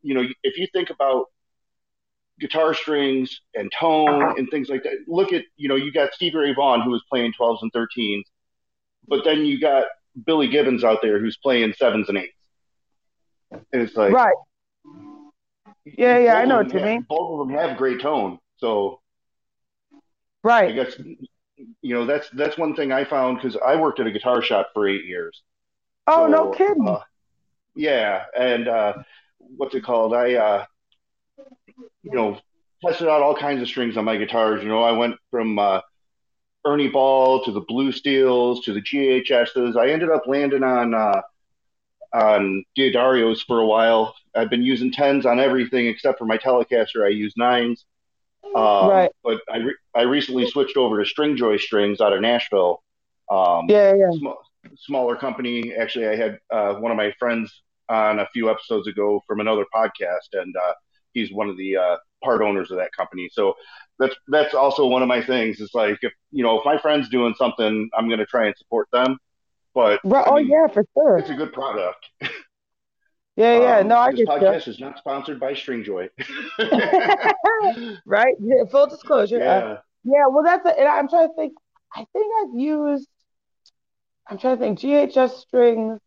you 0.02 0.14
know, 0.14 0.24
if 0.42 0.56
you 0.56 0.66
think 0.72 0.90
about 0.90 1.26
guitar 2.40 2.74
strings 2.74 3.40
and 3.54 3.70
tone 3.78 4.38
and 4.38 4.48
things 4.50 4.68
like 4.68 4.82
that. 4.82 4.92
Look 5.06 5.32
at, 5.32 5.44
you 5.56 5.68
know, 5.68 5.76
you 5.76 5.92
got 5.92 6.12
Stevie 6.12 6.36
Ray 6.36 6.54
Vaughan 6.54 6.82
who 6.82 6.90
was 6.90 7.02
playing 7.08 7.32
12s 7.38 7.58
and 7.62 7.72
13s, 7.72 8.22
but 9.06 9.24
then 9.24 9.44
you 9.44 9.60
got 9.60 9.84
Billy 10.26 10.48
Gibbons 10.48 10.84
out 10.84 11.00
there 11.02 11.18
who's 11.18 11.36
playing 11.36 11.74
sevens 11.74 12.08
and 12.08 12.18
eights. 12.18 12.32
And 13.72 13.82
it's 13.82 13.96
like, 13.96 14.12
right. 14.12 14.34
Yeah, 15.84 16.18
yeah, 16.18 16.34
I 16.36 16.44
know 16.44 16.58
what 16.58 16.72
you 16.72 16.78
have, 16.78 16.88
mean. 16.88 17.06
Both 17.08 17.40
of 17.40 17.46
them 17.46 17.56
have 17.56 17.76
great 17.76 18.00
tone. 18.00 18.38
So, 18.56 19.00
right. 20.42 20.70
I 20.70 20.72
guess, 20.72 20.94
you 21.82 21.94
know, 21.94 22.06
that's, 22.06 22.28
that's 22.30 22.56
one 22.56 22.74
thing 22.74 22.90
I 22.90 23.04
found 23.04 23.36
because 23.36 23.56
I 23.64 23.76
worked 23.76 24.00
at 24.00 24.06
a 24.06 24.10
guitar 24.10 24.42
shop 24.42 24.70
for 24.72 24.88
eight 24.88 25.04
years. 25.04 25.42
Oh, 26.06 26.24
so, 26.24 26.28
no 26.28 26.50
kidding. 26.50 26.88
Uh, 26.88 27.00
yeah. 27.76 28.24
And, 28.36 28.66
uh, 28.66 28.94
what's 29.38 29.74
it 29.74 29.84
called? 29.84 30.14
I, 30.14 30.34
uh, 30.34 30.64
you 32.02 32.12
know, 32.12 32.38
tested 32.84 33.08
out 33.08 33.22
all 33.22 33.34
kinds 33.34 33.62
of 33.62 33.68
strings 33.68 33.96
on 33.96 34.04
my 34.04 34.16
guitars. 34.16 34.62
You 34.62 34.68
know, 34.68 34.82
I 34.82 34.92
went 34.92 35.16
from 35.30 35.58
uh, 35.58 35.80
Ernie 36.64 36.88
Ball 36.88 37.44
to 37.44 37.52
the 37.52 37.60
Blue 37.62 37.92
Steels 37.92 38.64
to 38.64 38.72
the 38.72 38.80
GHSs. 38.82 39.76
I 39.76 39.90
ended 39.90 40.10
up 40.10 40.26
landing 40.26 40.62
on 40.62 40.94
uh, 40.94 41.20
on 42.12 42.64
D'Addarios 42.76 43.44
for 43.46 43.60
a 43.60 43.66
while. 43.66 44.14
I've 44.34 44.50
been 44.50 44.62
using 44.62 44.92
tens 44.92 45.26
on 45.26 45.40
everything 45.40 45.86
except 45.86 46.18
for 46.18 46.26
my 46.26 46.38
Telecaster. 46.38 47.04
I 47.04 47.08
use 47.08 47.34
nines. 47.36 47.84
Um, 48.54 48.88
right. 48.88 49.10
But 49.22 49.40
I 49.50 49.58
re- 49.58 49.76
I 49.94 50.02
recently 50.02 50.48
switched 50.48 50.76
over 50.76 51.02
to 51.02 51.10
Stringjoy 51.10 51.58
strings 51.60 52.00
out 52.00 52.12
of 52.12 52.20
Nashville. 52.20 52.82
Um, 53.30 53.66
yeah, 53.68 53.94
yeah. 53.94 54.10
Sm- 54.12 54.76
smaller 54.76 55.16
company. 55.16 55.74
Actually, 55.74 56.08
I 56.08 56.16
had 56.16 56.38
uh, 56.50 56.74
one 56.74 56.90
of 56.90 56.96
my 56.96 57.12
friends 57.18 57.62
on 57.88 58.18
a 58.20 58.28
few 58.32 58.50
episodes 58.50 58.86
ago 58.86 59.22
from 59.26 59.40
another 59.40 59.64
podcast, 59.74 60.32
and 60.34 60.54
uh, 60.56 60.74
he's 61.14 61.32
one 61.32 61.48
of 61.48 61.56
the 61.56 61.76
uh, 61.76 61.96
part 62.22 62.42
owners 62.42 62.70
of 62.70 62.76
that 62.78 62.90
company. 62.92 63.30
So 63.32 63.54
that's 63.98 64.14
that's 64.28 64.54
also 64.54 64.86
one 64.86 65.02
of 65.02 65.08
my 65.08 65.24
things. 65.24 65.60
It's 65.60 65.74
like 65.74 65.98
if 66.02 66.12
you 66.30 66.44
know 66.44 66.58
if 66.58 66.64
my 66.64 66.78
friend's 66.78 67.08
doing 67.08 67.34
something, 67.38 67.88
I'm 67.96 68.08
going 68.08 68.18
to 68.18 68.26
try 68.26 68.46
and 68.46 68.54
support 68.56 68.88
them. 68.92 69.18
But 69.74 70.00
right, 70.04 70.24
oh 70.28 70.36
mean, 70.36 70.48
yeah, 70.48 70.66
for 70.66 70.84
sure, 70.94 71.18
it's 71.18 71.30
a 71.30 71.34
good 71.34 71.52
product. 71.52 72.06
Yeah, 73.36 73.60
yeah. 73.60 73.78
Um, 73.78 73.88
no, 73.88 73.96
I 73.98 74.12
this 74.12 74.28
podcast 74.28 74.66
you. 74.66 74.72
is 74.72 74.80
not 74.80 74.96
sponsored 74.98 75.40
by 75.40 75.54
Stringjoy. 75.54 76.08
right? 78.06 78.34
Full 78.70 78.86
disclosure. 78.86 79.38
Yeah. 79.38 79.56
Uh, 79.56 79.80
yeah. 80.04 80.26
Well, 80.28 80.44
that's. 80.44 80.64
A, 80.66 80.80
I'm 80.80 81.08
trying 81.08 81.28
to 81.28 81.34
think. 81.34 81.54
I 81.92 82.06
think 82.12 82.32
I've 82.42 82.60
used. 82.60 83.08
I'm 84.28 84.38
trying 84.38 84.56
to 84.56 84.62
think. 84.62 84.78
GHS 84.78 85.40
strings. 85.40 85.98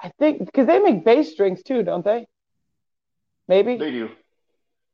I 0.00 0.12
think 0.18 0.46
because 0.46 0.66
they 0.66 0.78
make 0.78 1.04
bass 1.04 1.32
strings 1.32 1.62
too, 1.62 1.82
don't 1.82 2.04
they? 2.04 2.26
Maybe 3.48 3.76
they 3.76 3.90
do. 3.90 4.10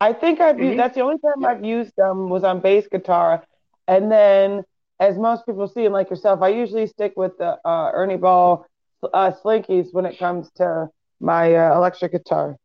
I 0.01 0.13
think 0.13 0.41
I've 0.41 0.57
mm-hmm. 0.57 0.65
used, 0.65 0.79
that's 0.79 0.95
the 0.95 1.01
only 1.03 1.19
time 1.19 1.41
yeah. 1.41 1.49
I've 1.49 1.65
used 1.65 1.93
them 1.97 2.29
was 2.29 2.45
on 2.45 2.61
bass 2.61 2.87
guitar, 2.91 3.45
and 3.89 4.11
then 4.11 4.63
as 5.01 5.19
most 5.19 5.47
people 5.47 5.69
see, 5.69 5.85
and 5.85 5.95
like 5.95 6.11
yourself, 6.11 6.43
I 6.43 6.49
usually 6.49 6.87
stick 6.87 7.15
with 7.17 7.37
the 7.39 7.59
uh, 7.65 7.91
Ernie 7.93 8.17
Ball 8.17 8.67
uh, 9.03 9.33
Slinkies 9.43 9.93
when 9.93 10.07
it 10.07 10.19
comes 10.19 10.51
to 10.57 10.89
my 11.21 11.55
uh, 11.55 11.77
electric 11.77 12.13
guitar. 12.13 12.57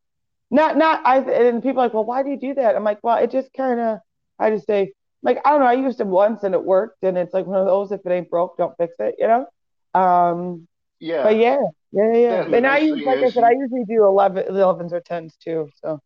Not 0.49 0.77
not 0.77 1.05
I 1.05 1.19
and 1.19 1.63
people 1.63 1.81
are 1.81 1.85
like, 1.85 1.93
well, 1.93 2.05
why 2.05 2.23
do 2.23 2.29
you 2.29 2.37
do 2.37 2.53
that? 2.55 2.75
I'm 2.75 2.83
like, 2.83 2.99
well, 3.03 3.17
it 3.17 3.31
just 3.31 3.53
kind 3.53 3.79
of 3.79 3.99
I 4.37 4.49
just 4.49 4.67
say 4.67 4.93
like 5.23 5.39
I 5.45 5.51
don't 5.51 5.61
know. 5.61 5.67
I 5.67 5.73
used 5.73 5.97
them 5.97 6.09
once 6.09 6.43
and 6.43 6.53
it 6.53 6.63
worked, 6.63 7.03
and 7.03 7.17
it's 7.17 7.33
like 7.33 7.45
one 7.45 7.59
of 7.59 7.65
those. 7.65 7.91
If 7.91 8.01
it 8.05 8.11
ain't 8.11 8.29
broke, 8.29 8.57
don't 8.57 8.75
fix 8.77 8.95
it. 8.99 9.15
You 9.17 9.27
know. 9.27 9.45
Um, 9.93 10.67
yeah. 10.99 11.23
But 11.23 11.37
yeah, 11.37 11.57
yeah, 11.91 12.13
yeah. 12.13 12.47
yeah 12.47 12.55
and 12.55 12.67
I 12.67 12.77
use 12.79 13.03
like 13.05 13.19
I 13.19 13.29
said, 13.29 13.43
I 13.43 13.51
usually 13.51 13.85
do 13.85 14.05
11, 14.05 14.45
11s 14.53 14.91
or 14.91 15.01
tens 15.01 15.35
too. 15.43 15.69
So 15.81 15.99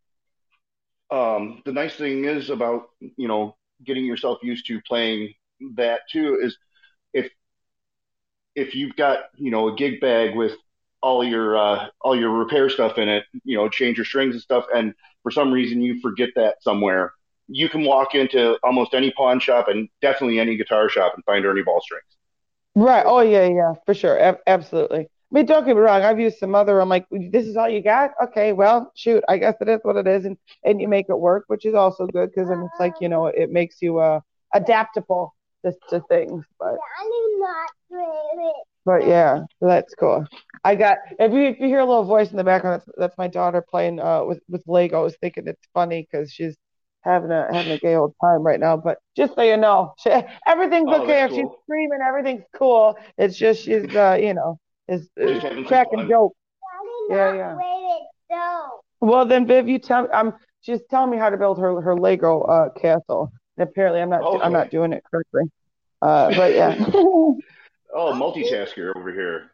um, 1.11 1.61
the 1.65 1.71
nice 1.71 1.95
thing 1.95 2.25
is 2.25 2.49
about 2.49 2.89
you 2.99 3.27
know 3.27 3.55
getting 3.83 4.05
yourself 4.05 4.39
used 4.43 4.65
to 4.67 4.81
playing 4.81 5.33
that 5.75 6.01
too 6.11 6.39
is 6.41 6.57
if 7.13 7.31
if 8.55 8.75
you've 8.75 8.95
got 8.95 9.19
you 9.37 9.51
know 9.51 9.69
a 9.69 9.75
gig 9.75 9.99
bag 9.99 10.35
with 10.35 10.53
all 11.01 11.23
your 11.23 11.57
uh, 11.57 11.87
all 12.01 12.15
your 12.17 12.31
repair 12.31 12.69
stuff 12.69 12.97
in 12.97 13.09
it, 13.09 13.25
you 13.43 13.57
know, 13.57 13.69
change 13.69 13.97
your 13.97 14.05
strings 14.05 14.33
and 14.33 14.41
stuff, 14.41 14.65
and 14.73 14.93
for 15.23 15.31
some 15.31 15.51
reason 15.51 15.81
you 15.81 15.99
forget 16.01 16.29
that 16.35 16.61
somewhere, 16.63 17.13
you 17.47 17.69
can 17.69 17.83
walk 17.83 18.15
into 18.15 18.57
almost 18.63 18.93
any 18.93 19.11
pawn 19.11 19.39
shop 19.39 19.67
and 19.67 19.87
definitely 20.01 20.39
any 20.39 20.57
guitar 20.57 20.89
shop 20.89 21.13
and 21.15 21.23
find 21.25 21.45
Ernie 21.45 21.61
Ball 21.63 21.81
strings. 21.81 22.05
Right. 22.75 23.03
Oh 23.05 23.21
yeah, 23.21 23.47
yeah, 23.47 23.73
for 23.85 23.93
sure, 23.93 24.17
A- 24.17 24.39
absolutely. 24.47 25.07
I 25.31 25.35
mean, 25.35 25.45
don't 25.45 25.65
get 25.65 25.75
me 25.75 25.81
wrong. 25.81 26.01
I've 26.03 26.19
used 26.19 26.37
some 26.37 26.55
other. 26.55 26.79
I'm 26.79 26.89
like, 26.89 27.05
this 27.11 27.45
is 27.45 27.57
all 27.57 27.67
you 27.69 27.81
got? 27.81 28.11
Okay, 28.23 28.53
well, 28.53 28.91
shoot. 28.95 29.23
I 29.27 29.37
guess 29.37 29.55
it 29.59 29.67
is 29.67 29.79
what 29.83 29.97
it 29.97 30.07
is, 30.07 30.25
and 30.25 30.37
and 30.63 30.79
you 30.79 30.87
make 30.87 31.07
it 31.09 31.17
work, 31.19 31.45
which 31.47 31.65
is 31.65 31.73
also 31.73 32.07
good 32.07 32.29
because 32.33 32.49
then 32.49 32.61
it's 32.61 32.79
like 32.79 32.93
you 33.01 33.09
know 33.09 33.27
it 33.27 33.51
makes 33.51 33.81
you 33.81 33.99
uh 33.99 34.19
adaptable 34.53 35.35
to, 35.65 35.73
to 35.89 36.01
things. 36.09 36.45
But 36.59 36.75
but 38.85 39.07
yeah, 39.07 39.41
that's 39.61 39.93
cool. 39.95 40.25
I 40.63 40.75
got 40.75 40.97
if 41.19 41.31
you 41.33 41.41
if 41.47 41.59
you 41.59 41.67
hear 41.67 41.79
a 41.79 41.85
little 41.85 42.03
voice 42.03 42.31
in 42.31 42.37
the 42.37 42.43
background, 42.43 42.81
that's 42.81 42.97
that's 42.97 43.17
my 43.17 43.27
daughter 43.27 43.63
playing 43.67 43.99
uh 43.99 44.23
with 44.25 44.41
with 44.49 44.63
Legos, 44.65 45.13
thinking 45.21 45.47
it's 45.47 45.67
funny 45.73 46.07
because 46.09 46.31
she's 46.31 46.55
having 47.01 47.31
a 47.31 47.47
having 47.51 47.71
a 47.71 47.77
gay 47.79 47.95
old 47.95 48.13
time 48.23 48.43
right 48.43 48.59
now. 48.59 48.77
But 48.77 48.99
just 49.17 49.35
so 49.35 49.41
you 49.41 49.57
know, 49.57 49.93
she, 49.99 50.11
everything's 50.45 50.89
Oh, 50.89 51.01
okay. 51.03 51.23
If 51.23 51.31
she's 51.31 51.45
screaming, 51.63 51.99
everything's 52.07 52.45
cool. 52.55 52.95
It's 53.17 53.37
just 53.37 53.63
she's 53.63 53.93
uh 53.95 54.17
you 54.21 54.33
know 54.33 54.59
is 54.87 55.09
Just 55.17 55.41
having 55.41 55.63
some 55.63 55.65
cracking 55.65 55.99
fun. 55.99 56.09
jokes. 56.09 56.37
Yeah, 57.09 57.33
yeah. 57.33 57.57
Well, 59.01 59.25
then 59.25 59.45
Viv, 59.45 59.67
you 59.67 59.79
tell 59.79 60.03
me. 60.03 60.09
I'm 60.13 60.33
she's 60.61 60.79
telling 60.89 61.11
me 61.11 61.17
how 61.17 61.29
to 61.29 61.37
build 61.37 61.59
her 61.59 61.81
her 61.81 61.95
Lego 61.95 62.41
uh 62.41 62.69
castle. 62.69 63.31
And 63.57 63.67
apparently, 63.69 64.01
I'm 64.01 64.09
not 64.09 64.23
Okay. 64.23 64.43
I'm 64.43 64.51
not 64.53 64.71
doing 64.71 64.93
it 64.93 65.03
correctly. 65.09 65.43
Uh, 66.01 66.33
but 66.35 66.53
yeah. 66.53 66.75
Oh, 67.97 68.11
multitasker 68.11 68.93
over 68.93 69.13
here. 69.13 69.51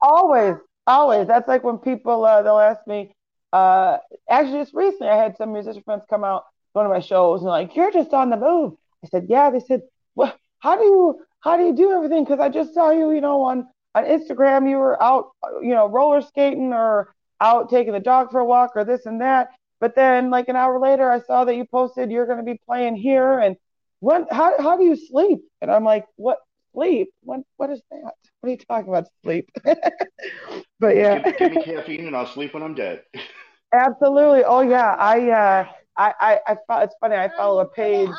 Always, 0.00 0.54
always. 0.86 1.26
That's 1.26 1.48
like 1.48 1.64
when 1.64 1.78
people 1.78 2.24
uh, 2.24 2.40
they'll 2.42 2.58
ask 2.58 2.86
me. 2.86 3.12
Uh, 3.52 3.98
actually, 4.28 4.60
just 4.60 4.74
recently, 4.74 5.08
I 5.08 5.16
had 5.16 5.36
some 5.36 5.52
musician 5.52 5.82
friends 5.82 6.02
come 6.08 6.22
out 6.22 6.42
to 6.42 6.44
one 6.74 6.86
of 6.86 6.92
my 6.92 7.00
shows 7.00 7.40
and 7.40 7.48
like, 7.48 7.74
"You're 7.74 7.90
just 7.90 8.14
on 8.14 8.30
the 8.30 8.36
move." 8.36 8.74
I 9.04 9.08
said, 9.08 9.26
"Yeah." 9.28 9.50
They 9.50 9.58
said, 9.58 9.82
"Well, 10.14 10.32
how 10.60 10.76
do 10.76 10.84
you 10.84 11.20
how 11.40 11.56
do 11.56 11.64
you 11.64 11.74
do 11.74 11.90
everything?" 11.90 12.22
Because 12.22 12.38
I 12.38 12.48
just 12.48 12.74
saw 12.74 12.90
you, 12.90 13.10
you 13.10 13.20
know, 13.20 13.40
on 13.42 13.66
on 13.94 14.04
Instagram. 14.04 14.68
You 14.68 14.76
were 14.76 15.02
out, 15.02 15.30
you 15.62 15.74
know, 15.74 15.86
roller 15.88 16.20
skating 16.20 16.72
or 16.72 17.14
out 17.40 17.70
taking 17.70 17.92
the 17.92 18.00
dog 18.00 18.30
for 18.30 18.40
a 18.40 18.44
walk 18.44 18.72
or 18.74 18.84
this 18.84 19.06
and 19.06 19.20
that. 19.20 19.48
But 19.80 19.94
then, 19.94 20.30
like 20.30 20.48
an 20.48 20.56
hour 20.56 20.78
later, 20.78 21.10
I 21.10 21.20
saw 21.20 21.44
that 21.44 21.56
you 21.56 21.64
posted 21.64 22.10
you're 22.10 22.26
going 22.26 22.38
to 22.38 22.44
be 22.44 22.60
playing 22.66 22.96
here. 22.96 23.38
And 23.38 23.56
when 24.00 24.26
how 24.30 24.60
how 24.60 24.76
do 24.76 24.84
you 24.84 24.96
sleep? 24.96 25.40
And 25.62 25.70
I'm 25.70 25.84
like, 25.84 26.04
"What 26.16 26.38
sleep? 26.74 27.08
What 27.22 27.40
what 27.56 27.70
is 27.70 27.80
that?" 27.90 28.12
What 28.40 28.48
are 28.48 28.50
you 28.50 28.58
talking 28.58 28.88
about? 28.88 29.06
Sleep. 29.22 29.50
but 30.80 30.96
yeah, 30.96 31.20
Give, 31.20 31.38
give 31.38 31.52
me 31.52 31.62
caffeine 31.62 32.06
and 32.06 32.16
I'll 32.16 32.26
sleep 32.26 32.54
when 32.54 32.62
I'm 32.62 32.74
dead. 32.74 33.02
absolutely. 33.72 34.44
Oh 34.44 34.60
yeah, 34.60 34.94
I 34.98 35.30
uh, 35.30 35.66
I 35.96 36.38
I, 36.46 36.56
I 36.70 36.82
it's 36.84 36.94
funny. 37.00 37.16
I 37.16 37.28
follow 37.36 37.60
a 37.60 37.66
page. 37.66 38.10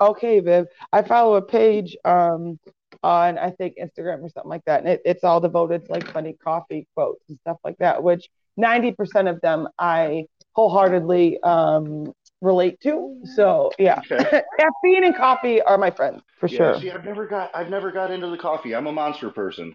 Okay, 0.00 0.40
Viv. 0.40 0.66
I 0.92 1.02
follow 1.02 1.36
a 1.36 1.42
page 1.42 1.96
um 2.04 2.58
on 3.02 3.38
I 3.38 3.50
think 3.50 3.76
Instagram 3.82 4.22
or 4.22 4.28
something 4.28 4.48
like 4.50 4.64
that, 4.66 4.80
and 4.80 4.88
it, 4.88 5.02
it's 5.04 5.24
all 5.24 5.40
devoted 5.40 5.84
to 5.86 5.92
like 5.92 6.10
funny 6.12 6.34
coffee 6.42 6.86
quotes 6.94 7.28
and 7.28 7.38
stuff 7.40 7.58
like 7.64 7.76
that. 7.78 8.02
Which 8.02 8.28
ninety 8.56 8.92
percent 8.92 9.28
of 9.28 9.40
them 9.40 9.68
I 9.78 10.26
wholeheartedly 10.54 11.40
um 11.42 12.12
relate 12.42 12.80
to. 12.82 13.20
So 13.34 13.70
yeah, 13.78 14.00
Okay. 14.10 14.42
caffeine 14.58 15.04
and 15.04 15.16
coffee 15.16 15.60
are 15.62 15.78
my 15.78 15.90
friends 15.90 16.22
for 16.38 16.48
Yeah, 16.48 16.56
sure. 16.56 16.80
see, 16.80 16.90
I've 16.90 17.04
never 17.04 17.26
got 17.26 17.50
I've 17.54 17.70
never 17.70 17.90
got 17.92 18.10
into 18.10 18.28
the 18.28 18.38
coffee. 18.38 18.74
I'm 18.74 18.86
a 18.86 18.92
monster 18.92 19.30
person. 19.30 19.74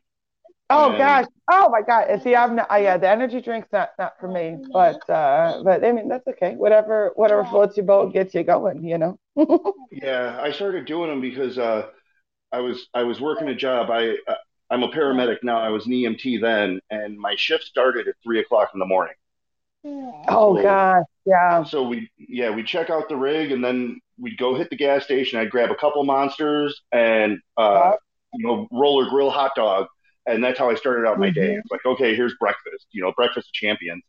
Oh 0.70 0.90
And- 0.90 0.98
gosh. 0.98 1.26
Oh 1.52 1.70
my 1.70 1.82
God. 1.82 2.08
And 2.10 2.22
see, 2.22 2.34
I'm 2.34 2.56
not. 2.56 2.68
I, 2.72 2.80
yeah, 2.84 2.98
the 2.98 3.10
energy 3.10 3.42
drink's 3.42 3.68
not 3.74 3.90
not 4.00 4.14
for 4.22 4.30
me. 4.30 4.56
But 4.72 5.08
uh, 5.10 5.62
but 5.66 5.84
I 5.84 5.92
mean 5.92 6.08
that's 6.08 6.26
okay. 6.28 6.56
Whatever 6.56 7.12
whatever 7.16 7.44
floats 7.44 7.76
your 7.76 7.86
boat 7.86 8.14
gets 8.14 8.34
you 8.34 8.44
going. 8.44 8.84
You 8.84 8.98
know. 8.98 9.18
Yeah, 9.92 10.40
I 10.42 10.52
started 10.54 10.86
doing 10.86 11.10
them 11.10 11.20
because 11.20 11.58
uh, 11.58 11.88
I 12.52 12.60
was 12.60 12.88
I 12.94 13.04
was 13.04 13.20
working 13.22 13.50
a 13.50 13.56
job. 13.56 13.90
I 13.90 14.18
uh, 14.28 14.36
I'm 14.70 14.84
a 14.84 14.90
paramedic 14.90 15.38
now. 15.44 15.60
I 15.60 15.70
was 15.70 15.86
an 15.86 15.92
EMT 15.94 16.42
then, 16.42 16.80
and 16.90 17.18
my 17.20 17.36
shift 17.38 17.64
started 17.66 18.08
at 18.08 18.16
three 18.24 18.40
o'clock 18.40 18.72
in 18.74 18.80
the 18.80 18.86
morning. 18.86 19.14
Oh 19.84 20.56
So- 20.58 20.62
gosh. 20.62 21.06
Yeah. 21.26 21.64
So 21.64 21.84
we 21.88 22.10
yeah 22.18 22.50
we'd 22.50 22.68
check 22.68 22.90
out 22.90 23.08
the 23.10 23.16
rig, 23.16 23.52
and 23.52 23.64
then 23.64 24.00
we'd 24.20 24.38
go 24.38 24.56
hit 24.56 24.70
the 24.70 24.76
gas 24.76 25.04
station. 25.04 25.40
I'd 25.40 25.50
grab 25.52 25.72
a 25.72 25.76
couple 25.76 26.04
monsters 26.04 26.82
and 26.92 27.40
uh, 27.58 27.94
you 28.34 28.46
know 28.48 28.68
roller 28.72 29.10
grill 29.10 29.30
hot 29.30 29.52
dog, 29.56 29.88
and 30.26 30.44
that's 30.44 30.58
how 30.60 30.70
I 30.70 30.76
started 30.76 31.08
out 31.08 31.20
my 31.20 31.30
day. 31.30 31.50
Mhm. 31.56 31.60
It's 31.60 31.72
like 31.72 31.86
okay, 31.86 32.16
here's 32.16 32.34
breakfast. 32.40 32.88
You 32.92 33.04
know, 33.04 33.12
breakfast 33.16 33.48
of 33.50 33.54
champions. 33.54 34.04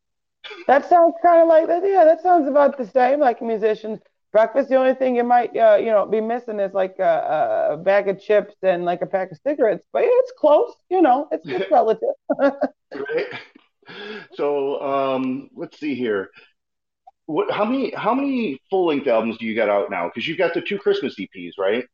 That 0.66 0.88
sounds 0.88 1.14
kind 1.22 1.40
of 1.42 1.48
like 1.48 1.66
that. 1.68 1.82
Yeah, 1.86 2.04
that 2.04 2.20
sounds 2.22 2.48
about 2.48 2.76
the 2.78 2.86
same. 2.86 3.20
Like 3.20 3.40
musicians. 3.42 4.00
Breakfast, 4.32 4.70
the 4.70 4.76
only 4.76 4.94
thing 4.94 5.14
you 5.14 5.24
might, 5.24 5.54
uh, 5.54 5.76
you 5.76 5.86
know, 5.86 6.06
be 6.06 6.20
missing 6.20 6.58
is 6.58 6.72
like 6.72 6.98
a, 6.98 7.68
a 7.72 7.76
bag 7.76 8.08
of 8.08 8.20
chips 8.20 8.54
and 8.62 8.84
like 8.84 9.02
a 9.02 9.06
pack 9.06 9.30
of 9.30 9.38
cigarettes. 9.46 9.84
But 9.92 10.04
it's 10.06 10.32
close. 10.38 10.72
You 10.88 11.02
know, 11.02 11.28
it's, 11.30 11.46
it's 11.46 11.70
relative. 11.70 12.08
right? 12.38 13.26
So 14.34 14.80
um, 14.80 15.50
let's 15.54 15.78
see 15.78 15.94
here. 15.94 16.30
What, 17.26 17.50
how 17.50 17.64
many 17.64 17.92
how 17.94 18.14
many 18.14 18.60
full 18.70 18.86
length 18.86 19.06
albums 19.06 19.38
do 19.38 19.46
you 19.46 19.54
got 19.54 19.68
out 19.68 19.90
now? 19.90 20.08
Because 20.08 20.26
you've 20.26 20.38
got 20.38 20.54
the 20.54 20.60
two 20.60 20.78
Christmas 20.78 21.14
EPs, 21.18 21.52
right? 21.58 21.84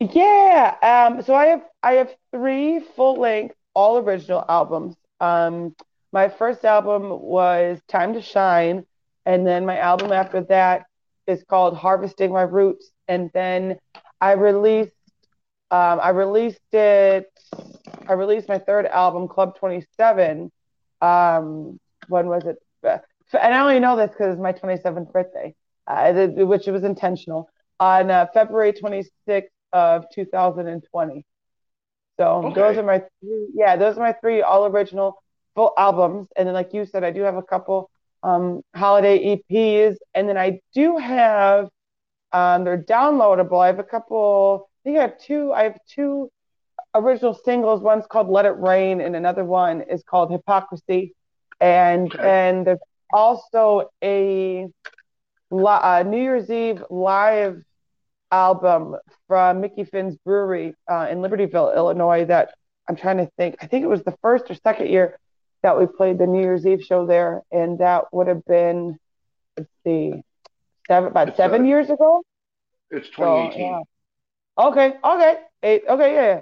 Yeah, 0.00 0.76
um, 0.82 1.22
so 1.22 1.34
I 1.34 1.46
have 1.46 1.64
I 1.82 1.92
have 1.94 2.14
three 2.30 2.80
full 2.80 3.16
length, 3.16 3.54
all 3.74 3.98
original 3.98 4.44
albums. 4.48 4.96
Um, 5.20 5.74
my 6.12 6.28
first 6.28 6.64
album 6.64 7.20
was 7.20 7.80
Time 7.88 8.14
to 8.14 8.22
Shine, 8.22 8.84
and 9.26 9.46
then 9.46 9.66
my 9.66 9.78
album 9.78 10.12
after 10.12 10.42
that 10.42 10.86
is 11.28 11.44
called 11.48 11.76
Harvesting 11.76 12.32
My 12.32 12.42
Roots, 12.42 12.90
and 13.08 13.30
then 13.34 13.78
I 14.20 14.32
released 14.32 14.92
um, 15.70 16.00
I 16.02 16.10
released 16.10 16.60
it 16.72 17.26
I 18.08 18.14
released 18.14 18.48
my 18.48 18.58
third 18.58 18.86
album, 18.86 19.28
Club 19.28 19.56
27. 19.58 20.50
Um, 21.02 21.78
when 22.08 22.28
was 22.28 22.46
it? 22.46 22.56
And 22.84 23.54
I 23.54 23.60
only 23.60 23.80
know 23.80 23.96
this 23.96 24.10
because 24.10 24.34
it's 24.34 24.42
my 24.42 24.52
27th 24.52 25.12
birthday, 25.12 25.54
uh, 25.86 26.12
which 26.28 26.66
was 26.66 26.84
intentional 26.84 27.48
on 27.80 28.10
uh, 28.10 28.26
February 28.34 28.72
26th 28.72 29.50
of 29.72 30.04
2020. 30.14 31.24
So 32.18 32.48
Okay. 32.48 32.54
those 32.54 32.76
are 32.78 32.82
my 32.82 32.98
three, 33.20 33.48
yeah, 33.54 33.76
those 33.76 33.96
are 33.98 34.00
my 34.00 34.12
three 34.20 34.42
all 34.42 34.66
original 34.66 35.22
full 35.54 35.72
albums. 35.78 36.28
And 36.36 36.46
then, 36.48 36.54
like 36.54 36.72
you 36.74 36.84
said, 36.86 37.04
I 37.04 37.10
do 37.10 37.22
have 37.22 37.36
a 37.36 37.42
couple 37.42 37.90
um, 38.22 38.62
holiday 38.74 39.36
EPs, 39.36 39.96
and 40.14 40.28
then 40.28 40.36
I 40.38 40.60
do 40.74 40.96
have 40.98 41.68
um, 42.32 42.64
they're 42.64 42.82
downloadable. 42.82 43.62
I 43.62 43.66
have 43.68 43.78
a 43.78 43.84
couple. 43.84 44.68
I 44.84 44.88
think 44.88 44.98
I 44.98 45.02
have 45.02 45.18
two. 45.18 45.52
I 45.52 45.64
have 45.64 45.78
two 45.88 46.30
original 46.94 47.34
singles. 47.34 47.82
One's 47.82 48.06
called 48.06 48.28
"Let 48.28 48.46
It 48.46 48.56
Rain," 48.58 49.00
and 49.00 49.16
another 49.16 49.44
one 49.44 49.82
is 49.82 50.02
called 50.02 50.30
"Hypocrisy." 50.30 51.14
And 51.60 52.14
Okay. 52.14 52.22
and 52.22 52.66
there's 52.66 52.78
also 53.12 53.90
a, 54.02 54.66
a 55.50 56.04
New 56.04 56.20
Year's 56.22 56.50
Eve 56.50 56.82
live 56.90 57.62
album 58.30 58.96
from 59.26 59.60
Mickey 59.60 59.84
Finn's 59.84 60.16
Brewery 60.24 60.74
uh, 60.90 61.08
in 61.10 61.18
Libertyville, 61.18 61.74
Illinois. 61.74 62.24
That 62.24 62.50
I'm 62.88 62.96
trying 62.96 63.18
to 63.18 63.28
think. 63.36 63.56
I 63.60 63.66
think 63.66 63.84
it 63.84 63.88
was 63.88 64.02
the 64.02 64.16
first 64.22 64.50
or 64.50 64.54
second 64.54 64.88
year 64.88 65.18
that 65.62 65.78
we 65.78 65.86
played 65.86 66.18
the 66.18 66.26
New 66.26 66.40
Year's 66.40 66.66
Eve 66.66 66.82
show 66.82 67.06
there, 67.06 67.42
and 67.50 67.78
that 67.78 68.04
would 68.12 68.28
have 68.28 68.44
been 68.44 68.98
let's 69.56 69.70
see, 69.84 70.12
seven 70.86 71.10
about 71.10 71.28
It's, 71.28 71.36
seven 71.36 71.62
uh, 71.62 71.64
years 71.64 71.90
ago. 71.90 72.22
It's 72.90 73.08
So 73.08 73.12
2018. 73.50 73.60
yeah. 73.60 73.80
Okay. 74.58 74.94
Okay. 75.04 75.34
Eight. 75.62 75.82
Okay. 75.88 76.14
Yeah. 76.14 76.40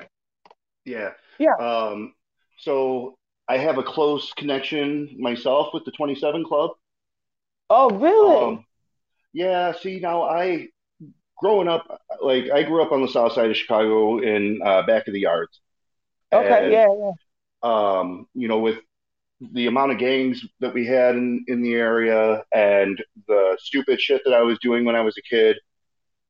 Yeah. 0.84 1.10
Yeah. 1.38 1.54
Um, 1.66 2.14
so 2.58 3.16
I 3.48 3.58
have 3.58 3.78
a 3.78 3.82
close 3.82 4.32
connection 4.34 5.16
myself 5.18 5.68
with 5.74 5.84
the 5.84 5.90
27 5.92 6.44
Club. 6.44 6.70
Oh, 7.68 7.90
really? 7.90 8.44
Um, 8.44 8.64
yeah, 9.32 9.72
see, 9.80 9.98
now 10.00 10.22
I, 10.22 10.68
growing 11.36 11.68
up, 11.68 12.00
like 12.22 12.50
I 12.50 12.62
grew 12.62 12.82
up 12.82 12.92
on 12.92 13.02
the 13.02 13.08
south 13.08 13.32
side 13.32 13.50
of 13.50 13.56
Chicago 13.56 14.18
in 14.20 14.60
uh, 14.64 14.82
back 14.86 15.08
of 15.08 15.12
the 15.14 15.20
yards. 15.20 15.60
okay. 16.32 16.64
and- 16.64 16.72
Yeah. 16.72 16.86
Yeah. 16.98 17.12
um, 17.98 18.28
you 18.34 18.48
know, 18.48 18.58
with 18.60 18.78
the 19.40 19.66
amount 19.66 19.92
of 19.92 19.98
gangs 19.98 20.44
that 20.60 20.72
we 20.72 20.86
had 20.86 21.14
in, 21.14 21.44
in 21.48 21.62
the 21.62 21.74
area 21.74 22.42
and 22.54 23.02
the 23.28 23.56
stupid 23.60 24.00
shit 24.00 24.22
that 24.24 24.32
I 24.34 24.42
was 24.42 24.58
doing 24.60 24.84
when 24.84 24.96
I 24.96 25.02
was 25.02 25.16
a 25.18 25.22
kid, 25.22 25.56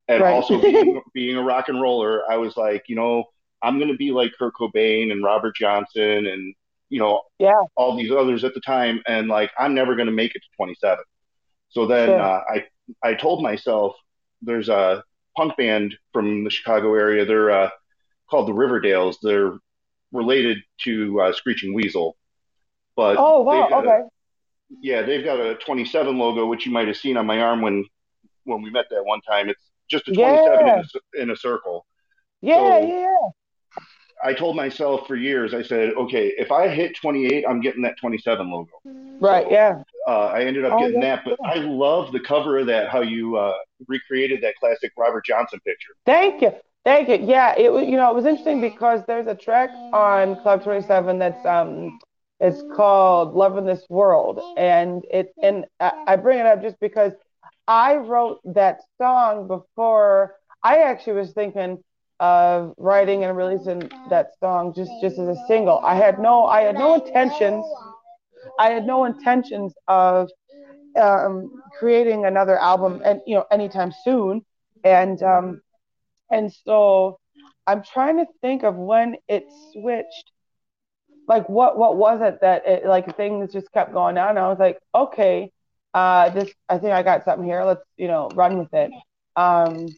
and 0.09 0.23
Right. 0.23 0.33
also 0.35 0.61
being, 0.63 1.01
being 1.15 1.37
a 1.37 1.43
rock 1.43 1.69
and 1.69 1.81
roller, 1.81 2.23
I 2.31 2.37
was 2.37 2.57
like, 2.57 2.85
you 2.89 2.97
know, 2.97 3.25
I'm 3.63 3.79
going 3.79 3.91
to 3.91 3.97
be 3.97 4.11
like 4.11 4.33
Kurt 4.39 4.55
Cobain 4.55 5.13
and 5.13 5.23
Robert 5.25 5.57
Johnson 5.57 6.27
and, 6.27 6.55
you 6.91 6.99
know, 6.99 7.23
Yeah. 7.39 7.63
all 7.77 7.97
these 7.97 8.11
others 8.13 8.45
at 8.45 8.55
the 8.55 8.61
time. 8.61 9.03
And 9.07 9.29
like, 9.29 9.51
I'm 9.59 9.75
never 9.75 9.95
going 9.95 10.07
to 10.07 10.13
make 10.13 10.35
it 10.35 10.41
to 10.41 10.49
27. 10.57 10.99
So 11.71 11.87
then 11.87 12.11
Sure. 12.11 12.21
uh, 12.21 12.43
I, 12.49 12.65
I 13.03 13.15
told 13.15 13.43
myself 13.43 13.97
there's 14.43 14.69
a 14.69 15.03
punk 15.37 15.57
band 15.57 15.97
from 16.13 16.45
the 16.45 16.51
Chicago 16.51 16.95
area. 16.95 17.25
They're, 17.25 17.51
uh, 17.51 17.71
called 18.29 18.49
the 18.49 18.53
Riverdales. 18.53 19.17
They're 19.23 19.55
related 20.13 20.59
to 20.83 21.21
uh, 21.21 21.33
Screeching 21.33 21.73
Weasel, 21.75 22.17
but 22.97 23.17
oh 23.19 23.43
wow, 23.43 23.69
okay. 23.73 23.89
A, 23.89 24.09
yeah, 24.81 25.03
they've 25.03 25.25
got 25.25 25.39
a 25.39 25.55
27 25.57 26.19
logo, 26.19 26.47
which 26.47 26.67
you 26.67 26.73
might 26.73 26.89
have 26.89 26.97
seen 26.97 27.17
on 27.17 27.27
my 27.27 27.41
arm 27.41 27.63
when 27.63 27.85
when 28.45 28.63
we 28.63 28.71
met 28.71 28.87
that 28.91 29.05
one 29.05 29.21
time. 29.21 29.49
It's 29.49 29.63
just 29.89 30.09
a 30.09 30.13
27 30.13 30.67
yeah. 30.67 30.75
in, 30.75 30.81
a, 30.81 31.23
in, 31.23 31.31
a, 31.31 31.37
circle. 31.37 31.87
Yeah, 32.41 32.81
so 32.81 32.87
yeah. 32.87 33.87
I 34.25 34.33
told 34.33 34.57
myself 34.57 35.07
for 35.07 35.15
years, 35.15 35.55
I 35.55 35.63
said, 35.63 35.95
okay, 35.95 36.33
if 36.39 36.51
I 36.51 36.69
hit 36.69 36.97
28, 36.97 37.45
I'm 37.49 37.61
getting 37.61 37.83
that 37.83 37.97
27 37.99 38.51
logo. 38.51 38.71
Right. 39.21 39.45
So, 39.45 39.53
yeah. 39.53 39.83
Uh, 40.09 40.27
I 40.27 40.43
ended 40.43 40.65
up 40.65 40.75
oh, 40.75 40.79
getting 40.79 41.01
that, 41.01 41.23
but 41.25 41.39
I 41.45 41.57
love 41.57 42.13
the 42.13 42.21
cover 42.21 42.59
of 42.59 42.67
that. 42.67 42.89
How 42.89 43.03
you 43.03 43.37
uh, 43.37 43.55
recreated 43.89 44.43
that 44.43 44.55
classic 44.57 44.93
Robert 44.97 45.25
Johnson 45.25 45.61
picture. 45.67 45.93
Thank 46.07 46.43
you. 46.43 46.53
Thank 46.85 47.09
you. 47.09 47.27
Yeah, 47.27 47.55
it 47.59 47.73
was. 47.73 47.87
You 47.87 47.97
know, 47.97 48.11
it 48.11 48.15
was 48.15 48.27
interesting 48.27 48.61
because 48.61 49.03
there's 49.09 49.27
a 49.27 49.35
track 49.35 49.71
on 49.93 50.41
Club 50.43 50.63
27 50.63 51.19
that's 51.19 51.45
um, 51.45 51.99
it's 52.41 52.63
called 52.75 53.35
"Love 53.35 53.57
in 53.57 53.65
This 53.67 53.85
World," 53.89 54.41
and 54.57 55.05
it 55.11 55.33
and 55.43 55.67
I 55.81 56.17
bring 56.17 56.39
it 56.39 56.47
up 56.47 56.63
just 56.63 56.79
because 56.81 57.13
I 57.67 57.97
wrote 57.97 58.41
that 58.55 58.81
song 58.99 59.47
before 59.49 60.37
I 60.63 60.79
actually 60.79 61.15
was 61.15 61.33
thinking 61.33 61.79
of 62.21 62.75
writing 62.79 63.25
and 63.25 63.37
releasing 63.37 63.91
that 64.11 64.29
song 64.41 64.73
just 64.75 64.91
just 65.01 65.19
as 65.19 65.29
a 65.29 65.47
single. 65.47 65.79
I 65.85 65.95
had 65.95 66.19
no 66.19 66.47
I 66.47 66.63
had 66.63 66.75
no 66.77 66.95
intentions. 66.95 67.65
I 68.59 68.71
had 68.71 68.87
no 68.87 69.05
intentions 69.05 69.75
of 69.89 70.31
um, 71.01 71.51
creating 71.79 72.25
another 72.25 72.59
album 72.59 73.03
and 73.05 73.21
you 73.27 73.35
know 73.37 73.45
anytime 73.51 73.93
soon. 74.05 74.45
And 74.85 75.23
um, 75.23 75.61
and 76.31 76.53
so 76.53 77.19
I'm 77.67 77.83
trying 77.83 78.17
to 78.19 78.27
think 78.41 78.63
of 78.65 78.77
when 78.77 79.17
it 79.29 79.45
switched. 79.73 80.33
Like 81.27 81.49
what 81.49 81.77
what 81.79 81.97
was 81.97 82.21
it 82.23 82.41
that 82.43 82.67
it 82.67 82.87
like 82.87 83.17
things 83.17 83.53
just 83.53 83.73
kept 83.73 83.93
going 83.93 84.17
on? 84.19 84.39
I 84.39 84.49
was 84.49 84.59
like, 84.59 84.79
okay, 84.95 85.51
uh, 85.95 86.31
this 86.31 86.51
I 86.69 86.79
think 86.79 86.93
I 86.93 87.03
got 87.03 87.25
something 87.25 87.47
here. 87.47 87.65
Let's 87.65 87.83
you 87.97 88.09
know 88.09 88.29
run 88.35 88.59
with 88.59 88.73
it. 88.73 88.91
Um, 89.35 89.89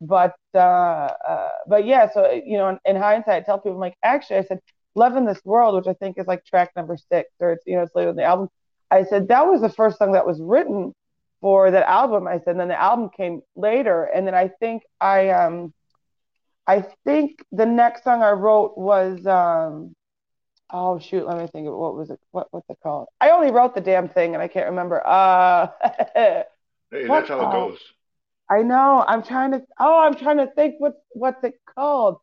but 0.00 0.34
uh, 0.54 0.58
uh, 0.58 1.48
but 1.66 1.86
yeah, 1.86 2.08
so 2.12 2.30
you 2.30 2.58
know, 2.58 2.68
in, 2.68 2.78
in 2.84 2.96
hindsight, 2.96 3.42
I 3.42 3.44
tell 3.44 3.58
people 3.58 3.72
I'm 3.72 3.78
like, 3.80 3.96
actually, 4.04 4.38
I 4.38 4.44
said, 4.44 4.60
"Love 4.94 5.16
in 5.16 5.24
This 5.24 5.40
World," 5.44 5.74
which 5.74 5.86
I 5.88 5.94
think 5.94 6.18
is 6.18 6.26
like 6.26 6.44
track 6.44 6.70
number 6.76 6.96
six, 6.96 7.30
or 7.40 7.52
it's 7.52 7.64
you 7.66 7.76
know, 7.76 7.82
it's 7.82 7.94
later 7.94 8.10
in 8.10 8.16
the 8.16 8.24
album. 8.24 8.48
I 8.90 9.04
said 9.04 9.28
that 9.28 9.46
was 9.46 9.60
the 9.62 9.70
first 9.70 9.98
song 9.98 10.12
that 10.12 10.26
was 10.26 10.40
written 10.40 10.94
for 11.40 11.70
that 11.70 11.88
album. 11.88 12.28
I 12.28 12.38
said, 12.38 12.52
and 12.52 12.60
then 12.60 12.68
the 12.68 12.80
album 12.80 13.10
came 13.16 13.42
later, 13.56 14.04
and 14.04 14.26
then 14.26 14.34
I 14.34 14.48
think 14.48 14.82
I 15.00 15.30
um, 15.30 15.72
I 16.66 16.84
think 17.04 17.44
the 17.50 17.66
next 17.66 18.04
song 18.04 18.22
I 18.22 18.32
wrote 18.32 18.76
was 18.76 19.26
um, 19.26 19.95
oh 20.70 20.98
shoot, 20.98 21.26
let 21.26 21.38
me 21.38 21.46
think 21.46 21.68
of 21.68 21.74
what 21.74 21.94
was 21.94 22.10
it? 22.10 22.20
What 22.30 22.48
what's 22.50 22.68
it 22.68 22.78
called? 22.82 23.08
I 23.20 23.30
only 23.30 23.50
wrote 23.50 23.74
the 23.74 23.80
damn 23.80 24.08
thing, 24.08 24.34
and 24.34 24.42
I 24.42 24.48
can't 24.48 24.66
remember. 24.66 25.06
Uh, 25.06 25.68
hey, 26.14 26.44
that's 26.90 27.28
how 27.28 27.48
it 27.48 27.52
goes. 27.52 27.78
I 28.50 28.62
know. 28.62 29.04
I'm 29.06 29.22
trying 29.22 29.52
to. 29.52 29.62
Oh, 29.78 30.00
I'm 30.00 30.14
trying 30.14 30.38
to 30.38 30.46
think. 30.46 30.76
What 30.78 30.94
what's 31.10 31.42
it 31.44 31.54
called? 31.74 32.18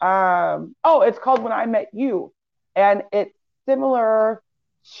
Um. 0.00 0.74
Oh, 0.84 1.02
it's 1.02 1.18
called 1.18 1.42
When 1.42 1.52
I 1.52 1.66
Met 1.66 1.88
You, 1.92 2.32
and 2.74 3.02
it's 3.12 3.34
similar 3.66 4.42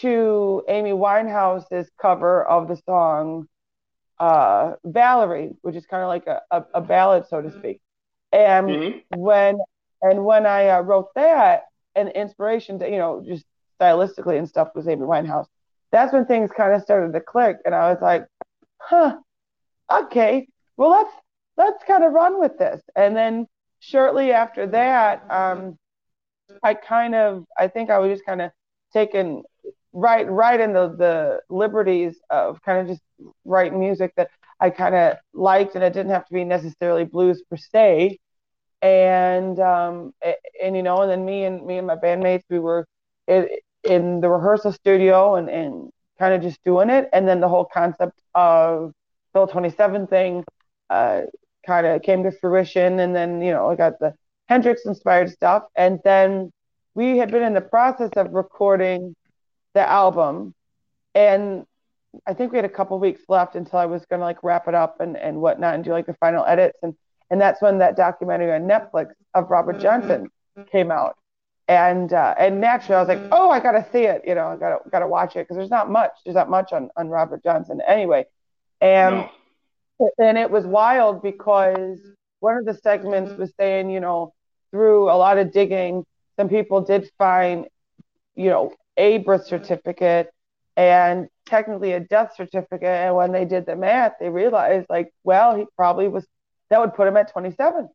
to 0.00 0.64
Amy 0.68 0.90
Winehouse's 0.90 1.88
cover 2.00 2.44
of 2.44 2.68
the 2.68 2.76
song 2.86 3.48
uh, 4.18 4.72
"Valerie," 4.84 5.54
which 5.62 5.76
is 5.76 5.86
kind 5.86 6.02
of 6.02 6.08
like 6.08 6.26
a, 6.26 6.42
a, 6.50 6.64
a, 6.74 6.80
ballad, 6.80 7.26
so 7.28 7.40
to 7.40 7.50
speak. 7.52 7.80
And 8.32 8.68
mm-hmm. 8.68 9.18
when 9.18 9.58
and 10.02 10.24
when 10.24 10.46
I 10.46 10.68
uh, 10.68 10.80
wrote 10.80 11.14
that, 11.14 11.64
and 11.96 12.10
inspiration 12.10 12.78
to 12.80 12.90
you 12.90 12.98
know 12.98 13.24
just 13.26 13.44
stylistically 13.80 14.38
and 14.38 14.48
stuff 14.48 14.68
was 14.74 14.88
Amy 14.88 15.02
Winehouse. 15.02 15.46
That's 15.92 16.12
when 16.12 16.26
things 16.26 16.50
kind 16.56 16.74
of 16.74 16.82
started 16.82 17.12
to 17.12 17.20
click, 17.20 17.58
and 17.64 17.74
I 17.74 17.90
was 17.90 17.98
like, 18.02 18.26
"Huh, 18.78 19.18
okay." 19.90 20.46
well, 20.76 20.90
let's 20.90 21.12
let's 21.56 21.84
kind 21.84 22.04
of 22.04 22.12
run 22.12 22.38
with 22.40 22.58
this. 22.58 22.82
And 22.94 23.16
then 23.16 23.46
shortly 23.80 24.32
after 24.32 24.66
that, 24.68 25.24
um, 25.30 25.78
I 26.62 26.74
kind 26.74 27.14
of 27.14 27.44
I 27.58 27.68
think 27.68 27.90
I 27.90 27.98
was 27.98 28.12
just 28.12 28.26
kind 28.26 28.42
of 28.42 28.50
taken 28.92 29.42
right 29.92 30.28
right 30.30 30.60
in 30.60 30.72
the 30.72 30.88
the 30.96 31.40
liberties 31.50 32.18
of 32.30 32.60
kind 32.62 32.80
of 32.80 32.86
just 32.88 33.02
writing 33.44 33.80
music 33.80 34.12
that 34.16 34.30
I 34.60 34.70
kind 34.70 34.94
of 34.94 35.16
liked, 35.34 35.74
and 35.74 35.84
it 35.84 35.92
didn't 35.92 36.12
have 36.12 36.26
to 36.26 36.34
be 36.34 36.44
necessarily 36.44 37.04
blues 37.04 37.42
per 37.48 37.56
se. 37.56 38.18
And 38.82 39.58
um, 39.58 40.12
and, 40.62 40.76
you 40.76 40.82
know, 40.82 41.02
and 41.02 41.10
then 41.10 41.24
me 41.24 41.44
and 41.44 41.64
me 41.66 41.78
and 41.78 41.86
my 41.86 41.96
bandmates, 41.96 42.42
we 42.50 42.58
were 42.58 42.86
in, 43.26 43.48
in 43.84 44.20
the 44.20 44.28
rehearsal 44.28 44.72
studio 44.72 45.36
and 45.36 45.48
and 45.48 45.90
kind 46.18 46.34
of 46.34 46.42
just 46.42 46.62
doing 46.64 46.90
it. 46.90 47.08
And 47.12 47.26
then 47.26 47.40
the 47.40 47.48
whole 47.48 47.64
concept 47.64 48.20
of 48.34 48.92
Bill 49.34 49.46
27 49.46 50.06
thing 50.06 50.44
uh, 50.90 51.22
kind 51.66 51.86
of 51.86 52.02
came 52.02 52.22
to 52.22 52.32
fruition. 52.32 53.00
And 53.00 53.14
then, 53.14 53.42
you 53.42 53.52
know, 53.52 53.70
I 53.70 53.76
got 53.76 53.98
the 53.98 54.14
Hendrix 54.48 54.84
inspired 54.86 55.30
stuff. 55.30 55.64
And 55.76 56.00
then 56.04 56.52
we 56.94 57.18
had 57.18 57.30
been 57.30 57.42
in 57.42 57.54
the 57.54 57.60
process 57.60 58.10
of 58.16 58.32
recording 58.32 59.14
the 59.74 59.86
album. 59.86 60.54
And 61.14 61.64
I 62.26 62.34
think 62.34 62.52
we 62.52 62.58
had 62.58 62.64
a 62.64 62.70
couple 62.70 62.98
weeks 62.98 63.22
left 63.28 63.56
until 63.56 63.78
I 63.78 63.86
was 63.86 64.04
to 64.10 64.16
like 64.16 64.42
wrap 64.42 64.68
it 64.68 64.74
up 64.74 65.00
and, 65.00 65.16
and 65.16 65.40
whatnot 65.40 65.74
and 65.74 65.84
do 65.84 65.90
like 65.90 66.06
the 66.06 66.14
final 66.14 66.44
edits. 66.44 66.78
And, 66.82 66.94
and 67.30 67.40
that's 67.40 67.60
when 67.60 67.78
that 67.78 67.96
documentary 67.96 68.52
on 68.52 68.62
Netflix 68.62 69.10
of 69.34 69.50
Robert 69.50 69.76
mm-hmm. 69.76 69.82
Johnson 69.82 70.30
came 70.70 70.90
out. 70.90 71.16
And 71.68 72.12
uh, 72.12 72.34
and 72.38 72.60
naturally, 72.60 72.96
I 72.96 73.00
was 73.00 73.08
like, 73.08 73.18
mm-hmm. 73.18 73.32
oh, 73.32 73.50
I 73.50 73.58
gotta 73.58 73.84
see 73.92 74.04
it. 74.04 74.22
You 74.24 74.36
know, 74.36 74.48
I 74.48 74.56
gotta 74.56 74.78
gotta 74.90 75.08
watch 75.08 75.34
it 75.34 75.40
because 75.40 75.56
there's 75.56 75.70
not 75.70 75.90
much. 75.90 76.12
There's 76.24 76.36
not 76.36 76.48
much 76.48 76.72
on 76.72 76.90
on 76.96 77.08
Robert 77.08 77.42
Johnson 77.42 77.80
anyway. 77.86 78.26
And 78.80 79.16
no 79.16 79.30
and 80.18 80.38
it 80.38 80.50
was 80.50 80.64
wild 80.64 81.22
because 81.22 81.98
one 82.40 82.56
of 82.56 82.64
the 82.64 82.74
segments 82.74 83.32
mm-hmm. 83.32 83.40
was 83.40 83.52
saying, 83.58 83.90
you 83.90 84.00
know, 84.00 84.32
through 84.70 85.10
a 85.10 85.16
lot 85.16 85.38
of 85.38 85.52
digging, 85.52 86.04
some 86.38 86.48
people 86.48 86.82
did 86.82 87.10
find, 87.18 87.66
you 88.34 88.50
know, 88.50 88.72
a 88.96 89.18
birth 89.18 89.46
certificate 89.46 90.30
and 90.76 91.28
technically 91.46 91.92
a 91.92 92.00
death 92.00 92.34
certificate. 92.36 92.82
And 92.82 93.16
when 93.16 93.32
they 93.32 93.44
did 93.44 93.66
the 93.66 93.76
math, 93.76 94.14
they 94.20 94.28
realized, 94.28 94.86
like, 94.90 95.12
well, 95.24 95.56
he 95.56 95.64
probably 95.76 96.08
was, 96.08 96.26
that 96.70 96.80
would 96.80 96.94
put 96.94 97.08
him 97.08 97.16
at 97.16 97.32
27. 97.32 97.88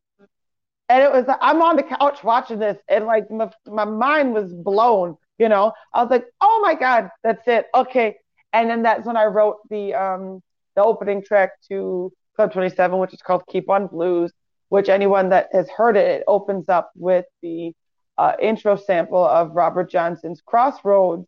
And 0.88 1.02
it 1.02 1.10
was, 1.10 1.24
I'm 1.40 1.62
on 1.62 1.76
the 1.76 1.82
couch 1.82 2.22
watching 2.22 2.58
this, 2.58 2.76
and 2.88 3.06
like 3.06 3.30
my, 3.30 3.50
my 3.66 3.84
mind 3.84 4.34
was 4.34 4.52
blown, 4.52 5.16
you 5.38 5.48
know. 5.48 5.72
I 5.94 6.02
was 6.02 6.10
like, 6.10 6.26
oh 6.40 6.60
my 6.62 6.74
God, 6.74 7.10
that's 7.22 7.46
it. 7.46 7.66
Okay. 7.74 8.16
And 8.52 8.68
then 8.68 8.82
that's 8.82 9.06
when 9.06 9.16
I 9.16 9.24
wrote 9.24 9.56
the, 9.70 9.94
um, 9.94 10.42
the 10.76 10.82
opening 10.82 11.22
track 11.22 11.52
to 11.68 12.12
Club 12.36 12.52
27, 12.52 12.98
which 12.98 13.14
is 13.14 13.22
called 13.22 13.44
Keep 13.48 13.70
On 13.70 13.86
Blues, 13.86 14.32
which 14.68 14.88
anyone 14.88 15.30
that 15.30 15.48
has 15.52 15.68
heard 15.70 15.96
it, 15.96 16.06
it 16.06 16.24
opens 16.26 16.68
up 16.68 16.90
with 16.94 17.24
the 17.42 17.72
uh, 18.18 18.32
intro 18.40 18.76
sample 18.76 19.24
of 19.24 19.52
Robert 19.52 19.90
Johnson's 19.90 20.42
Crossroads. 20.44 21.26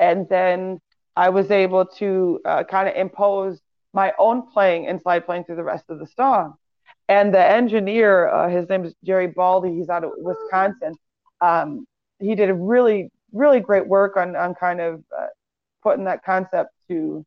And 0.00 0.28
then 0.28 0.80
I 1.16 1.28
was 1.28 1.50
able 1.50 1.86
to 1.98 2.40
uh, 2.44 2.64
kind 2.64 2.88
of 2.88 2.96
impose 2.96 3.60
my 3.92 4.12
own 4.18 4.50
playing 4.50 4.88
and 4.88 5.00
slide 5.00 5.24
playing 5.24 5.44
through 5.44 5.56
the 5.56 5.64
rest 5.64 5.84
of 5.88 6.00
the 6.00 6.06
song. 6.06 6.54
And 7.08 7.34
the 7.34 7.44
engineer, 7.44 8.28
uh, 8.28 8.48
his 8.48 8.68
name 8.68 8.84
is 8.84 8.94
Jerry 9.04 9.26
Baldy, 9.26 9.74
he's 9.74 9.88
out 9.90 10.04
of 10.04 10.12
Wisconsin. 10.16 10.94
Um, 11.40 11.86
he 12.18 12.34
did 12.34 12.48
a 12.48 12.54
really, 12.54 13.10
really 13.32 13.60
great 13.60 13.86
work 13.86 14.16
on, 14.16 14.34
on 14.36 14.54
kind 14.54 14.80
of 14.80 15.04
uh, 15.16 15.26
putting 15.82 16.04
that 16.04 16.24
concept 16.24 16.70
to 16.88 17.24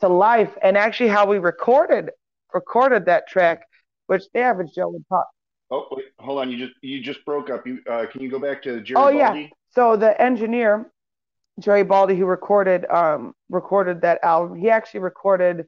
to 0.00 0.08
life 0.08 0.50
and 0.62 0.76
actually 0.76 1.08
how 1.08 1.26
we 1.26 1.38
recorded 1.38 2.10
recorded 2.52 3.06
that 3.06 3.26
track, 3.28 3.62
which 4.06 4.24
the 4.32 4.40
average 4.40 4.74
Joe 4.74 4.88
would 4.88 5.06
talk. 5.08 5.26
Oh, 5.70 5.86
wait, 5.90 6.06
hold 6.18 6.38
on. 6.40 6.50
You 6.50 6.58
just 6.58 6.74
you 6.82 7.00
just 7.02 7.24
broke 7.24 7.50
up. 7.50 7.66
You 7.66 7.80
uh, 7.90 8.06
can 8.06 8.20
you 8.20 8.30
go 8.30 8.38
back 8.38 8.62
to 8.62 8.80
Jerry? 8.80 9.00
Oh 9.00 9.10
Baldy? 9.12 9.40
yeah. 9.40 9.48
So 9.70 9.96
the 9.96 10.20
engineer, 10.20 10.90
Jerry 11.58 11.82
Baldy, 11.82 12.16
who 12.16 12.26
recorded 12.26 12.86
um 12.90 13.34
recorded 13.48 14.02
that 14.02 14.22
album, 14.22 14.56
he 14.56 14.70
actually 14.70 15.00
recorded 15.00 15.66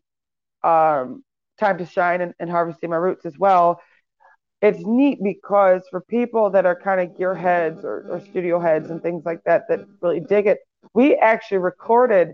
um 0.63 1.25
Time 1.59 1.79
to 1.79 1.87
Shine 1.87 2.21
and, 2.21 2.35
and 2.39 2.51
Harvesting 2.51 2.91
My 2.91 2.97
Roots 2.97 3.27
as 3.27 3.39
well. 3.39 3.81
It's 4.61 4.81
neat 4.85 5.19
because 5.23 5.83
for 5.91 6.01
people 6.01 6.51
that 6.51 6.67
are 6.67 6.75
kind 6.75 7.01
of 7.01 7.17
gearheads 7.17 7.85
or, 7.85 8.07
or 8.11 8.21
studio 8.21 8.59
heads 8.59 8.91
and 8.91 9.03
things 9.03 9.25
like 9.25 9.41
that 9.45 9.69
that 9.69 9.81
really 10.01 10.21
dig 10.21 10.47
it, 10.47 10.59
we 10.95 11.15
actually 11.17 11.59
recorded 11.59 12.33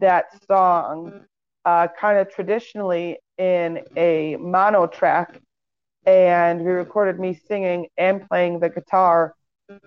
that 0.00 0.26
song 0.46 1.24
uh, 1.64 1.88
kind 1.98 2.18
of 2.18 2.32
traditionally 2.32 3.18
in 3.38 3.80
a 3.96 4.36
mono 4.36 4.86
track, 4.86 5.40
and 6.06 6.60
we 6.60 6.70
recorded 6.70 7.18
me 7.18 7.34
singing 7.48 7.86
and 7.96 8.28
playing 8.28 8.60
the 8.60 8.68
guitar 8.68 9.34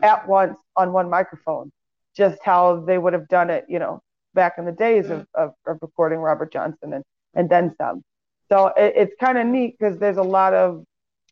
at 0.02 0.28
once 0.28 0.58
on 0.76 0.92
one 0.92 1.10
microphone, 1.10 1.72
just 2.16 2.40
how 2.44 2.84
they 2.86 2.98
would 2.98 3.14
have 3.14 3.28
done 3.28 3.50
it, 3.50 3.64
you 3.70 3.80
know, 3.80 4.02
back 4.34 4.54
in 4.58 4.66
the 4.66 4.72
days 4.72 5.10
of, 5.10 5.26
of, 5.36 5.52
of 5.66 5.78
recording 5.82 6.20
Robert 6.20 6.52
Johnson 6.52 6.94
and, 6.94 7.04
and 7.36 7.50
then 7.50 7.74
some. 7.78 8.04
So 8.50 8.68
it, 8.78 8.94
it's 8.96 9.14
kind 9.20 9.38
of 9.38 9.48
neat 9.48 9.78
because 9.78 9.98
there's 10.00 10.18
a 10.18 10.24
lot 10.24 10.54
of 10.54 10.84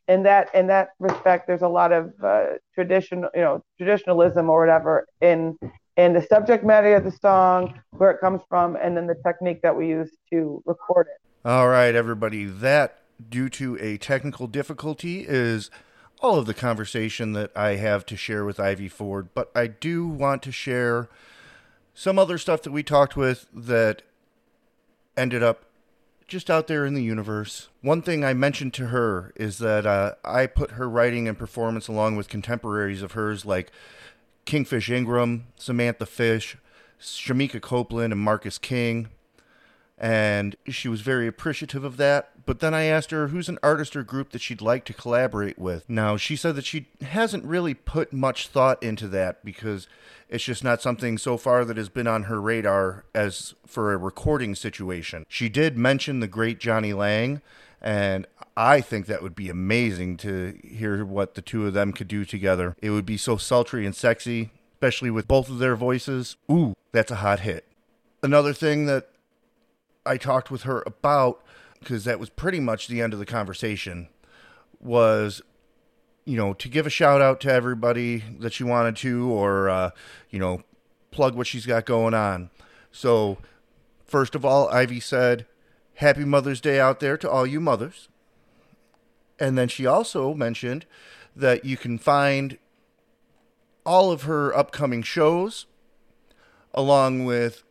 in 0.07 0.23
that 0.23 0.53
in 0.53 0.67
that 0.67 0.89
respect, 0.99 1.47
there's 1.47 1.61
a 1.61 1.67
lot 1.67 1.91
of 1.91 2.13
uh, 2.23 2.45
traditional, 2.73 3.29
you 3.33 3.41
know, 3.41 3.63
traditionalism 3.77 4.49
or 4.49 4.59
whatever 4.59 5.07
in 5.21 5.57
in 5.97 6.13
the 6.13 6.21
subject 6.21 6.63
matter 6.63 6.95
of 6.95 7.03
the 7.03 7.11
song, 7.11 7.79
where 7.91 8.11
it 8.11 8.19
comes 8.19 8.41
from, 8.49 8.75
and 8.75 8.97
then 8.97 9.07
the 9.07 9.15
technique 9.25 9.61
that 9.61 9.75
we 9.75 9.87
use 9.87 10.11
to 10.31 10.61
record 10.65 11.07
it. 11.07 11.47
All 11.47 11.69
right, 11.69 11.95
everybody. 11.95 12.45
That, 12.45 12.99
due 13.29 13.49
to 13.49 13.77
a 13.79 13.97
technical 13.97 14.47
difficulty, 14.47 15.25
is 15.27 15.71
all 16.21 16.37
of 16.37 16.45
the 16.45 16.53
conversation 16.53 17.33
that 17.33 17.51
I 17.55 17.75
have 17.75 18.05
to 18.07 18.17
share 18.17 18.45
with 18.45 18.59
Ivy 18.59 18.89
Ford. 18.89 19.29
But 19.33 19.51
I 19.55 19.67
do 19.67 20.05
want 20.07 20.43
to 20.43 20.51
share 20.51 21.09
some 21.93 22.19
other 22.19 22.37
stuff 22.37 22.61
that 22.63 22.71
we 22.71 22.83
talked 22.83 23.15
with 23.15 23.47
that 23.53 24.01
ended 25.15 25.41
up 25.41 25.64
just 26.27 26.49
out 26.49 26.67
there 26.67 26.85
in 26.85 26.93
the 26.93 27.03
universe. 27.03 27.69
One 27.81 28.01
thing 28.01 28.23
I 28.23 28.33
mentioned 28.33 28.73
to 28.75 28.87
her 28.87 29.31
is 29.35 29.59
that 29.59 29.85
uh, 29.85 30.13
I 30.23 30.47
put 30.47 30.71
her 30.71 30.89
writing 30.89 31.27
and 31.27 31.37
performance 31.37 31.87
along 31.87 32.15
with 32.15 32.29
contemporaries 32.29 33.01
of 33.01 33.13
hers 33.13 33.45
like 33.45 33.71
Kingfish 34.45 34.89
Ingram, 34.89 35.47
Samantha 35.55 36.05
Fish, 36.05 36.57
Shemekia 36.99 37.61
Copeland, 37.61 38.13
and 38.13 38.21
Marcus 38.21 38.57
King. 38.57 39.09
And 39.97 40.55
she 40.67 40.89
was 40.89 41.01
very 41.01 41.25
appreciative 41.25 41.83
of 41.83 41.97
that. 41.97 42.45
But 42.45 42.59
then 42.59 42.73
I 42.73 42.83
asked 42.83 43.11
her 43.11 43.29
who's 43.29 43.49
an 43.49 43.59
artist 43.63 43.95
or 43.95 44.03
group 44.03 44.31
that 44.31 44.41
she'd 44.41 44.61
like 44.61 44.85
to 44.85 44.93
collaborate 44.93 45.57
with. 45.57 45.89
Now, 45.89 46.17
she 46.17 46.35
said 46.35 46.55
that 46.55 46.65
she 46.65 46.87
hasn't 47.01 47.45
really 47.45 47.73
put 47.73 48.11
much 48.11 48.49
thought 48.49 48.81
into 48.83 49.07
that 49.09 49.43
because 49.45 49.87
it's 50.29 50.43
just 50.43 50.63
not 50.63 50.81
something 50.81 51.17
so 51.17 51.37
far 51.37 51.63
that 51.65 51.77
has 51.77 51.89
been 51.89 52.07
on 52.07 52.23
her 52.23 52.41
radar 52.41 53.05
as 53.13 53.55
for 53.65 53.93
a 53.93 53.97
recording 53.97 54.53
situation. 54.53 55.25
She 55.29 55.49
did 55.49 55.77
mention 55.77 56.19
the 56.19 56.27
great 56.27 56.59
Jonny 56.59 56.93
Lang, 56.93 57.41
and 57.81 58.27
I 58.57 58.81
think 58.81 59.05
that 59.05 59.23
would 59.23 59.35
be 59.35 59.49
amazing 59.49 60.17
to 60.17 60.59
hear 60.63 61.05
what 61.05 61.35
the 61.35 61.41
two 61.41 61.65
of 61.67 61.73
them 61.73 61.93
could 61.93 62.07
do 62.07 62.25
together. 62.25 62.75
It 62.81 62.89
would 62.89 63.05
be 63.05 63.17
so 63.17 63.37
sultry 63.37 63.85
and 63.85 63.95
sexy, 63.95 64.51
especially 64.73 65.11
with 65.11 65.27
both 65.27 65.49
of 65.49 65.59
their 65.59 65.75
voices. 65.75 66.37
Ooh, 66.51 66.73
that's 66.91 67.11
a 67.11 67.17
hot 67.17 67.41
hit. 67.41 67.65
Another 68.23 68.53
thing 68.53 68.87
that 68.87 69.09
I 70.05 70.17
talked 70.17 70.51
with 70.51 70.63
her 70.63 70.83
about, 70.85 71.43
because 71.79 72.03
that 72.05 72.19
was 72.19 72.29
pretty 72.29 72.59
much 72.59 72.87
the 72.87 73.01
end 73.01 73.13
of 73.13 73.19
the 73.19 73.25
conversation, 73.25 74.09
was 74.79 75.41
you 76.25 76.35
know, 76.35 76.53
to 76.55 76.67
give 76.67 76.87
a 76.87 76.89
shout 76.89 77.21
out 77.21 77.39
to 77.41 77.51
everybody 77.51 78.23
that 78.39 78.51
she 78.51 78.63
wanted 78.63 78.95
to, 78.97 79.29
or, 79.31 79.69
uh, 79.69 79.91
you 80.29 80.39
know, 80.39 80.63
plug 81.11 81.35
what 81.35 81.47
she's 81.47 81.67
got 81.67 81.85
going 81.85 82.15
on. 82.15 82.49
So, 82.91 83.37
first 84.03 84.33
of 84.33 84.43
all, 84.43 84.67
Ivy 84.69 84.99
said, 84.99 85.45
Happy 85.95 86.25
Mother's 86.25 86.59
Day 86.59 86.79
out 86.79 86.99
there 86.99 87.15
to 87.17 87.29
all 87.29 87.45
you 87.45 87.61
mothers. 87.61 88.09
And 89.39 89.57
then 89.57 89.67
she 89.67 89.85
also 89.85 90.33
mentioned 90.33 90.85
that 91.35 91.63
you 91.63 91.77
can 91.77 91.97
find 91.97 92.57
all 93.85 94.11
of 94.11 94.23
her 94.23 94.55
upcoming 94.57 95.03
shows, 95.03 95.67
along 96.73 97.23
with 97.23 97.63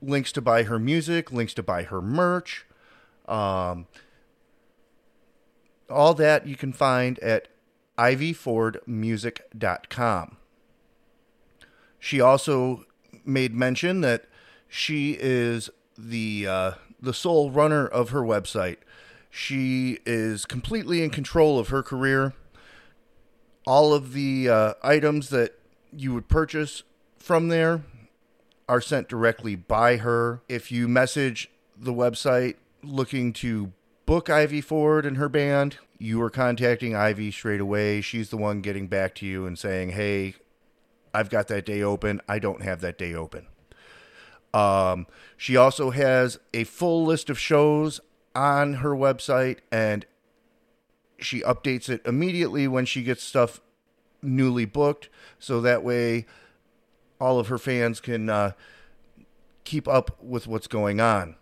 links 0.00 0.32
to 0.32 0.40
buy 0.40 0.62
her 0.64 0.78
music, 0.78 1.30
links 1.32 1.52
to 1.54 1.62
buy 1.62 1.82
her 1.84 2.00
merch. 2.00 2.64
Um, 3.26 3.86
all 5.90 6.14
that 6.14 6.46
you 6.46 6.56
can 6.56 6.72
find 6.72 7.18
at 7.20 7.48
ivyfordmusic.com. 7.98 10.36
She 11.98 12.20
also 12.20 12.84
made 13.24 13.54
mention 13.54 14.02
that 14.02 14.26
she 14.68 15.16
is 15.18 15.70
the 15.96 16.46
uh, 16.46 16.72
the 17.00 17.14
sole 17.14 17.50
runner 17.50 17.86
of 17.86 18.10
her 18.10 18.22
website. 18.22 18.76
She 19.30 19.98
is 20.06 20.46
completely 20.46 21.02
in 21.02 21.10
control 21.10 21.58
of 21.58 21.68
her 21.68 21.82
career. 21.82 22.34
All 23.66 23.92
of 23.92 24.12
the 24.12 24.48
uh, 24.48 24.74
items 24.82 25.30
that 25.30 25.58
you 25.92 26.14
would 26.14 26.28
purchase 26.28 26.84
from 27.18 27.48
there 27.48 27.82
are 28.68 28.80
sent 28.80 29.08
directly 29.08 29.56
by 29.56 29.96
her. 29.96 30.42
If 30.48 30.70
you 30.70 30.88
message 30.88 31.50
the 31.76 31.94
website 31.94 32.56
looking 32.82 33.32
to 33.34 33.72
book 34.06 34.28
Ivy 34.28 34.60
Ford 34.60 35.06
and 35.06 35.16
her 35.16 35.28
band, 35.28 35.78
you 35.98 36.20
are 36.22 36.30
contacting 36.30 36.94
Ivy 36.94 37.30
straight 37.30 37.60
away. 37.60 38.00
She's 38.00 38.30
the 38.30 38.36
one 38.36 38.60
getting 38.60 38.86
back 38.86 39.14
to 39.16 39.26
you 39.26 39.46
and 39.46 39.58
saying, 39.58 39.90
"Hey, 39.90 40.34
I've 41.12 41.30
got 41.30 41.48
that 41.48 41.66
day 41.66 41.82
open. 41.82 42.20
I 42.28 42.38
don't 42.38 42.62
have 42.62 42.80
that 42.82 42.98
day 42.98 43.14
open." 43.14 43.46
Um, 44.54 45.06
she 45.36 45.56
also 45.56 45.90
has 45.90 46.38
a 46.54 46.64
full 46.64 47.04
list 47.04 47.30
of 47.30 47.38
shows 47.38 48.00
on 48.34 48.74
her 48.74 48.90
website, 48.90 49.58
and 49.70 50.06
she 51.18 51.40
updates 51.40 51.88
it 51.88 52.00
immediately 52.06 52.68
when 52.68 52.84
she 52.84 53.02
gets 53.02 53.22
stuff 53.22 53.60
newly 54.22 54.64
booked, 54.64 55.08
so 55.38 55.60
that 55.60 55.82
way 55.82 56.26
all 57.20 57.38
of 57.38 57.48
her 57.48 57.58
fans 57.58 58.00
can 58.00 58.28
uh, 58.28 58.52
keep 59.64 59.88
up 59.88 60.22
with 60.22 60.46
what's 60.46 60.66
going 60.66 61.00
on. 61.00 61.36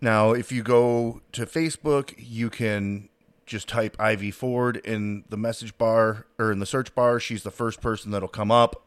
Now, 0.00 0.32
if 0.32 0.52
you 0.52 0.62
go 0.62 1.22
to 1.32 1.46
Facebook, 1.46 2.14
you 2.18 2.50
can 2.50 3.08
just 3.46 3.68
type 3.68 3.96
Ivy 3.98 4.30
Ford 4.30 4.76
in 4.78 5.24
the 5.28 5.36
message 5.36 5.78
bar 5.78 6.26
or 6.38 6.52
in 6.52 6.58
the 6.58 6.66
search 6.66 6.94
bar. 6.94 7.20
She's 7.20 7.42
the 7.42 7.50
first 7.50 7.80
person 7.80 8.10
that'll 8.10 8.28
come 8.28 8.50
up. 8.50 8.82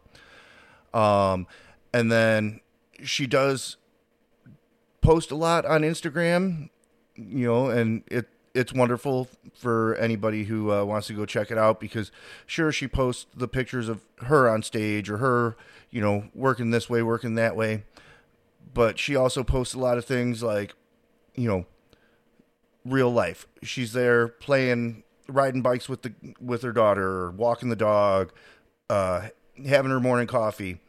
Um, 0.93 1.47
and 1.93 2.11
then 2.11 2.59
she 3.03 3.25
does 3.25 3.77
post 5.01 5.31
a 5.31 5.35
lot 5.35 5.65
on 5.65 5.81
Instagram, 5.81 6.69
you 7.15 7.47
know, 7.47 7.69
and 7.69 8.03
it 8.07 8.27
it's 8.53 8.73
wonderful 8.73 9.27
for 9.53 9.95
anybody 9.95 10.45
who 10.45 10.71
uh, 10.71 10.83
wants 10.83 11.07
to 11.07 11.13
go 11.13 11.25
check 11.25 11.51
it 11.51 11.57
out 11.57 11.79
because 11.79 12.11
sure 12.45 12.71
she 12.71 12.87
posts 12.87 13.25
the 13.35 13.47
pictures 13.47 13.89
of 13.89 14.05
her 14.23 14.49
on 14.49 14.63
stage 14.63 15.09
or 15.09 15.17
her, 15.17 15.55
you 15.91 16.01
know, 16.01 16.29
working 16.33 16.71
this 16.71 16.89
way, 16.89 17.01
working 17.01 17.35
that 17.35 17.55
way, 17.55 17.83
but 18.73 18.99
she 18.99 19.15
also 19.15 19.43
posts 19.43 19.73
a 19.73 19.79
lot 19.79 19.97
of 19.97 20.05
things 20.05 20.43
like 20.43 20.73
you 21.39 21.47
know, 21.47 21.65
real 22.83 23.09
life. 23.09 23.47
She's 23.63 23.93
there 23.93 24.27
playing, 24.27 25.03
riding 25.27 25.61
bikes 25.61 25.87
with 25.87 26.01
the 26.01 26.13
with 26.41 26.63
her 26.63 26.73
daughter, 26.73 27.31
walking 27.31 27.69
the 27.69 27.77
dog, 27.77 28.33
uh, 28.89 29.29
having 29.65 29.91
her 29.91 30.01
morning 30.01 30.27
coffee. 30.27 30.79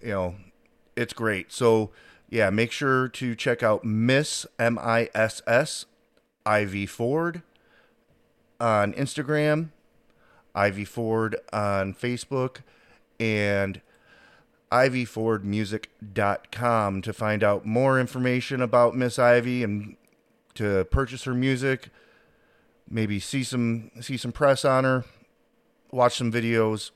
You 0.00 0.08
know, 0.08 0.34
it's 0.94 1.12
great. 1.12 1.50
So 1.52 1.90
yeah, 2.28 2.50
make 2.50 2.70
sure 2.70 3.08
to 3.08 3.34
check 3.34 3.64
out 3.64 3.84
Miss 3.84 4.46
M 4.60 4.78
I 4.78 5.10
S 5.12 5.42
S 5.46 5.86
Ivy 6.50 6.84
Ford 6.84 7.40
on 8.58 8.92
Instagram, 8.94 9.68
Ivy 10.52 10.84
Ford 10.84 11.36
on 11.52 11.94
Facebook, 11.94 12.62
and 13.20 13.80
ivyfordmusic.com 14.72 17.02
to 17.02 17.12
find 17.12 17.44
out 17.44 17.64
more 17.64 18.00
information 18.00 18.60
about 18.60 18.96
Miss 18.96 19.16
Ivy 19.16 19.62
and 19.62 19.96
to 20.54 20.86
purchase 20.86 21.22
her 21.22 21.34
music, 21.34 21.90
maybe 22.88 23.20
see 23.20 23.44
some 23.44 23.92
see 24.00 24.16
some 24.16 24.32
press 24.32 24.64
on 24.64 24.82
her, 24.82 25.04
watch 25.92 26.16
some 26.16 26.32
videos. 26.32 26.90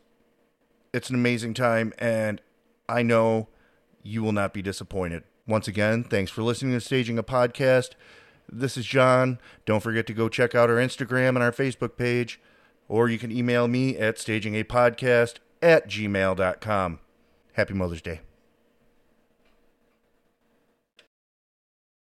It's 0.92 1.11
an 1.11 1.14
amazing 1.14 1.55
time 1.55 1.92
and 2.00 2.40
I 2.88 3.02
know 3.02 3.46
you 4.02 4.24
will 4.24 4.32
not 4.32 4.52
be 4.52 4.62
disappointed. 4.62 5.22
Once 5.46 5.68
again, 5.68 6.02
thanks 6.02 6.32
for 6.32 6.42
listening 6.42 6.72
to 6.72 6.80
Staging 6.80 7.18
a 7.18 7.22
Podcast. 7.22 7.90
This 8.51 8.76
is 8.76 8.86
John. 8.86 9.38
Don't 9.64 9.82
forget 9.82 10.07
to 10.07 10.14
go 10.14 10.28
check 10.28 10.55
out 10.55 10.70
our 10.70 10.76
Instagram 10.76 11.30
and 11.30 11.38
our 11.38 11.53
Facebook 11.53 11.97
page, 11.97 12.40
or 12.88 13.09
you 13.09 13.18
can 13.18 13.32
email 13.32 13.68
me 13.68 13.97
at 13.97 14.16
stagingapodcast 14.16 15.36
at 15.62 15.88
gmail.com. 15.88 16.99
Happy 17.55 17.74
Mother's 17.74 18.03
Day. 18.03 18.20